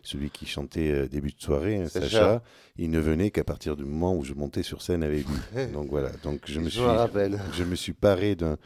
celui 0.04 0.30
qui 0.30 0.45
chantait 0.45 0.91
euh, 0.91 1.08
début 1.08 1.32
de 1.32 1.41
soirée, 1.41 1.78
hein, 1.78 1.88
Sacha. 1.88 2.10
Sacha. 2.10 2.43
Il 2.78 2.89
ne 2.89 2.99
venait 2.99 3.32
qu'à 3.32 3.43
partir 3.43 3.76
du 3.76 3.86
moment 3.86 4.16
où 4.16 4.24
je 4.24 4.34
montais 4.34 4.64
sur 4.64 4.82
scène 4.82 5.04
avec 5.04 5.26
lui. 5.28 5.66
Donc 5.74 5.89
voilà. 5.89 6.10
Donc 6.24 6.41
je 6.45 6.60
me 6.60 6.66
Je 6.66 6.70
suis, 6.70 6.82
je 7.54 7.64
me 7.64 7.76
suis 7.76 7.93
paré 7.93 8.36
d'un 8.36 8.58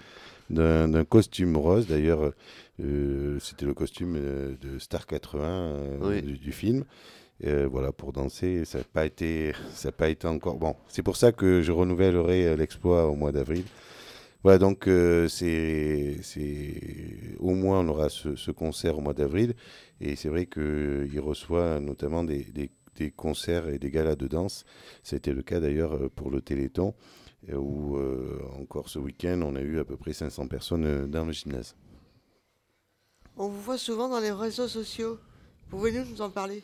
d'un 0.49 1.05
costume 1.05 1.57
rose. 1.57 1.87
D'ailleurs, 1.87 2.31
euh, 2.81 3.37
c'était 3.39 3.65
le 3.65 3.73
costume 3.73 4.17
de 4.61 4.79
Star 4.79 5.07
80 5.07 5.43
euh, 5.47 5.97
Oui. 6.01 6.21
du, 6.21 6.37
du 6.37 6.51
film. 6.51 6.83
Euh, 7.45 7.67
voilà, 7.69 7.91
pour 7.91 8.13
danser, 8.13 8.63
ça 8.63 8.77
n'a 8.77 8.83
pas 8.85 9.05
été, 9.05 9.53
ça 9.73 9.91
pas 9.91 10.07
été 10.07 10.25
encore 10.27 10.55
bon. 10.55 10.75
C'est 10.87 11.03
pour 11.03 11.17
ça 11.17 11.33
que 11.33 11.61
je 11.61 11.71
renouvellerai 11.71 12.55
l'exploit 12.55 13.07
au 13.07 13.15
mois 13.15 13.33
d'avril. 13.33 13.65
Voilà, 14.45 14.59
donc 14.59 14.87
euh, 14.87 15.27
c'est, 15.27 16.19
c'est 16.21 16.79
au 17.39 17.55
moins 17.55 17.79
on 17.79 17.87
aura 17.87 18.09
ce, 18.09 18.35
ce 18.35 18.51
concert 18.51 18.95
au 18.99 19.01
mois 19.01 19.15
d'avril 19.15 19.55
et 19.99 20.15
c'est 20.15 20.29
vrai 20.29 20.45
qu'il 20.45 21.19
reçoit 21.19 21.79
notamment 21.79 22.23
des, 22.23 22.45
des, 22.95 23.09
concerts 23.09 23.67
et 23.69 23.79
des 23.79 23.89
galas 23.89 24.15
de 24.15 24.27
danse. 24.27 24.63
C'était 25.01 25.33
le 25.33 25.41
cas 25.41 25.59
d'ailleurs 25.59 25.95
euh, 25.95 26.11
pour 26.15 26.29
le 26.29 26.41
Téléthon 26.41 26.93
euh, 27.49 27.55
où 27.55 27.97
euh, 27.97 28.39
encore 28.61 28.87
ce 28.87 28.99
week-end 28.99 29.41
on 29.43 29.55
a 29.55 29.61
eu 29.61 29.79
à 29.79 29.83
peu 29.83 29.97
près 29.97 30.13
500 30.13 30.47
personnes 30.47 30.85
euh, 30.85 31.07
dans 31.07 31.25
le 31.25 31.31
gymnase. 31.31 31.75
On 33.37 33.47
vous 33.47 33.61
voit 33.61 33.79
souvent 33.79 34.09
dans 34.09 34.19
les 34.19 34.31
réseaux 34.31 34.67
sociaux. 34.67 35.17
Pouvez-vous 35.71 36.07
nous 36.07 36.21
en 36.21 36.29
parler? 36.29 36.61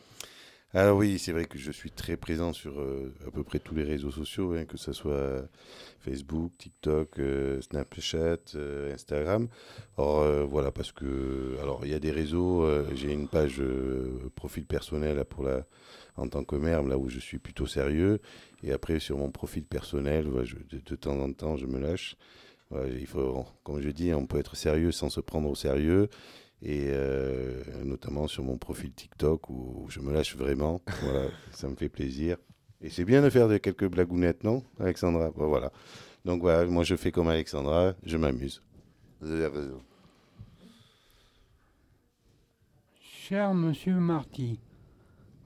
Ah 0.74 0.95
oui, 0.95 1.19
c'est 1.19 1.34
vrai 1.34 1.43
que 1.43 1.57
je 1.57 1.69
suis 1.69 1.91
très 1.91 2.15
présent 2.15 2.53
sur 2.53 2.80
euh, 2.80 3.13
à 3.28 3.32
peu 3.32 3.43
près 3.43 3.59
tous 3.59 3.76
les 3.76 3.84
réseaux 3.84 4.09
sociaux, 4.09 4.53
hein, 4.53 4.63
que 4.63 4.78
ce 4.78 4.93
soit 4.93 5.45
Facebook, 5.99 6.53
TikTok, 6.57 7.19
euh, 7.19 7.59
Snapchat, 7.59 8.38
euh, 8.55 8.93
Instagram. 8.93 9.49
Or 9.97 10.47
voilà, 10.47 10.72
parce 10.72 10.93
que 10.93 11.57
alors 11.61 11.82
il 11.84 11.91
y 11.91 11.93
a 11.93 11.99
des 11.99 12.11
réseaux, 12.11 12.65
j'ai 12.95 13.11
une 13.11 13.28
page 13.28 13.61
profil 14.36 14.65
personnel 14.65 15.17
là, 15.17 15.26
pour 15.26 15.43
la 15.43 15.65
en 16.15 16.28
tant 16.30 16.43
que 16.45 16.55
mère, 16.55 16.84
là 16.84 16.97
où 16.97 17.09
je 17.09 17.19
suis 17.19 17.39
plutôt 17.39 17.67
sérieux, 17.67 18.19
et 18.63 18.72
après 18.72 18.99
sur 18.99 19.17
mon 19.17 19.32
profil 19.32 19.63
personnel, 19.63 20.26
de, 20.69 20.95
temps 20.95 21.19
en 21.19 21.34
temps, 21.34 21.57
je 21.57 21.65
me 21.65 21.80
lâche. 21.80 22.15
Il 22.74 23.07
faut, 23.07 23.45
comme 23.63 23.82
je 23.82 23.89
dis, 23.89 24.13
on 24.13 24.26
peut 24.26 24.39
être 24.39 24.55
sérieux 24.55 24.93
sans 24.93 25.09
se 25.09 25.19
prendre 25.19 25.49
au 25.49 25.55
sérieux. 25.55 26.09
Et 26.64 26.88
euh, 26.89 27.64
notamment 27.84 28.28
sur 28.28 28.43
mon 28.43 28.57
profil 28.57 28.91
TikTok 28.93 29.49
où 29.49 29.88
je 29.89 29.99
me 29.99 30.14
lâche 30.14 30.36
vraiment. 30.36 30.82
voilà, 31.01 31.30
ça 31.51 31.68
me 31.68 31.76
fait 31.76 31.89
plaisir. 31.89 32.38
Et 32.82 32.89
c'est 32.89 33.05
bien 33.05 33.22
de 33.22 33.30
faire 33.30 33.47
de 33.47 33.57
quelques 33.57 33.88
blagounettes, 33.88 34.43
non, 34.43 34.64
Alexandra? 34.80 35.32
Bon, 35.32 35.47
Voilà. 35.47 35.72
Donc 36.26 36.41
voilà, 36.41 36.66
moi 36.66 36.84
je 36.84 36.95
fais 36.95 37.12
comme 37.12 37.30
Alexandra, 37.30 37.93
je 38.03 38.18
m'amuse. 38.18 38.62
Vous 39.22 39.32
avez 39.32 39.47
raison. 39.47 39.82
Cher 43.01 43.53
monsieur 43.53 43.93
Marty, 43.95 44.59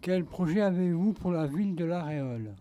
quel 0.01 0.25
projet 0.25 0.61
avez-vous 0.61 1.13
pour 1.13 1.31
la 1.31 1.45
ville 1.45 1.75
de 1.75 1.85
La 1.85 2.03
Réole? 2.03 2.55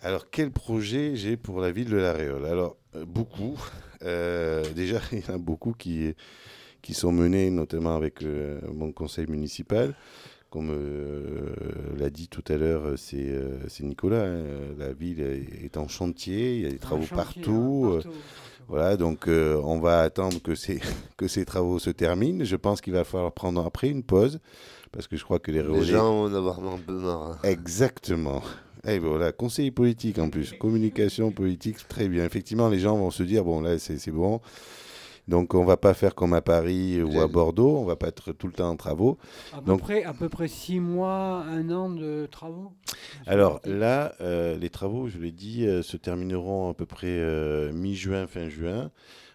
Alors, 0.00 0.30
quel 0.30 0.50
projet 0.52 1.16
j'ai 1.16 1.36
pour 1.36 1.60
la 1.60 1.72
ville 1.72 1.90
de 1.90 1.96
La 1.96 2.12
Réole? 2.12 2.46
Alors, 2.46 2.76
euh, 2.94 3.04
beaucoup. 3.04 3.58
Euh, 4.02 4.62
déjà, 4.74 5.00
il 5.12 5.20
y 5.20 5.30
en 5.30 5.34
a 5.34 5.38
beaucoup 5.38 5.72
qui, 5.72 6.14
qui 6.88 6.94
sont 6.94 7.12
menés, 7.12 7.50
notamment 7.50 7.94
avec 7.94 8.22
euh, 8.22 8.58
mon 8.74 8.92
conseil 8.92 9.26
municipal. 9.28 9.94
Comme 10.48 10.70
euh, 10.70 11.52
l'a 11.98 12.08
dit 12.08 12.28
tout 12.28 12.42
à 12.48 12.56
l'heure, 12.56 12.94
c'est 12.96 13.28
euh, 13.28 13.58
c'est 13.68 13.84
Nicolas. 13.84 14.24
hein, 14.24 14.42
la 14.78 14.94
ville 14.94 15.20
est 15.62 15.76
en 15.76 15.86
chantier, 15.86 16.56
il 16.56 16.62
y 16.62 16.66
a 16.66 16.70
des 16.70 16.78
travaux 16.78 17.02
chantier, 17.02 17.16
partout. 17.42 17.84
hein, 17.84 17.94
partout, 17.96 18.10
voilà, 18.68 18.96
donc 18.96 19.28
euh, 19.28 19.60
on 19.62 19.78
va 19.80 20.00
attendre 20.00 20.40
que 20.40 20.54
ces, 20.54 20.80
que 21.18 21.28
ces 21.28 21.44
travaux 21.44 21.78
se 21.78 21.90
terminent. 21.90 22.42
Je 22.42 22.56
pense 22.56 22.80
qu'il 22.80 22.94
va 22.94 23.04
falloir 23.04 23.32
prendre 23.32 23.62
après 23.66 23.90
une 23.90 24.02
pause, 24.02 24.40
parce 24.90 25.06
que 25.06 25.18
je 25.18 25.24
crois 25.24 25.38
que 25.38 25.50
les 25.50 25.62
Les 25.62 25.82
gens 25.84 26.10
vont 26.10 26.22
en 26.30 26.34
avoir 26.34 26.58
un 26.60 26.78
peu 26.78 26.94
marre. 26.94 27.32
hein. 27.32 27.38
Exactement. 27.42 28.40
Et 28.86 28.98
voilà, 28.98 29.32
conseiller 29.32 29.70
politique 29.72 30.18
en 30.18 30.30
plus, 30.30 30.52
communication 30.58 31.30
politique, 31.32 31.86
très 31.88 32.08
bien. 32.08 32.24
Effectivement, 32.24 32.70
les 32.70 32.78
gens 32.78 32.96
vont 32.96 33.10
se 33.10 33.22
dire, 33.22 33.44
bon 33.44 33.60
là 33.60 33.78
c'est 33.78 34.10
bon. 34.10 34.40
Donc 35.28 35.54
on 35.54 35.64
va 35.64 35.76
pas 35.76 35.92
faire 35.92 36.14
comme 36.14 36.32
à 36.32 36.40
Paris 36.40 37.02
ou 37.02 37.20
à 37.20 37.28
Bordeaux, 37.28 37.76
on 37.76 37.84
va 37.84 37.96
pas 37.96 38.08
être 38.08 38.32
tout 38.32 38.46
le 38.46 38.54
temps 38.54 38.70
en 38.70 38.76
travaux. 38.76 39.18
À 39.52 39.58
peu, 39.60 39.66
Donc 39.66 39.80
près, 39.80 40.02
à 40.02 40.14
peu 40.14 40.30
près 40.30 40.48
six 40.48 40.80
mois, 40.80 41.44
un 41.46 41.70
an 41.70 41.90
de 41.90 42.26
travaux? 42.30 42.72
Alors 43.26 43.60
là, 43.66 44.14
euh, 44.22 44.56
les 44.56 44.70
travaux, 44.70 45.06
je 45.08 45.18
l'ai 45.18 45.30
dit, 45.30 45.66
euh, 45.66 45.82
se 45.82 45.98
termineront 45.98 46.70
à 46.70 46.74
peu 46.74 46.86
près 46.86 47.06
euh, 47.08 47.70
mi-juin, 47.72 48.26
fin 48.26 48.48
juin. 48.48 48.90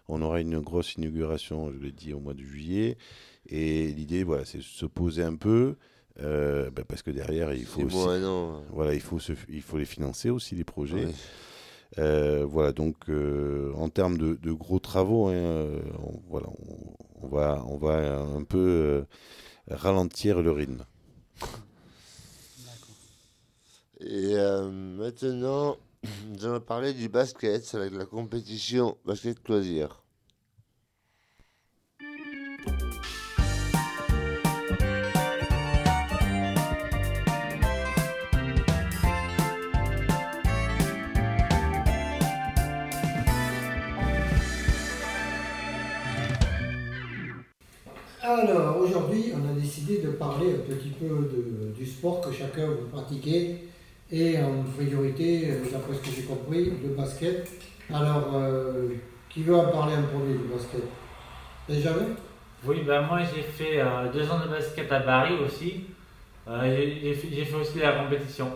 On 0.07 0.21
aura 0.23 0.41
une 0.41 0.59
grosse 0.59 0.95
inauguration, 0.95 1.71
je 1.71 1.77
l'ai 1.77 1.91
dit, 1.91 2.11
au 2.11 2.19
mois 2.19 2.33
de 2.33 2.41
juillet. 2.41 2.97
Et 3.47 3.87
l'idée, 3.87 4.23
voilà, 4.23 4.45
c'est 4.45 4.57
de 4.57 4.63
se 4.63 4.85
poser 4.85 5.21
un 5.23 5.35
peu, 5.35 5.75
euh, 6.21 6.71
ben, 6.71 6.83
parce 6.87 7.03
que 7.03 7.11
derrière, 7.11 7.53
il 7.53 7.65
faut 7.65 7.83
aussi, 7.83 7.95
voilà, 8.71 8.93
il 8.93 8.99
faut 9.01 9.19
se, 9.19 9.33
il 9.47 9.61
faut 9.61 9.77
les 9.77 9.85
financer 9.85 10.29
aussi 10.29 10.55
les 10.55 10.63
projets. 10.63 11.05
Oui. 11.05 11.13
Euh, 11.99 12.45
voilà, 12.45 12.71
donc 12.71 12.95
euh, 13.09 13.71
en 13.75 13.89
termes 13.89 14.17
de, 14.17 14.51
gros 14.51 14.79
travaux, 14.79 15.27
hein, 15.27 15.33
euh, 15.33 15.81
on, 15.99 16.19
voilà, 16.27 16.47
on, 17.21 17.27
va, 17.27 17.63
on 17.67 17.77
va 17.77 18.19
un 18.19 18.43
peu 18.43 19.05
ralentir 19.69 20.41
le 20.41 20.51
rythme. 20.51 20.85
Et 23.99 24.35
maintenant, 24.35 25.77
nous 26.27 26.45
allons 26.45 26.59
parler 26.59 26.93
du 26.93 27.07
basket 27.09 27.73
avec 27.73 27.93
la 27.93 28.05
compétition 28.05 28.97
basket 29.05 29.47
loisir. 29.47 30.02
Parler 50.23 50.53
un 50.55 50.73
petit 50.75 50.89
peu 50.89 51.07
de- 51.07 51.73
du 51.77 51.85
sport 51.85 52.21
que 52.21 52.31
chacun 52.31 52.67
veut 52.67 52.87
pratiquer 52.91 53.67
et 54.11 54.37
en 54.41 54.63
priorité, 54.77 55.49
euh, 55.51 55.71
d'après 55.71 55.93
ce 55.95 55.99
que 55.99 56.15
j'ai 56.15 56.23
compris, 56.23 56.65
le 56.83 56.89
basket. 56.95 57.49
Alors, 57.93 58.31
euh, 58.35 58.89
qui 59.29 59.43
veut 59.43 59.55
en 59.55 59.65
parler 59.69 59.95
en 59.95 60.03
premier 60.03 60.33
du 60.33 60.45
basket? 60.53 60.83
Benjamin? 61.67 62.09
Oui, 62.65 62.81
ben 62.87 63.01
moi 63.01 63.19
j'ai 63.23 63.41
fait 63.41 63.79
euh, 63.81 64.11
deux 64.13 64.29
ans 64.31 64.39
de 64.39 64.49
basket 64.49 64.89
à 64.91 65.01
Paris 65.01 65.35
aussi. 65.45 65.85
Euh, 66.47 66.61
j'ai- 67.01 67.45
fait, 67.45 67.55
aussi 67.55 67.79
la 67.79 67.91
compétition. 67.93 68.49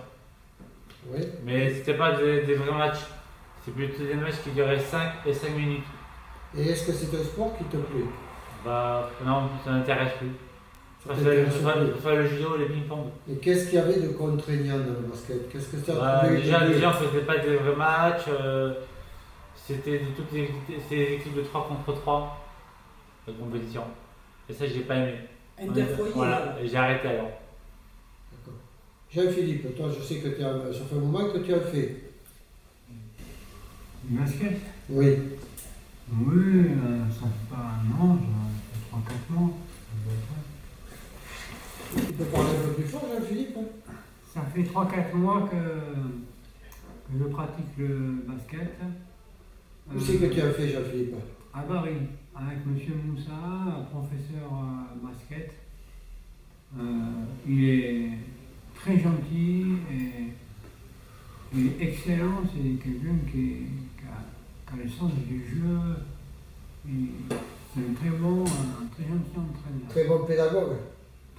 Oui. 1.12 1.20
Mais 1.46 1.74
c'était 1.74 1.94
pas 1.96 2.12
des, 2.14 2.42
des 2.42 2.56
vrais 2.56 2.78
matchs. 2.78 3.06
C'est 3.64 3.72
plutôt 3.74 4.04
des 4.04 4.14
matchs 4.14 4.42
qui 4.44 4.52
duraient 4.52 4.80
5 4.80 5.10
et 5.26 5.34
5 5.34 5.52
minutes. 5.56 5.84
Et 6.58 6.70
est-ce 6.70 6.88
que 6.88 6.94
c'est 6.94 7.14
un 7.18 7.24
sport 7.24 7.58
qui 7.58 7.66
te 7.66 7.78
plaît? 7.78 8.06
Bah 8.64 9.10
non, 9.26 9.50
ça 9.64 9.72
m'intéresse 9.72 10.14
plus. 10.20 10.32
Préfère 11.08 12.16
le 12.16 12.28
judo 12.28 12.56
et 12.56 12.60
le 12.60 12.66
ping-pong. 12.68 13.06
Et 13.32 13.36
qu'est-ce 13.38 13.66
qu'il 13.66 13.76
y 13.76 13.78
avait 13.82 14.00
de 14.00 14.10
contraignant 14.10 14.78
dans 14.80 14.86
le 15.02 15.08
basket? 15.10 15.50
Qu'est-ce 15.52 15.70
que 15.70 15.78
ça 15.78 15.94
Bah, 15.96 16.24
déjà, 16.30 16.68
déjà, 16.68 16.90
on 16.90 16.94
faisait 16.94 17.24
pas 17.24 17.38
des 17.38 17.56
vrais 17.56 17.76
matchs. 17.76 18.26
euh, 18.30 18.74
c'était 19.56 20.00
de- 20.00 20.06
toutes 20.16 20.32
les, 20.32 20.50
des 20.90 21.14
équipes 21.16 21.36
de 21.36 21.42
3 21.42 21.68
contre 21.68 22.00
3 22.00 22.46
de 23.28 23.34
compétition. 23.34 23.84
Et 24.50 24.54
ça, 24.54 24.66
j'ai 24.66 24.80
pas 24.82 24.96
aimé. 24.96 25.16
Interfoyer. 25.62 26.12
Voilà, 26.14 26.56
et 26.62 26.68
j'ai 26.68 26.78
arrêté 26.78 27.08
alors. 27.10 27.32
Jean-Philippe, 29.14 29.76
toi, 29.76 29.88
je 29.98 30.04
sais 30.04 30.16
que 30.20 30.28
tu 30.30 30.44
as, 30.44 30.52
ça 30.74 30.86
fait 30.90 30.96
un 30.96 31.00
moment 31.00 31.26
que 31.32 31.38
tu 31.40 31.54
as 31.54 31.60
fait. 31.62 31.96
Du 34.04 34.18
basket? 34.20 34.58
Oui. 34.90 35.16
Oui, 36.12 36.36
euh, 36.38 37.10
ça 37.10 37.22
fait 37.26 37.50
pas 37.50 37.58
un 37.58 38.02
an, 38.04 38.18
ça 38.18 38.98
fait 38.98 39.14
3-4 39.14 39.40
mois. 39.40 39.50
Tu 41.96 42.14
peux 42.14 42.26
parler 42.26 42.50
un 42.50 42.68
peu 42.68 42.74
plus 42.74 42.84
fort, 42.86 43.06
Jean-Philippe 43.14 43.58
Ça 44.34 44.42
fait 44.54 44.64
3-4 44.64 45.16
mois 45.16 45.50
que, 45.50 45.56
que 45.56 47.18
je 47.20 47.24
pratique 47.26 47.78
le 47.78 48.24
basket. 48.28 48.78
Où 49.96 50.00
c'est 50.00 50.18
que 50.18 50.26
tu 50.26 50.42
as 50.42 50.52
fait, 50.52 50.70
Jean-Philippe? 50.70 51.16
À 51.54 51.62
Paris, 51.62 51.96
avec 52.36 52.58
M. 52.66 52.78
Moussa, 53.06 53.88
professeur 53.92 54.52
euh, 54.52 55.08
basket. 55.08 55.52
Euh, 56.78 56.82
il 57.48 57.70
est 57.70 58.10
très 58.76 59.00
gentil 59.00 59.66
et 59.92 60.34
il 61.56 61.68
est 61.68 61.76
excellent. 61.80 62.42
C'est 62.54 62.84
quelqu'un 62.84 63.16
qui, 63.32 63.32
qui 63.32 64.04
a, 64.06 64.74
qui 64.74 64.80
a 64.80 64.84
le 64.84 64.90
sens 64.90 65.12
du 65.28 65.40
jeu. 65.40 65.80
C'est 66.86 67.82
un 67.82 67.94
très 67.94 68.18
bon, 68.18 68.44
un 68.44 68.86
très 68.94 69.04
gentil 69.04 69.32
entraîneur. 69.38 69.90
Très 69.90 70.04
bon 70.06 70.26
pédagogue. 70.26 70.78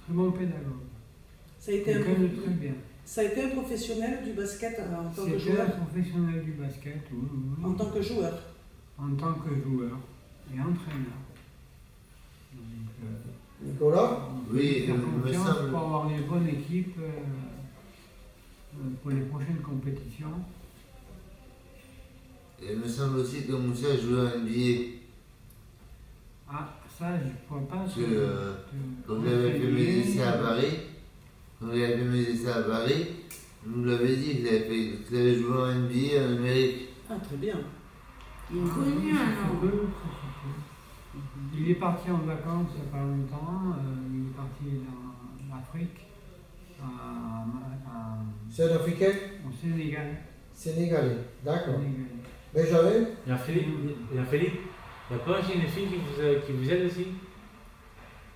Très 0.09 0.17
bon 0.17 0.31
pédagogue. 0.31 0.87
Ça 1.59 1.71
a 1.71 1.75
été 1.75 1.93
un, 1.93 2.01
Quelqu'un 2.01 2.21
de 2.23 2.27
très 2.29 2.49
bien. 2.51 2.73
ça 3.05 3.21
a 3.21 3.23
été 3.25 3.43
un 3.43 3.49
professionnel 3.49 4.23
du 4.25 4.33
basket 4.33 4.79
euh, 4.79 4.95
en 4.95 5.03
tant 5.11 5.23
que 5.25 5.37
C'était 5.39 5.51
un 5.51 5.55
joueur. 5.55 5.75
professionnel 5.75 6.43
du 6.43 6.51
basket, 6.53 7.01
oui. 7.13 7.63
En 7.63 7.73
tant 7.73 7.85
que 7.91 8.01
joueur. 8.01 8.39
En 8.97 9.11
tant 9.15 9.33
que 9.33 9.49
joueur 9.63 9.99
et 10.51 10.59
entraîneur. 10.59 11.19
Donc, 12.55 12.89
euh, 13.03 13.65
Nicolas 13.67 14.19
Oui, 14.51 14.85
il 14.87 14.93
me 14.95 15.31
semble- 15.31 15.69
pour 15.69 15.79
avoir 15.79 16.07
des 16.09 16.21
bonnes 16.23 16.47
équipes 16.47 16.97
euh, 16.97 17.09
euh, 18.79 18.89
pour 19.03 19.11
les 19.11 19.21
prochaines 19.21 19.61
compétitions. 19.61 20.33
Et 22.63 22.73
il 22.73 22.79
me 22.79 22.87
semble 22.87 23.19
aussi 23.19 23.45
que 23.45 23.51
Moussa 23.53 23.95
jouait 23.95 24.21
à 24.31 24.37
NBA. 24.39 24.97
Ah, 26.51 26.78
ça, 26.99 27.17
je 27.19 27.25
ne 27.27 27.31
pourrais 27.47 27.61
pas. 27.69 27.77
Parce 27.77 27.95
que 27.95 28.01
euh, 28.01 28.53
te 28.69 29.07
quand 29.07 29.23
j'avais 29.23 29.51
fait 29.59 29.67
mes 29.71 29.97
essais 29.99 30.23
à 30.23 30.33
Paris, 30.33 30.73
quand 31.59 31.67
j'avais 31.71 31.97
fait 31.97 32.03
mes 32.03 32.21
essais 32.21 32.51
à 32.51 32.61
Paris, 32.63 33.07
je 33.65 33.69
vous 33.71 33.85
l'avais 33.85 34.15
dit 34.15 34.35
qu'il 34.37 34.47
avait, 34.47 34.59
fait- 34.61 35.03
qu'il 35.07 35.17
avait 35.17 35.35
joué 35.35 35.57
en 35.57 35.67
NBA 35.67 36.25
en 36.27 36.35
Amérique. 36.37 36.89
Ah, 37.09 37.15
très 37.23 37.37
bien. 37.37 37.55
Il 38.51 38.57
est 38.57 38.69
connu, 38.69 39.11
alors. 39.11 39.73
Il 41.57 41.71
est 41.71 41.75
parti 41.75 42.09
en 42.11 42.17
vacances 42.19 42.67
il 42.75 42.81
n'y 42.81 42.87
a 42.87 42.91
pas 42.91 43.03
longtemps. 43.03 43.73
euh, 43.77 44.13
il 44.13 44.27
est 44.27 44.35
parti 44.35 44.85
dans 44.85 45.55
l'Afrique, 45.55 46.07
à- 46.81 46.85
à- 47.45 48.17
C'est 48.49 48.71
un 48.71 48.75
Africain 48.75 49.11
au 49.47 49.51
Sénégal. 49.51 50.17
Sénégalais. 50.53 51.17
D'accord. 51.43 51.75
Sénégalais. 51.75 52.19
Benjamin? 52.53 53.07
Il 53.25 53.29
y 53.29 53.33
a 53.33 53.37
Philippe, 53.37 53.67
il 54.11 54.17
y 54.17 54.19
a 54.19 54.25
Philippe. 54.25 54.59
Il 55.09 55.15
n'y 55.15 55.21
a 55.21 55.25
pas 55.25 55.39
aussi 55.39 55.53
une 55.53 55.67
fille 55.67 55.87
qui 55.87 55.95
vous, 55.95 56.21
euh, 56.21 56.39
qui 56.45 56.51
vous 56.51 56.69
aide 56.69 56.85
aussi 56.85 57.07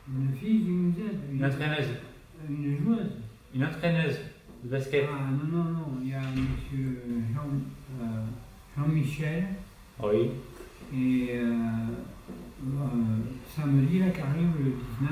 Une 0.09 0.33
fille 0.35 0.61
qui 0.63 0.69
nous 0.69 0.93
aide. 1.05 1.19
Une 1.31 1.45
entraîneuse. 1.45 1.89
Une 2.49 2.77
joueuse. 2.83 3.11
Une 3.53 3.63
entraîneuse 3.65 4.17
de 4.63 4.69
basket. 4.69 5.05
Ah 5.07 5.29
non, 5.31 5.57
non, 5.57 5.63
non, 5.71 5.87
il 6.01 6.09
y 6.09 6.13
a 6.13 6.19
monsieur 6.21 7.03
Jean, 7.33 7.47
euh, 8.01 8.25
Jean-Michel. 8.75 9.43
Oui. 10.01 10.31
Et 10.95 11.29
euh, 11.35 11.43
euh, 12.65 13.17
samedi, 13.55 13.99
là, 13.99 14.09
qui 14.09 14.21
arrive 14.21 14.49
le 14.59 14.71
19, 14.71 15.11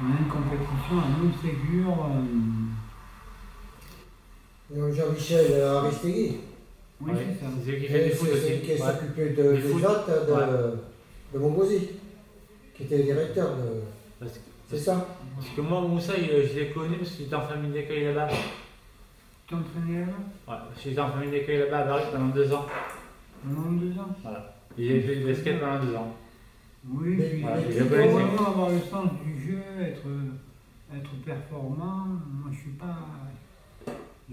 on 0.00 0.06
a 0.06 0.18
une 0.18 0.28
compétition 0.28 0.98
à 0.98 1.08
Montségur. 1.22 2.06
euh, 4.74 4.92
Jean-Michel 4.94 5.62
Aristegui. 5.62 6.36
Oui, 7.04 7.10
Ouais, 7.12 7.18
c'est 7.28 7.44
ça. 7.44 7.50
C'est 7.58 7.66
celui 7.66 7.80
qui 7.82 7.86
fait 7.88 8.10
foot 8.10 8.28
aussi. 8.32 8.40
celui 8.42 8.60
qui 8.60 8.70
Ouais. 8.72 8.78
s'occupait 8.78 9.28
de, 9.30 9.42
des 9.56 9.74
autres 9.84 10.26
de, 10.26 10.32
Ouais. 10.32 11.78
de 11.78 11.78
qui 12.76 12.82
était 12.84 12.98
le 12.98 13.04
directeur 13.04 13.50
de, 13.56 14.26
C'est 14.70 14.78
ça 14.78 15.06
Parce 15.36 15.48
que 15.50 15.60
moi, 15.60 15.80
Moussa, 15.82 16.14
il- 16.16 16.48
je 16.48 16.58
l'ai 16.58 16.70
connu 16.70 16.96
parce 16.96 17.10
qu'il 17.10 17.26
était 17.26 17.34
en 17.34 17.42
famille 17.42 17.72
d'accueil 17.72 18.04
là-bas. 18.04 18.28
Tu 19.46 19.54
t'entraînais 19.54 20.06
là 20.06 20.12
Ouais, 20.48 20.60
j'étais 20.82 21.00
en 21.00 21.10
famille 21.10 21.30
d'accueil 21.30 21.58
là-bas 21.58 21.78
à 21.80 21.84
Paris 21.84 22.04
pendant 22.12 22.28
deux 22.28 22.52
ans. 22.52 22.66
Pendant 23.44 23.72
deux 23.72 23.98
ans? 23.98 24.08
Voilà. 24.22 24.54
Et 24.78 24.84
j'ai 24.88 25.00
fait 25.02 25.16
du 25.16 25.24
basket 25.26 25.60
pendant 25.60 25.84
deux 25.84 25.94
ans. 25.94 26.16
Oui, 26.88 27.16
Mais- 27.18 27.40
Voilà, 27.42 27.58
il 27.68 28.36
faut 28.36 28.44
avoir 28.46 28.70
le 28.70 28.78
sens 28.80 29.10
du 29.24 29.52
jeu, 29.52 29.58
être, 29.82 30.06
être 30.96 31.10
performant. 31.24 32.06
Moi, 32.06 32.50
je 32.52 32.58
suis 32.58 32.70
pas. 32.70 32.98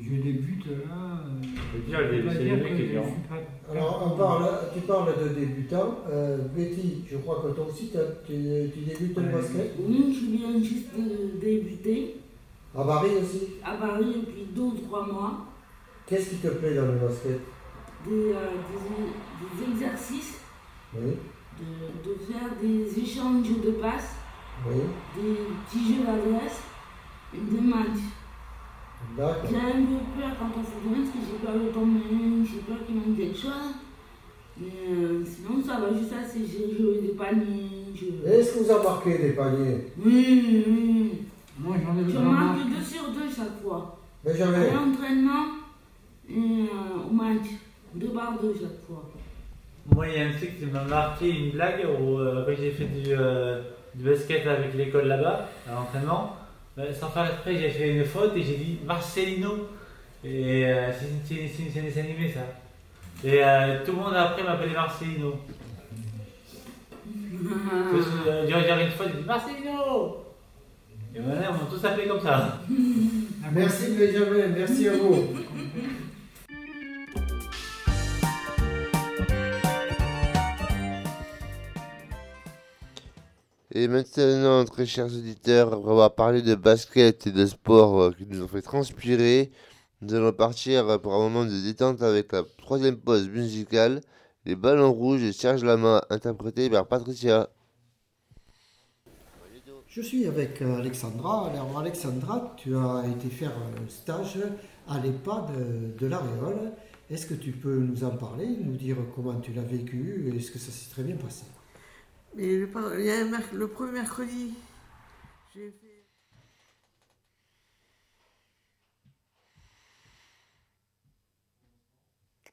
Je 0.02 0.10
débute 0.22 0.66
là. 0.66 1.24
euh, 1.26 1.42
je 1.44 1.96
peux 1.98 2.12
début, 2.12 2.28
pas 2.28 2.34
c'est 2.34 2.44
dire 2.44 2.56
le 2.56 2.60
début 2.64 2.70
que 2.70 2.76
qui 2.76 2.82
est 2.82 2.86
je 2.88 2.92
dur. 2.92 3.04
suis 3.04 3.28
pas 3.28 3.36
Alors, 3.72 4.02
on 4.04 4.10
performant. 4.10 4.40
parle, 4.46 4.60
tu 4.74 4.80
parles 4.82 5.14
de 5.24 5.30
débutant. 5.40 5.96
Euh, 6.10 6.38
Betty, 6.56 7.04
je 7.10 7.18
crois 7.18 7.42
que 7.44 7.48
toi 7.56 7.66
aussi, 7.70 7.90
tu, 7.92 8.34
tu 8.74 8.80
débutes 8.82 9.18
le 9.18 9.24
basket. 9.24 9.74
Oui, 9.80 10.18
je 10.20 10.38
viens 10.38 10.64
juste 10.64 10.88
de 10.98 11.40
débuter 11.40 12.16
À 12.76 12.84
Paris 12.84 13.12
aussi. 13.22 13.42
à 13.64 13.76
Paris 13.76 14.06
depuis 14.26 14.46
deux 14.56 14.62
ou 14.62 14.78
trois 14.88 15.06
mois. 15.06 15.46
Qu'est-ce 16.08 16.30
qui 16.32 16.36
te 16.38 16.48
plaît 16.48 16.76
dans 16.76 16.86
le 16.88 16.98
basket? 16.98 17.40
Des, 18.08 18.12
euh, 18.34 18.52
des, 18.72 19.66
des 19.66 19.72
exercices, 19.74 20.40
Oui, 20.96 21.12
de, 21.60 22.10
de 22.10 22.16
faire 22.32 22.50
des 22.62 23.00
échanges 23.00 23.50
de 23.64 23.72
passes, 23.72 24.16
oui, 24.68 24.76
des 25.16 25.36
petits 25.68 25.94
jeux 25.96 26.04
d'adresse, 26.06 26.62
et 27.34 27.38
des 27.38 27.62
matchs. 27.62 28.06
D'accord. 29.18 29.50
J'ai 29.50 29.56
un 29.58 29.86
peu 29.86 30.00
peur 30.20 30.32
quand 30.40 30.60
on 30.60 30.64
fait 30.64 30.82
rien 30.84 31.04
parce 31.04 31.12
que 31.12 31.20
j'ai 31.26 31.46
peur 31.46 31.56
de 31.56 31.70
tomber, 31.70 32.48
j'ai 32.50 32.60
peur 32.60 32.78
qu'il 32.86 32.96
manque 32.96 33.18
quelque 33.18 33.38
chose. 33.38 33.74
Mais 34.58 34.68
euh, 34.92 35.24
sinon, 35.26 35.64
ça 35.64 35.80
va 35.80 35.98
juste 35.98 36.12
assez. 36.14 36.40
J'ai 36.46 36.78
joué 36.78 37.02
des 37.02 37.10
paniers. 37.16 37.94
Je... 37.96 38.30
Est-ce 38.30 38.56
que 38.56 38.64
vous 38.64 38.72
avez 38.72 38.84
marqué 38.84 39.18
des 39.18 39.32
paniers? 39.32 39.88
Oui, 40.04 40.64
oui. 40.68 41.12
Moi, 41.60 41.76
j'en 41.84 41.98
ai 42.00 42.06
Je 42.06 42.14
j'en 42.14 42.22
marque 42.24 42.58
marque. 42.58 42.70
deux 42.70 42.84
sur 42.84 43.04
deux 43.12 43.30
chaque 43.34 43.62
fois. 43.62 43.98
Benjamin, 44.24 44.62
À 44.62 44.74
l'entraînement 44.74 45.46
et 46.30 46.34
euh, 46.34 47.10
au 47.10 47.14
match. 47.14 47.48
Deux 47.96 48.10
par 48.10 48.34
deux 48.42 48.54
chaque 48.54 48.86
fois. 48.86 49.10
Moi, 49.96 50.08
il 50.10 50.14
y 50.20 50.22
a 50.22 50.28
un 50.28 50.32
truc 50.34 50.60
qui 50.60 50.66
m'a 50.68 50.84
marqué, 50.84 51.30
une 51.30 51.52
blague, 51.52 51.86
où 52.00 52.20
euh, 52.20 52.46
j'ai 52.60 52.72
fait 52.72 52.86
du, 52.86 53.12
euh, 53.12 53.62
du 53.96 54.04
basket 54.04 54.46
avec 54.46 54.76
l'école 54.76 55.08
là-bas, 55.08 55.50
à 55.68 55.74
l'entraînement, 55.74 56.36
euh, 56.80 56.94
sans 56.94 57.10
faire 57.10 57.26
exprès, 57.32 57.58
j'ai 57.60 57.70
fait 57.70 57.90
une 57.96 58.06
faute 58.06 58.32
et 58.36 58.44
j'ai 58.44 58.56
dit 58.58 58.80
Marcelino. 58.86 59.68
Et 60.24 60.66
euh, 60.66 60.92
c'est 60.94 61.08
c'est- 61.36 61.48
c'est- 61.48 61.70
c'est 61.74 61.80
un 61.80 61.84
dessin 61.84 62.02
animé 62.02 62.32
ça. 62.32 62.42
Et 63.28 63.44
euh, 63.44 63.84
tout 63.86 63.92
le 63.92 63.98
monde 63.98 64.14
après 64.16 64.44
m'appelait 64.44 64.74
Marcelino. 64.74 65.40
Euh, 68.28 68.46
J'ai 68.48 68.54
regardé 68.54 68.84
une 68.86 68.92
fois, 68.92 69.06
j'ai 69.08 69.20
dit 69.22 69.26
Marcelino 69.26 70.26
Et 71.16 71.20
maintenant, 71.20 71.48
on 71.52 71.54
m'a 71.64 71.70
tous 71.72 71.86
appelé 71.86 72.08
comme 72.08 72.20
ça. 72.22 72.60
merci 73.52 73.96
Benjamin, 73.98 74.48
merci 74.56 74.88
à 74.90 74.94
vous. 74.98 75.28
Et 83.72 83.88
maintenant, 83.88 84.66
très 84.66 84.88
chers 84.88 85.06
auditeurs, 85.06 85.80
on 85.86 85.94
va 85.94 86.10
parler 86.10 86.42
de 86.42 86.56
basket 86.56 87.28
et 87.28 87.32
de 87.32 87.46
sport 87.46 88.02
euh, 88.02 88.12
qui 88.12 88.26
nous 88.26 88.42
ont 88.42 88.48
fait 88.48 88.64
transpirer. 88.64 89.52
Nous 90.02 90.16
allons 90.16 90.34
partir 90.34 90.90
euh, 90.90 90.98
pour 90.98 91.14
un 91.14 91.20
moment 91.20 91.46
de 91.46 91.52
détente 91.52 92.02
avec 92.02 92.32
la 92.32 92.42
troisième 92.58 92.98
pause 92.98 93.30
musicale, 93.30 94.02
Les 94.46 94.56
Ballons 94.56 94.92
Rouges 94.92 95.22
de 95.22 95.32
Serge 95.32 95.64
Lama, 95.64 96.04
interprété 96.10 96.68
par 96.68 96.88
Patricia. 96.88 97.48
Je 99.88 100.02
suis 100.02 100.26
avec 100.26 100.64
euh, 100.64 100.80
Alexandra. 100.80 101.52
Alors 101.52 101.78
Alexandra, 101.78 102.56
tu 102.58 102.76
as 102.76 103.04
été 103.16 103.30
faire 103.30 103.52
un 103.52 103.88
stage 103.88 104.40
à 104.88 104.98
l'EHPAD 104.98 105.46
de, 105.56 105.96
de 105.96 106.08
l'Aréole. 106.08 106.72
Est-ce 107.12 107.28
que 107.28 107.36
tu 107.36 107.52
peux 107.52 107.78
nous 107.78 108.04
en 108.04 108.18
parler, 108.18 108.48
nous 108.48 108.76
dire 108.76 108.98
comment 109.16 109.40
tu 109.40 109.54
l'as 109.54 109.62
vécu 109.62 110.26
et 110.28 110.38
est-ce 110.38 110.50
que 110.50 110.58
ça 110.58 110.72
s'est 110.72 110.90
très 110.90 111.04
bien 111.04 111.18
passé? 111.18 111.44
Et 112.38 112.58
le, 112.58 112.70
il 113.00 113.06
y 113.06 113.12
a 113.12 113.26
un 113.26 113.42
le 113.54 113.68
premier 113.68 113.92
mercredi, 113.92 114.54
j'ai 115.54 115.72
fait. 115.72 116.06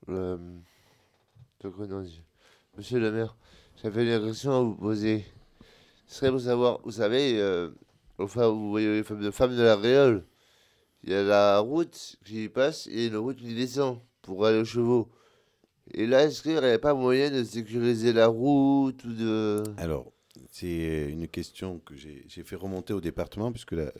Euh, 0.08 0.38
je 1.62 1.68
connais. 1.68 2.08
Monsieur 2.76 3.00
le 3.00 3.10
maire, 3.10 3.36
j'avais 3.82 4.16
une 4.16 4.24
question 4.24 4.52
à 4.52 4.60
vous 4.62 4.74
poser. 4.74 5.24
Ce 6.06 6.16
serait 6.16 6.30
pour 6.30 6.40
savoir, 6.40 6.80
vous 6.84 6.92
savez, 6.92 7.40
euh, 7.40 7.70
enfin, 8.18 8.48
vous 8.48 8.70
voyez 8.70 8.88
les 8.88 9.02
femmes 9.02 9.20
de, 9.20 9.30
femmes 9.30 9.56
de 9.56 9.62
la 9.62 9.76
Réole, 9.76 10.24
il 11.02 11.10
y 11.10 11.14
a 11.14 11.22
la 11.22 11.58
route 11.58 12.16
qui 12.24 12.48
passe 12.48 12.86
et 12.86 13.06
une 13.06 13.16
route 13.16 13.36
qui 13.36 13.54
descend 13.54 14.00
pour 14.22 14.46
aller 14.46 14.60
aux 14.60 14.64
chevaux. 14.64 15.10
Et 15.94 16.06
là, 16.06 16.24
est-ce 16.24 16.42
qu'il 16.42 16.52
n'y 16.52 16.58
aurait 16.58 16.78
pas 16.78 16.94
moyen 16.94 17.30
de 17.30 17.44
sécuriser 17.44 18.12
la 18.12 18.26
route 18.26 19.04
ou 19.04 19.12
de... 19.12 19.62
Alors, 19.76 20.12
c'est 20.50 21.08
une 21.10 21.28
question 21.28 21.78
que 21.78 21.94
j'ai 21.94 22.42
fait 22.42 22.56
remonter 22.56 22.92
au 22.92 23.00
département, 23.00 23.52
puisque 23.52 23.72
la, 23.72 23.92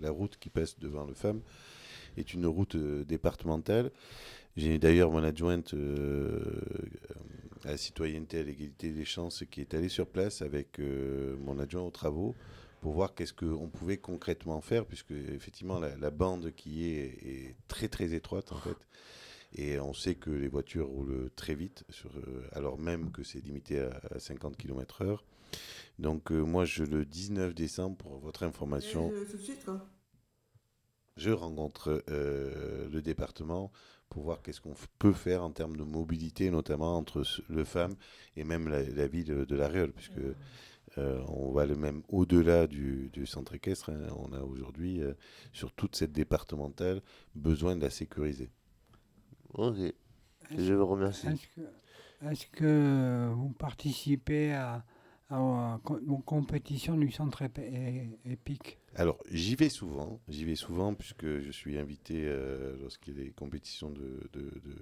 la- 0.00 0.10
route 0.10 0.36
qui 0.38 0.48
passe 0.50 0.78
devant 0.78 1.04
le 1.04 1.14
FAM 1.14 1.40
est 2.16 2.32
une 2.34 2.46
route 2.46 2.76
euh, 2.76 3.04
départementale. 3.04 3.90
J'ai 4.56 4.78
d'ailleurs 4.78 5.10
mon 5.10 5.22
adjointe 5.24 5.74
euh, 5.74 6.40
à 7.64 7.72
la 7.72 7.76
citoyenneté, 7.76 8.38
à 8.38 8.42
l'égalité 8.42 8.90
des 8.90 9.04
chances, 9.04 9.44
qui 9.50 9.60
est 9.60 9.74
allée 9.74 9.88
sur 9.88 10.06
place 10.06 10.40
avec 10.42 10.78
euh, 10.78 11.36
mon 11.40 11.58
adjoint 11.58 11.82
aux 11.82 11.90
travaux 11.90 12.34
pour 12.80 12.92
voir 12.92 13.14
qu'est-ce 13.14 13.32
qu'on 13.32 13.68
pouvait 13.68 13.96
concrètement 13.96 14.60
faire, 14.60 14.84
puisque 14.86 15.10
effectivement 15.10 15.78
la, 15.80 15.96
la 15.96 16.10
bande 16.10 16.52
qui 16.54 16.84
est 16.90 17.18
est 17.26 17.56
très 17.66 17.88
très 17.88 18.12
étroite 18.14 18.52
en 18.52 18.58
fait. 18.58 18.76
Et 19.56 19.78
on 19.78 19.92
sait 19.94 20.14
que 20.16 20.30
les 20.30 20.48
voitures 20.48 20.88
roulent 20.88 21.30
très 21.36 21.54
vite, 21.54 21.84
sur, 21.90 22.10
euh, 22.16 22.42
alors 22.52 22.78
même 22.78 23.12
que 23.12 23.22
c'est 23.22 23.40
limité 23.40 23.80
à, 23.80 24.00
à 24.14 24.18
50 24.18 24.56
km/h. 24.56 25.18
Donc 25.98 26.32
euh, 26.32 26.40
moi, 26.42 26.64
je, 26.64 26.82
le 26.84 27.04
19 27.04 27.54
décembre, 27.54 27.96
pour 27.96 28.18
votre 28.18 28.42
information, 28.42 29.10
Euh, 29.12 29.24
tout 29.30 29.36
de 29.36 29.42
suite, 29.42 29.64
quoi. 29.64 29.86
je 31.16 31.30
rencontre 31.30 32.02
euh, 32.10 32.88
le 32.88 33.00
département 33.02 33.70
pour 34.10 34.24
voir 34.24 34.42
qu'est-ce 34.42 34.60
qu'on 34.60 34.74
peut 34.98 35.12
faire 35.12 35.42
en 35.44 35.50
termes 35.50 35.76
de 35.76 35.84
mobilité, 35.84 36.50
notamment 36.50 36.96
entre 36.96 37.22
le 37.48 37.64
FAM 37.64 37.94
et 38.36 38.42
même 38.44 38.68
la, 38.68 38.82
la 38.82 39.06
ville 39.06 39.44
de, 39.46 39.54
La 39.56 39.68
Réole, 39.68 39.92
puisque 39.92 40.18
euh, 40.98 41.20
on 41.28 41.50
va 41.52 41.66
le 41.66 41.76
même 41.76 42.02
au-delà 42.08 42.66
du, 42.66 43.08
du 43.12 43.26
centre 43.26 43.54
équestre. 43.54 43.90
hein. 43.90 44.08
on 44.16 44.32
a 44.32 44.40
aujourd'hui, 44.40 45.00
sur 45.52 45.72
toute 45.72 45.94
cette 45.96 46.12
départementale, 46.12 47.00
besoin 47.34 47.76
de 47.76 47.82
la 47.82 47.90
sécuriser. 47.90 48.50
Ok, 49.54 49.76
je 50.56 50.72
vous 50.74 50.86
remercie. 50.86 51.26
Est-ce 51.28 51.46
que, 51.54 52.26
est-ce 52.30 52.46
que 52.48 53.30
vous 53.34 53.50
participez 53.50 54.52
à, 54.52 54.84
à- 55.30 55.78
aux 56.06 56.18
compétitions 56.18 56.96
du 56.96 57.10
centre 57.10 57.42
ép- 57.42 57.60
é- 57.60 58.18
épique? 58.24 58.78
Alors, 58.96 59.18
j'y 59.30 59.56
vais 59.56 59.68
souvent, 59.68 60.20
j'y 60.28 60.44
vais 60.44 60.54
souvent 60.54 60.94
puisque 60.94 61.26
je 61.40 61.50
suis 61.50 61.78
invité 61.78 62.24
euh, 62.26 62.76
lorsqu'il 62.80 63.16
y 63.16 63.20
a 63.20 63.24
des 63.24 63.30
compétitions 63.32 63.90
de, 63.90 64.28
de, 64.32 64.40
de, 64.42 64.76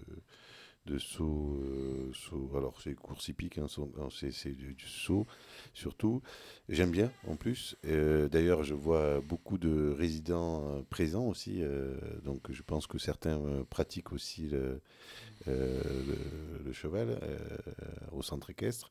de 0.87 0.99
saut, 0.99 1.61
euh, 1.63 2.13
alors 2.57 2.81
c'est 2.83 2.95
course 2.95 3.29
hippique, 3.29 3.59
hein, 3.59 3.67
non, 3.97 4.11
c'est 4.11 4.53
du, 4.53 4.75
du 4.75 4.89
saut 4.89 5.27
surtout. 5.75 6.23
J'aime 6.69 6.91
bien 6.91 7.11
en 7.27 7.37
plus. 7.37 7.77
Euh, 7.85 8.29
D'ailleurs, 8.29 8.63
je 8.63 8.75
vois 8.75 9.21
beaucoup 9.21 9.59
de 9.59 9.95
résidents 9.97 10.65
euh, 10.69 10.83
présents 10.91 11.27
aussi, 11.27 11.63
euh, 11.63 11.97
donc 12.25 12.51
je 12.51 12.63
pense 12.63 12.87
que 12.87 12.99
certains 12.99 13.39
euh, 13.41 13.65
pratiquent 13.65 14.13
aussi 14.13 14.49
le, 14.49 14.81
euh, 15.49 16.73
cheval 16.73 17.19
euh, 17.23 17.39
au 18.13 18.23
centre 18.23 18.51
équestre. 18.51 18.91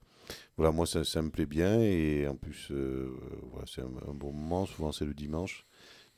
Voilà, 0.56 0.72
moi 0.72 0.86
ça, 0.86 1.22
me 1.22 1.30
plaît 1.30 1.46
bien 1.46 1.82
et 1.82 2.28
en 2.28 2.36
plus 2.36 2.70
euh, 2.72 3.10
c'est 3.66 3.82
un 3.82 4.14
bon 4.14 4.32
moment. 4.32 4.66
Souvent 4.66 4.92
c'est 4.92 5.06
le 5.06 5.14
dimanche, 5.14 5.66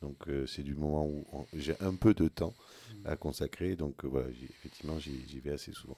donc 0.03 0.17
euh, 0.27 0.45
c'est 0.45 0.63
du 0.63 0.75
moment 0.75 1.05
où 1.07 1.25
j'ai 1.53 1.75
un 1.79 1.95
peu 1.95 2.13
de 2.13 2.27
temps 2.27 2.53
à 3.05 3.15
consacrer. 3.15 3.75
Donc 3.75 3.95
euh, 4.03 4.09
voilà, 4.13 4.27
effectivement 4.29 4.99
j'y 4.99 5.39
vais 5.43 5.53
assez 5.53 5.71
souvent. 5.71 5.97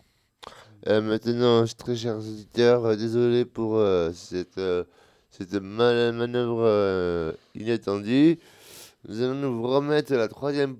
Euh, 0.88 1.02
maintenant, 1.02 1.66
très 1.84 1.96
chers 1.96 2.18
auditeurs, 2.18 2.86
euh, 2.86 2.96
désolé 2.96 3.46
pour 3.46 3.78
euh, 3.78 4.12
cette, 4.14 4.60
euh, 4.60 4.84
cette 5.32 5.56
ma- 5.56 6.12
manœuvre 6.12 6.62
euh, 6.64 7.32
inattendue. 7.56 8.38
Nous 9.08 9.22
allons 9.22 9.36
nous 9.36 9.64
remettre 9.64 10.14
la 10.14 10.28
troisième, 10.28 10.78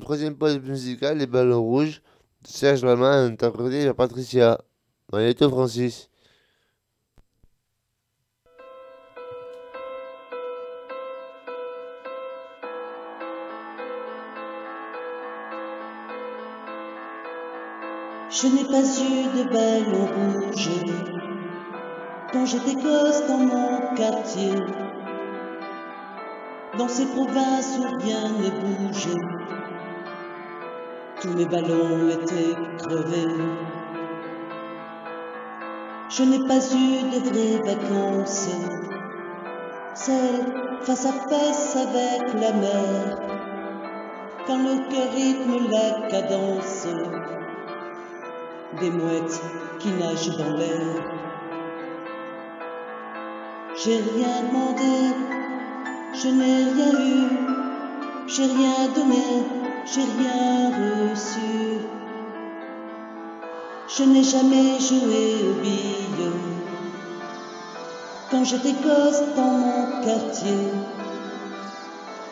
troisième 0.00 0.36
pause 0.36 0.60
musicale, 0.60 1.18
Les 1.18 1.26
Ballons 1.26 1.62
Rouges, 1.62 2.02
de 2.42 2.48
Serge 2.48 2.84
Lama, 2.84 3.12
interprété 3.24 3.86
par 3.86 3.96
Patricia. 3.96 4.60
Magneto 5.12 5.48
Francis. 5.48 6.08
Je 18.40 18.46
n'ai 18.46 18.62
pas 18.62 18.84
eu 18.84 19.24
de 19.36 19.42
ballon 19.50 20.06
rouge 20.14 20.70
quand 22.32 22.46
j'étais 22.46 22.74
gosse 22.74 23.26
dans 23.26 23.38
mon 23.38 23.94
quartier. 23.96 24.52
dans 26.78 26.86
ces 26.86 27.06
provinces 27.06 27.78
où 27.80 27.98
rien 28.00 28.28
ne 28.28 28.50
bouge. 28.60 29.08
Tous 31.20 31.30
mes 31.30 31.46
ballons 31.46 32.08
étaient 32.10 32.54
crevés. 32.78 33.42
Je 36.08 36.22
n'ai 36.22 36.46
pas 36.46 36.60
eu 36.74 37.10
de 37.12 37.18
vraies 37.28 37.74
vacances, 37.74 38.50
celles 39.94 40.54
face 40.82 41.06
à 41.06 41.12
face 41.28 41.76
avec 41.76 42.34
la 42.34 42.52
mer, 42.52 43.18
quand 44.46 44.58
le 44.58 44.78
cœur 44.90 45.12
rythme 45.12 45.72
la 45.72 46.08
cadence 46.08 46.86
des 48.80 48.90
mouettes 48.90 49.40
qui 49.78 49.90
nagent 49.92 50.36
dans 50.36 50.52
l'air. 50.56 50.80
J'ai 53.82 53.96
rien 53.96 54.42
demandé, 54.48 55.14
je 56.14 56.28
n'ai 56.28 56.64
rien 56.72 56.92
eu, 57.00 57.28
j'ai 58.26 58.44
rien 58.44 58.88
donné, 58.94 59.44
j'ai 59.84 60.06
rien 60.18 60.70
reçu. 60.70 61.80
Je 63.96 64.02
n'ai 64.04 64.22
jamais 64.22 64.78
joué 64.80 65.48
aux 65.48 65.60
billes 65.62 66.32
quand 68.30 68.44
j'étais 68.44 68.72
gosse 68.72 69.22
dans 69.36 69.58
mon 69.64 70.04
quartier. 70.04 70.58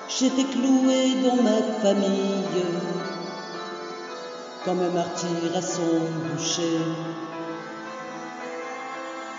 J'étais 0.09 0.45
cloué 0.45 1.17
dans 1.25 1.43
ma 1.43 1.63
famille 1.83 2.96
comme 4.67 4.83
un 4.83 4.91
martyr 4.91 5.57
à 5.57 5.63
son 5.63 6.01
boucher. 6.25 6.81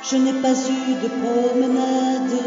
Je 0.09 0.15
n'ai 0.15 0.31
pas 0.41 0.53
eu 0.53 0.93
de 1.03 1.09
promenade, 1.21 2.37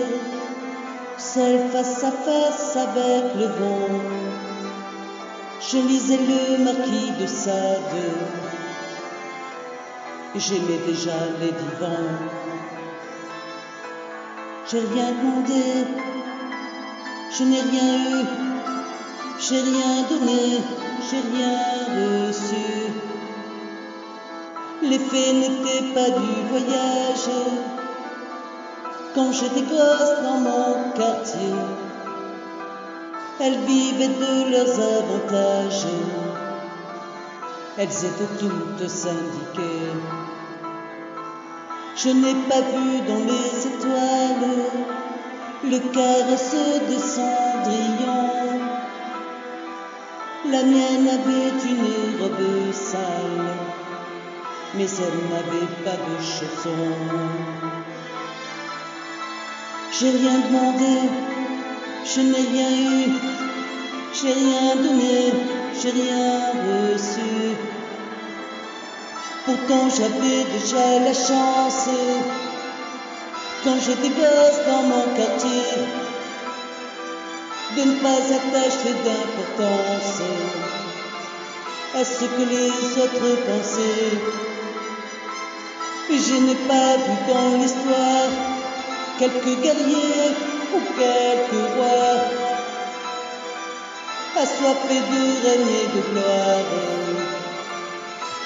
seul 1.18 1.68
face 1.70 2.02
à 2.04 2.10
face 2.10 2.76
avec 2.76 3.34
le 3.36 3.48
vent. 3.58 4.00
Je 5.60 5.76
lisais 5.76 6.20
le 6.32 6.64
marquis 6.64 7.12
de 7.20 7.26
Sade, 7.26 8.08
j'aimais 10.34 10.80
déjà 10.86 11.18
les 11.38 11.52
divans. 11.62 12.16
J'ai 14.70 14.80
rien 14.94 15.10
demandé, 15.18 15.64
je 17.36 17.44
n'ai 17.44 17.60
rien 17.60 18.22
eu, 18.22 18.24
j'ai 19.38 19.60
rien 19.60 20.02
donné, 20.08 20.60
j'ai 21.08 21.20
rien 21.20 22.28
reçu. 22.28 22.66
L'effet 24.82 25.32
n'était 25.32 25.92
pas 25.94 26.10
du 26.10 26.32
voyage. 26.50 27.30
Quand 29.14 29.32
j'étais 29.32 29.62
gosse 29.62 30.22
dans 30.22 30.40
mon 30.40 30.90
quartier, 30.96 31.54
elles 33.40 33.58
vivaient 33.66 34.08
de 34.08 34.50
leurs 34.52 34.74
avantages. 34.98 35.86
Elles 37.76 38.04
étaient 38.04 38.38
toutes 38.38 38.88
syndiquées. 38.88 39.92
Je 41.96 42.08
n'ai 42.08 42.34
pas 42.48 42.60
vu 42.60 43.00
dans 43.08 43.24
les 43.30 43.66
étoiles 43.66 44.90
le 45.64 45.78
caresse 45.92 46.54
de 46.88 46.98
Cendrillon. 46.98 48.49
La 50.46 50.62
mienne 50.62 51.06
avait 51.06 51.68
une 51.68 52.22
robe 52.22 52.72
sale 52.72 53.80
mais 54.74 54.84
elle 54.84 55.28
n'avait 55.28 55.72
pas 55.84 55.96
de 55.96 56.22
chaussons. 56.22 56.96
J'ai 59.98 60.10
rien 60.10 60.38
demandé, 60.38 61.08
je 62.04 62.20
n'ai 62.20 62.48
rien 62.52 62.70
eu, 62.70 63.12
j'ai 64.14 64.32
rien 64.32 64.76
donné, 64.76 65.32
j'ai 65.80 65.90
rien 65.90 66.52
reçu. 66.68 67.56
Pourtant 69.44 69.88
j'avais 69.90 70.44
déjà 70.52 71.00
la 71.00 71.12
chance, 71.12 71.88
quand 73.64 73.76
j'étais 73.84 74.08
gosse 74.08 74.60
dans 74.66 74.82
mon 74.84 75.04
quartier, 75.16 75.84
de 77.76 77.82
ne 77.82 77.94
pas 78.00 78.20
attacher 78.38 78.94
d'importance 79.04 80.22
à 81.94 82.04
ce 82.04 82.24
que 82.24 82.44
les 82.54 82.70
autres 83.02 83.30
pensaient. 83.46 84.18
Je 86.10 86.34
n'ai 86.34 86.54
pas 86.66 86.96
vu 86.96 87.16
dans 87.28 87.56
l'histoire 87.60 88.30
quelques 89.18 89.60
guerriers 89.62 90.34
ou 90.74 90.80
quelques 90.98 91.64
rois 91.76 92.50
assoiffés 94.42 95.02
de 95.12 95.22
régner 95.46 95.84
de 95.94 96.00
gloire 96.10 97.00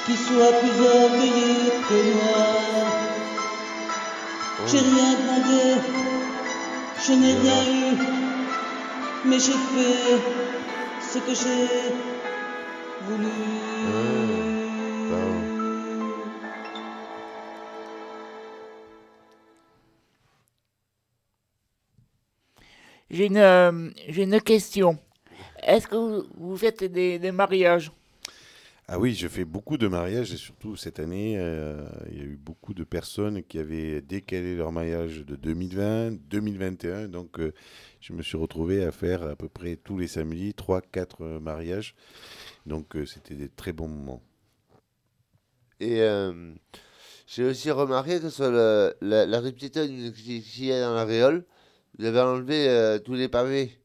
qui 0.07 0.17
soient 0.17 0.53
plus 0.61 0.79
orgueilleux 1.03 1.73
que 1.89 1.99
moi. 2.15 2.47
J'ai 4.67 4.79
rien 4.79 5.13
demandé, 5.19 5.81
je 7.07 7.13
n'ai 7.13 7.35
rien 7.35 7.63
eu, 7.65 8.24
mais 9.27 9.39
j'ai 9.39 9.53
fait 9.53 10.21
ce 11.01 11.19
que 11.19 11.35
j'ai 11.35 11.95
voulu. 13.07 13.29
J'ai 23.11 23.27
une, 23.27 23.37
euh, 23.37 23.91
une 24.09 24.41
question. 24.41 24.99
Est-ce 25.63 25.87
que 25.87 25.95
vous, 25.95 26.25
vous 26.37 26.57
faites 26.57 26.83
des, 26.85 27.19
des 27.19 27.33
mariages? 27.33 27.93
Ah 28.87 28.99
oui, 28.99 29.15
je 29.15 29.29
fais 29.29 29.47
beaucoup 29.47 29.79
de 29.79 29.89
mariages 29.89 30.33
et 30.33 30.37
surtout 30.37 30.77
cette 30.77 31.01
année, 31.01 31.39
euh, 31.39 31.87
il 32.11 32.19
y 32.19 32.21
a 32.21 32.25
eu 32.25 32.37
beaucoup 32.37 32.75
de 32.75 32.85
personnes 32.85 33.43
qui 33.43 33.59
avaient 33.59 34.03
décalé 34.03 34.57
leur 34.57 34.73
mariage 34.73 35.25
de 35.25 35.37
2020, 35.37 36.13
2021. 36.29 37.09
Donc 37.09 37.39
euh, 37.41 37.55
je 38.01 38.13
me 38.13 38.23
suis 38.23 38.37
retrouvé 38.37 38.85
à 38.85 38.93
faire 38.93 39.23
à 39.23 39.37
peu 39.37 39.49
près 39.49 39.77
tous 39.77 39.97
les 39.97 40.07
samedis 40.07 40.51
3-4 40.51 41.41
mariages. 41.41 41.95
Donc 42.67 42.95
euh, 42.97 43.07
c'était 43.07 43.37
des 43.37 43.49
très 43.49 43.73
bons 43.73 43.89
moments. 43.89 44.23
Et 45.81 46.03
euh, 46.03 46.55
j'ai 47.27 47.45
aussi 47.45 47.71
remarqué 47.71 48.21
que 48.21 48.31
sur 48.31 48.51
la, 48.51 48.93
la 49.01 49.41
rue 49.41 49.55
qui, 49.55 49.67
est 49.67 50.81
dans 50.81 50.95
la 50.95 51.05
Réole, 51.05 51.45
vous 51.99 52.05
avez 52.05 52.21
enlevé 52.21 52.69
euh, 52.69 52.99
tous 52.99 53.15
les 53.15 53.29
pavés. 53.29 53.79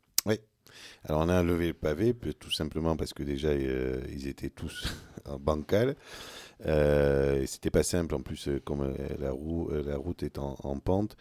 Alors 1.05 1.21
on 1.21 1.29
a 1.29 1.39
enlevé 1.39 1.67
le 1.67 1.73
pavé, 1.73 2.13
tout 2.13 2.51
simplement 2.51 2.95
parce 2.97 3.13
que 3.13 3.23
déjà 3.23 3.49
euh, 3.49 4.01
ils 4.09 4.27
étaient 4.27 4.49
tous 4.49 4.93
en 5.25 5.39
bancal. 5.39 5.95
Euh, 6.65 7.45
c'était 7.45 7.71
pas 7.71 7.83
simple 7.83 8.15
en 8.15 8.19
plus, 8.19 8.49
euh, 8.49 8.59
comme 8.59 8.81
euh, 8.81 8.95
la, 9.17 9.97
route 9.97 10.23
est 10.23 10.37
en, 10.37 10.57
en 10.61 10.77
pente, 10.79 11.15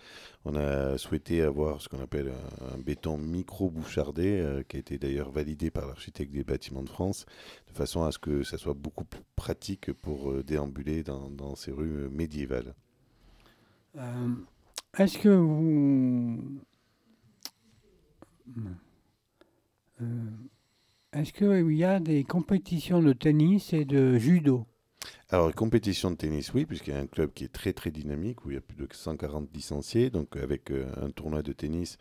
on 0.45 0.57
a 0.57 0.99
souhaité 0.99 1.43
avoir 1.43 1.81
ce 1.81 1.89
qu'on 1.89 2.01
appelle 2.01 2.33
un, 2.73 2.79
béton 2.79 3.19
micro-bouchardé, 3.19 4.65
qui 4.69 4.77
a 4.77 4.81
été 4.81 4.99
d'ailleurs 4.99 5.31
validé 5.31 5.71
par 5.71 5.87
l'architecte 5.87 6.33
des 6.33 6.43
bâtiments 6.43 6.83
de 6.83 6.89
France, 6.89 7.25
de 7.69 7.73
façon 7.73 8.03
à 8.03 8.11
ce 8.11 8.19
que 8.19 8.43
ça 8.43 8.59
soit 8.59 8.75
beaucoup 8.75 9.05
plus 9.05 9.23
pratique 9.37 9.93
pour 9.93 10.43
déambuler 10.43 11.05
dans, 11.05 11.55
ces 11.55 11.71
rues 11.71 12.09
médiévales. 12.11 12.75
Est-ce 14.97 15.19
que 15.19 15.29
vous. 15.29 16.61
Est-ce 21.13 21.33
qu'il 21.33 21.73
y 21.75 21.85
a 21.85 22.01
des 22.01 22.25
compétitions 22.25 23.03
de 23.03 23.13
tennis 23.13 23.73
et 23.73 23.85
de 23.85 24.19
judo? 24.19 24.67
Alors, 25.31 25.55
compétition 25.55 26.11
de 26.11 26.17
tennis, 26.17 26.53
oui, 26.55 26.65
puisqu'il 26.65 26.95
y 26.95 26.97
a 26.97 27.01
un 27.01 27.07
club 27.07 27.33
qui 27.33 27.45
est 27.45 27.53
très 27.53 27.73
très 27.73 27.91
dynamique, 27.91 28.45
où 28.45 28.51
il 28.51 28.55
y 28.55 28.59
a 28.59 28.63
plus 28.63 28.77
de 28.77 28.89
140 28.91 29.55
licenciés. 29.55 30.11
Donc, 30.11 30.37
avec 30.37 30.71
euh, 30.71 30.87
un 31.03 31.11
tournoi 31.11 31.43
de 31.43 31.53
tennis, 31.53 31.99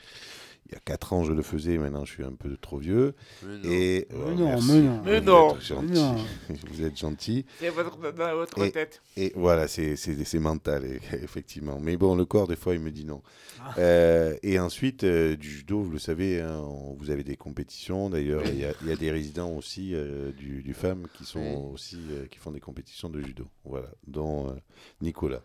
il 0.70 0.74
y 0.74 0.76
a 0.76 0.80
4 0.80 1.13
ans, 1.13 1.24
je 1.24 1.32
le 1.32 1.41
faisais, 1.41 1.78
maintenant 1.78 2.03
je 2.05 2.11
suis 2.11 2.24
un 2.24 2.34
peu 2.34 2.57
trop 2.57 2.78
vieux. 2.78 3.13
Mais 3.43 3.57
non. 3.57 3.63
Et, 3.72 4.07
Mais 4.09 4.15
oh, 4.26 4.32
non, 4.32 4.45
merci. 4.49 4.72
mais 4.72 4.82
non. 4.82 5.01
Mais 5.05 5.20
Vous 5.20 5.26
non. 5.26 5.55
êtes 5.55 5.61
gentil. 5.61 5.86
Mais 5.88 5.95
non. 5.95 6.15
Vous 6.72 6.82
êtes 6.84 6.97
gentil. 6.97 7.45
C'est 7.59 7.70
votre, 7.70 7.97
dans 8.13 8.36
votre 8.36 8.61
Et- 8.65 8.72
tête. 8.72 9.01
Et 9.15 9.32
voilà, 9.36 9.68
c'est 9.68 9.95
c'est- 9.95 10.24
c'est 10.26 10.39
mental, 10.39 10.86
et- 10.86 10.99
effectivement. 11.24 11.80
Mais 11.80 11.95
bon, 11.97 12.15
le 12.15 12.26
corps, 12.26 12.47
des 12.47 12.55
fois, 12.57 12.74
il 12.76 12.82
me 12.82 12.91
dit 12.91 13.05
non. 13.05 13.22
Ah. 13.61 13.74
Euh, 13.80 14.36
et 14.43 14.59
ensuite, 14.59 15.03
euh, 15.05 15.36
du 15.38 15.49
judo, 15.49 15.82
vous 15.82 15.91
le 15.91 15.99
savez, 15.99 16.41
hein, 16.41 16.59
on- 16.59 16.93
vous 16.95 17.09
avez 17.11 17.24
des 17.24 17.38
compétitions. 17.38 18.09
D'ailleurs, 18.09 18.43
il 18.45 18.57
y, 18.59 18.65
a- 18.65 18.74
il 18.82 18.88
y 18.88 18.91
a 18.91 18.95
des 18.97 19.09
résidents 19.11 19.51
aussi 19.51 19.93
euh, 19.95 20.32
du, 20.34 20.61
du 20.63 20.74
FAM 20.74 21.07
qui, 21.13 21.24
sont 21.26 21.39
Oui. 21.39 21.74
aussi, 21.74 21.97
euh, 22.11 22.26
qui 22.28 22.39
font 22.39 22.51
des 22.51 22.59
compétitions 22.59 23.09
de 23.09 23.22
judo. 23.22 23.47
Voilà, 23.63 23.88
dont 24.05 24.49
euh, 24.49 24.53
Nicolas. 25.01 25.41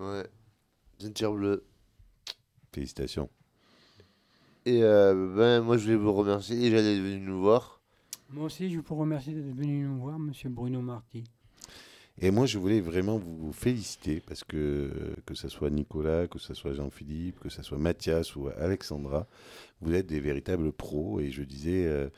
Ouais. 0.00 0.24
Ceinture 0.98 1.32
bleue. 1.34 1.64
Félicitations. 2.72 3.30
Et 4.66 4.82
euh, 4.82 5.32
ben, 5.36 5.60
moi, 5.60 5.76
je 5.76 5.84
voulais 5.84 5.94
vous 5.94 6.12
remercier 6.12 6.56
déjà 6.56 6.82
d'être 6.82 6.98
venu 6.98 7.20
nous 7.20 7.40
voir. 7.40 7.80
Moi 8.30 8.46
aussi, 8.46 8.68
je 8.68 8.80
vous 8.80 8.96
remercie 8.96 9.32
d'être 9.32 9.54
venu 9.54 9.84
nous 9.84 9.96
voir, 9.96 10.18
monsieur 10.18 10.48
Bruno 10.48 10.82
Marty. 10.82 11.22
Et 12.18 12.32
moi, 12.32 12.46
je 12.46 12.58
voulais 12.58 12.80
vraiment 12.80 13.16
vous 13.16 13.52
féliciter 13.52 14.20
parce 14.26 14.42
que 14.42 15.14
que 15.24 15.36
ce 15.36 15.48
soit 15.48 15.70
Nicolas, 15.70 16.26
que 16.26 16.40
ce 16.40 16.52
soit 16.52 16.72
Jean-Philippe, 16.72 17.38
que 17.38 17.48
ce 17.48 17.62
soit 17.62 17.78
Mathias 17.78 18.34
ou 18.34 18.48
Alexandra, 18.58 19.28
vous 19.82 19.94
êtes 19.94 20.06
des 20.08 20.18
véritables 20.18 20.72
pros. 20.72 21.20
Et 21.20 21.30
je 21.30 21.44
disais, 21.44 21.86
euh, 21.86 22.08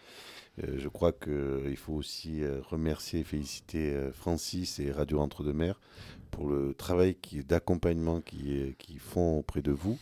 euh, 0.64 0.76
je 0.78 0.88
crois 0.88 1.12
qu'il 1.12 1.76
faut 1.76 1.92
aussi 1.92 2.40
remercier 2.70 3.20
et 3.20 3.24
féliciter 3.24 3.94
Francis 4.14 4.78
et 4.78 4.90
Radio 4.90 5.20
Entre-deux-Mers 5.20 5.78
pour 6.30 6.48
le 6.48 6.72
travail 6.72 7.14
d'accompagnement 7.46 8.22
qu'ils 8.22 8.74
qui 8.78 8.96
font 8.96 9.38
auprès 9.38 9.60
de 9.60 9.72
vous. 9.72 9.98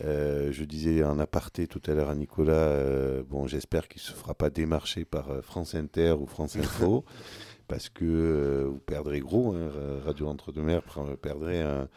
Euh, 0.00 0.50
je 0.52 0.64
disais 0.64 1.04
en 1.04 1.18
aparté 1.18 1.66
tout 1.66 1.82
à 1.86 1.92
l'heure 1.94 2.08
à 2.08 2.14
Nicolas, 2.14 2.52
euh, 2.54 3.22
bon, 3.28 3.46
j'espère 3.46 3.88
qu'il 3.88 4.00
ne 4.00 4.06
se 4.06 4.12
fera 4.12 4.34
pas 4.34 4.48
démarcher 4.48 5.04
par 5.04 5.30
euh, 5.30 5.42
France 5.42 5.74
Inter 5.74 6.12
ou 6.18 6.26
France 6.26 6.56
Info, 6.56 7.04
parce 7.68 7.90
que 7.90 8.04
euh, 8.04 8.64
vous 8.68 8.78
perdrez 8.78 9.20
gros. 9.20 9.52
hein, 9.54 9.68
Ra- 9.68 10.04
Radio 10.06 10.28
Entre-deux-Mers 10.28 10.82
perdrait 11.20 11.60
un, 11.60 11.88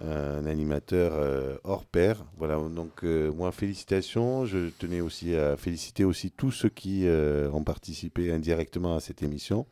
un 0.00 0.46
animateur 0.46 1.58
hors 1.64 1.84
pair. 1.84 2.24
Voilà, 2.38 2.56
donc 2.56 3.02
moi, 3.02 3.50
félicitations. 3.52 4.46
Je 4.46 4.68
tenais 4.78 5.00
aussi 5.00 5.34
à 5.34 5.56
féliciter 5.56 6.04
aussi 6.04 6.30
tous 6.30 6.52
ceux 6.52 6.68
qui 6.70 7.06
ont 7.52 7.64
participé 7.64 8.32
indirectement 8.32 8.96
à 8.96 9.00
cette 9.00 9.22
émission, 9.22 9.66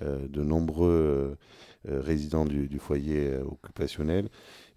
de 0.00 0.42
nombreux 0.42 1.36
résidents 1.84 2.46
du, 2.46 2.66
du 2.66 2.78
foyer 2.78 3.36
occupationnel. 3.36 4.28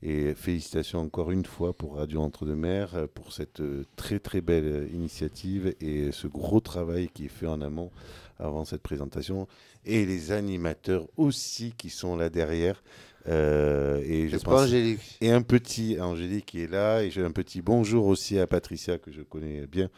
Et 0.04 0.34
félicitations 0.34 1.00
encore 1.00 1.30
une 1.32 1.46
fois 1.46 1.74
pour 1.74 1.98
Radio 1.98 2.22
Entre-deux-Mers 2.22 3.08
pour 3.14 3.34
cette 3.34 3.60
euh, 3.60 3.86
très 3.96 4.18
très 4.20 4.42
belle 4.42 4.66
euh, 4.66 4.88
initiative 4.94 5.76
et 5.80 6.12
ce 6.12 6.26
gros 6.26 6.60
travail 6.60 7.08
qui 7.14 7.26
est 7.26 7.30
fait 7.30 7.46
en 7.46 7.62
amont 7.62 7.92
avant 8.40 8.66
cette 8.66 8.82
présentation. 8.82 9.48
Et 9.86 10.06
les 10.06 10.32
animateurs 10.32 11.08
aussi 11.18 11.74
qui 11.78 11.90
sont 11.90 12.16
là 12.16 12.30
derrière. 12.30 12.82
Euh, 13.28 14.02
et 14.04 14.30
je 14.30 14.38
pense 14.38 14.62
Angélique? 14.62 15.18
et 15.22 15.32
un 15.32 15.44
petit 15.44 16.00
Angélique 16.02 16.48
qui 16.48 16.62
est 16.62 16.72
là 16.72 17.04
et 17.04 17.12
j'ai 17.12 17.24
un 17.24 17.32
petit 17.32 17.62
bonjour 17.62 18.08
aussi 18.08 18.40
à 18.40 18.48
Patricia 18.48 18.98
que 18.98 19.12
je 19.12 19.22
connais 19.22 19.68
bien. 19.68 19.90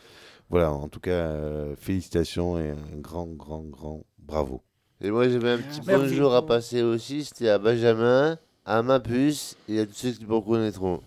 Voilà, 0.49 0.71
en 0.71 0.87
tout 0.87 0.99
cas, 0.99 1.11
euh, 1.11 1.75
félicitations 1.77 2.59
et 2.59 2.69
un 2.71 2.97
grand, 2.97 3.27
grand, 3.27 3.63
grand 3.63 4.05
bravo. 4.19 4.61
Et 5.01 5.09
moi, 5.09 5.27
j'avais 5.27 5.51
un 5.51 5.57
petit 5.57 5.81
Merci. 5.87 6.03
bonjour 6.09 6.35
à 6.35 6.45
passer 6.45 6.81
aussi. 6.81 7.23
C'était 7.23 7.49
à 7.49 7.57
Benjamin, 7.57 8.37
à 8.65 8.81
ma 8.81 8.99
puce 8.99 9.57
et 9.67 9.79
à 9.79 9.85
tous 9.85 9.93
ceux 9.93 10.11
qui 10.11 10.25
me 10.25 10.33
reconnaîtront. 10.33 11.01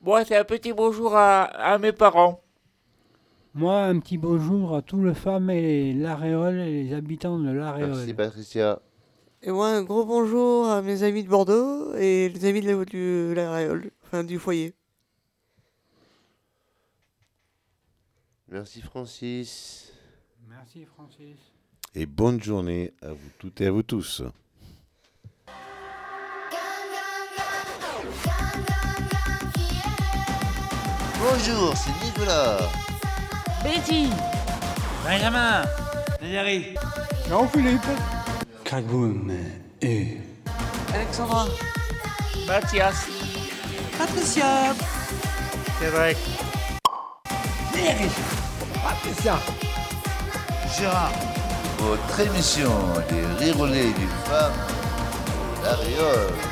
Moi, 0.00 0.24
c'est 0.24 0.36
un 0.36 0.44
petit 0.44 0.72
bonjour 0.72 1.14
à, 1.14 1.42
à 1.42 1.78
mes 1.78 1.92
parents. 1.92 2.42
Moi, 3.54 3.82
un 3.84 4.00
petit 4.00 4.18
bonjour 4.18 4.74
à 4.74 4.82
toutes 4.82 5.04
les 5.04 5.14
femmes 5.14 5.50
et 5.50 5.92
l'Aréole 5.92 6.58
et 6.58 6.84
les 6.84 6.94
habitants 6.94 7.38
de 7.38 7.50
l'Aréole. 7.50 7.90
Merci, 7.90 8.14
Patricia. 8.14 8.80
Et 9.42 9.50
moi, 9.50 9.68
un 9.68 9.82
gros 9.82 10.04
bonjour 10.04 10.66
à 10.68 10.82
mes 10.82 11.02
amis 11.02 11.22
de 11.22 11.28
Bordeaux 11.28 11.94
et 11.96 12.28
les 12.28 12.44
amis 12.44 12.60
de 12.62 12.70
la, 12.70 12.84
du, 12.84 13.34
la 13.34 13.52
Réole, 13.52 13.90
enfin 14.04 14.24
du 14.24 14.38
foyer. 14.38 14.74
Merci, 18.48 18.80
Francis. 18.80 19.92
Merci 20.48 20.84
Francis. 20.84 21.36
Et 21.94 22.06
bonne 22.06 22.40
journée 22.42 22.92
à 23.02 23.12
vous 23.12 23.30
toutes 23.38 23.60
et 23.60 23.66
à 23.66 23.70
vous 23.70 23.82
tous. 23.82 24.22
Bonjour, 31.22 31.72
c'est 31.76 32.04
Nicolas. 32.04 32.58
Betty. 33.62 34.08
Benjamin. 35.04 35.62
Valérie 36.20 36.74
Jean-Philippe. 37.28 37.86
Kagoum 38.64 39.32
et... 39.80 40.18
Alexandra, 40.92 41.46
Mathias, 42.48 43.06
Patricia, 43.96 44.74
Cédric, 45.78 46.18
Gérard, 50.76 51.12
votre 51.78 52.20
émission 52.20 52.72
des 53.08 53.44
rirolets 53.44 53.92
du 53.92 54.08
femme, 54.24 54.52
la 55.62 55.76
Réole. 55.76 56.51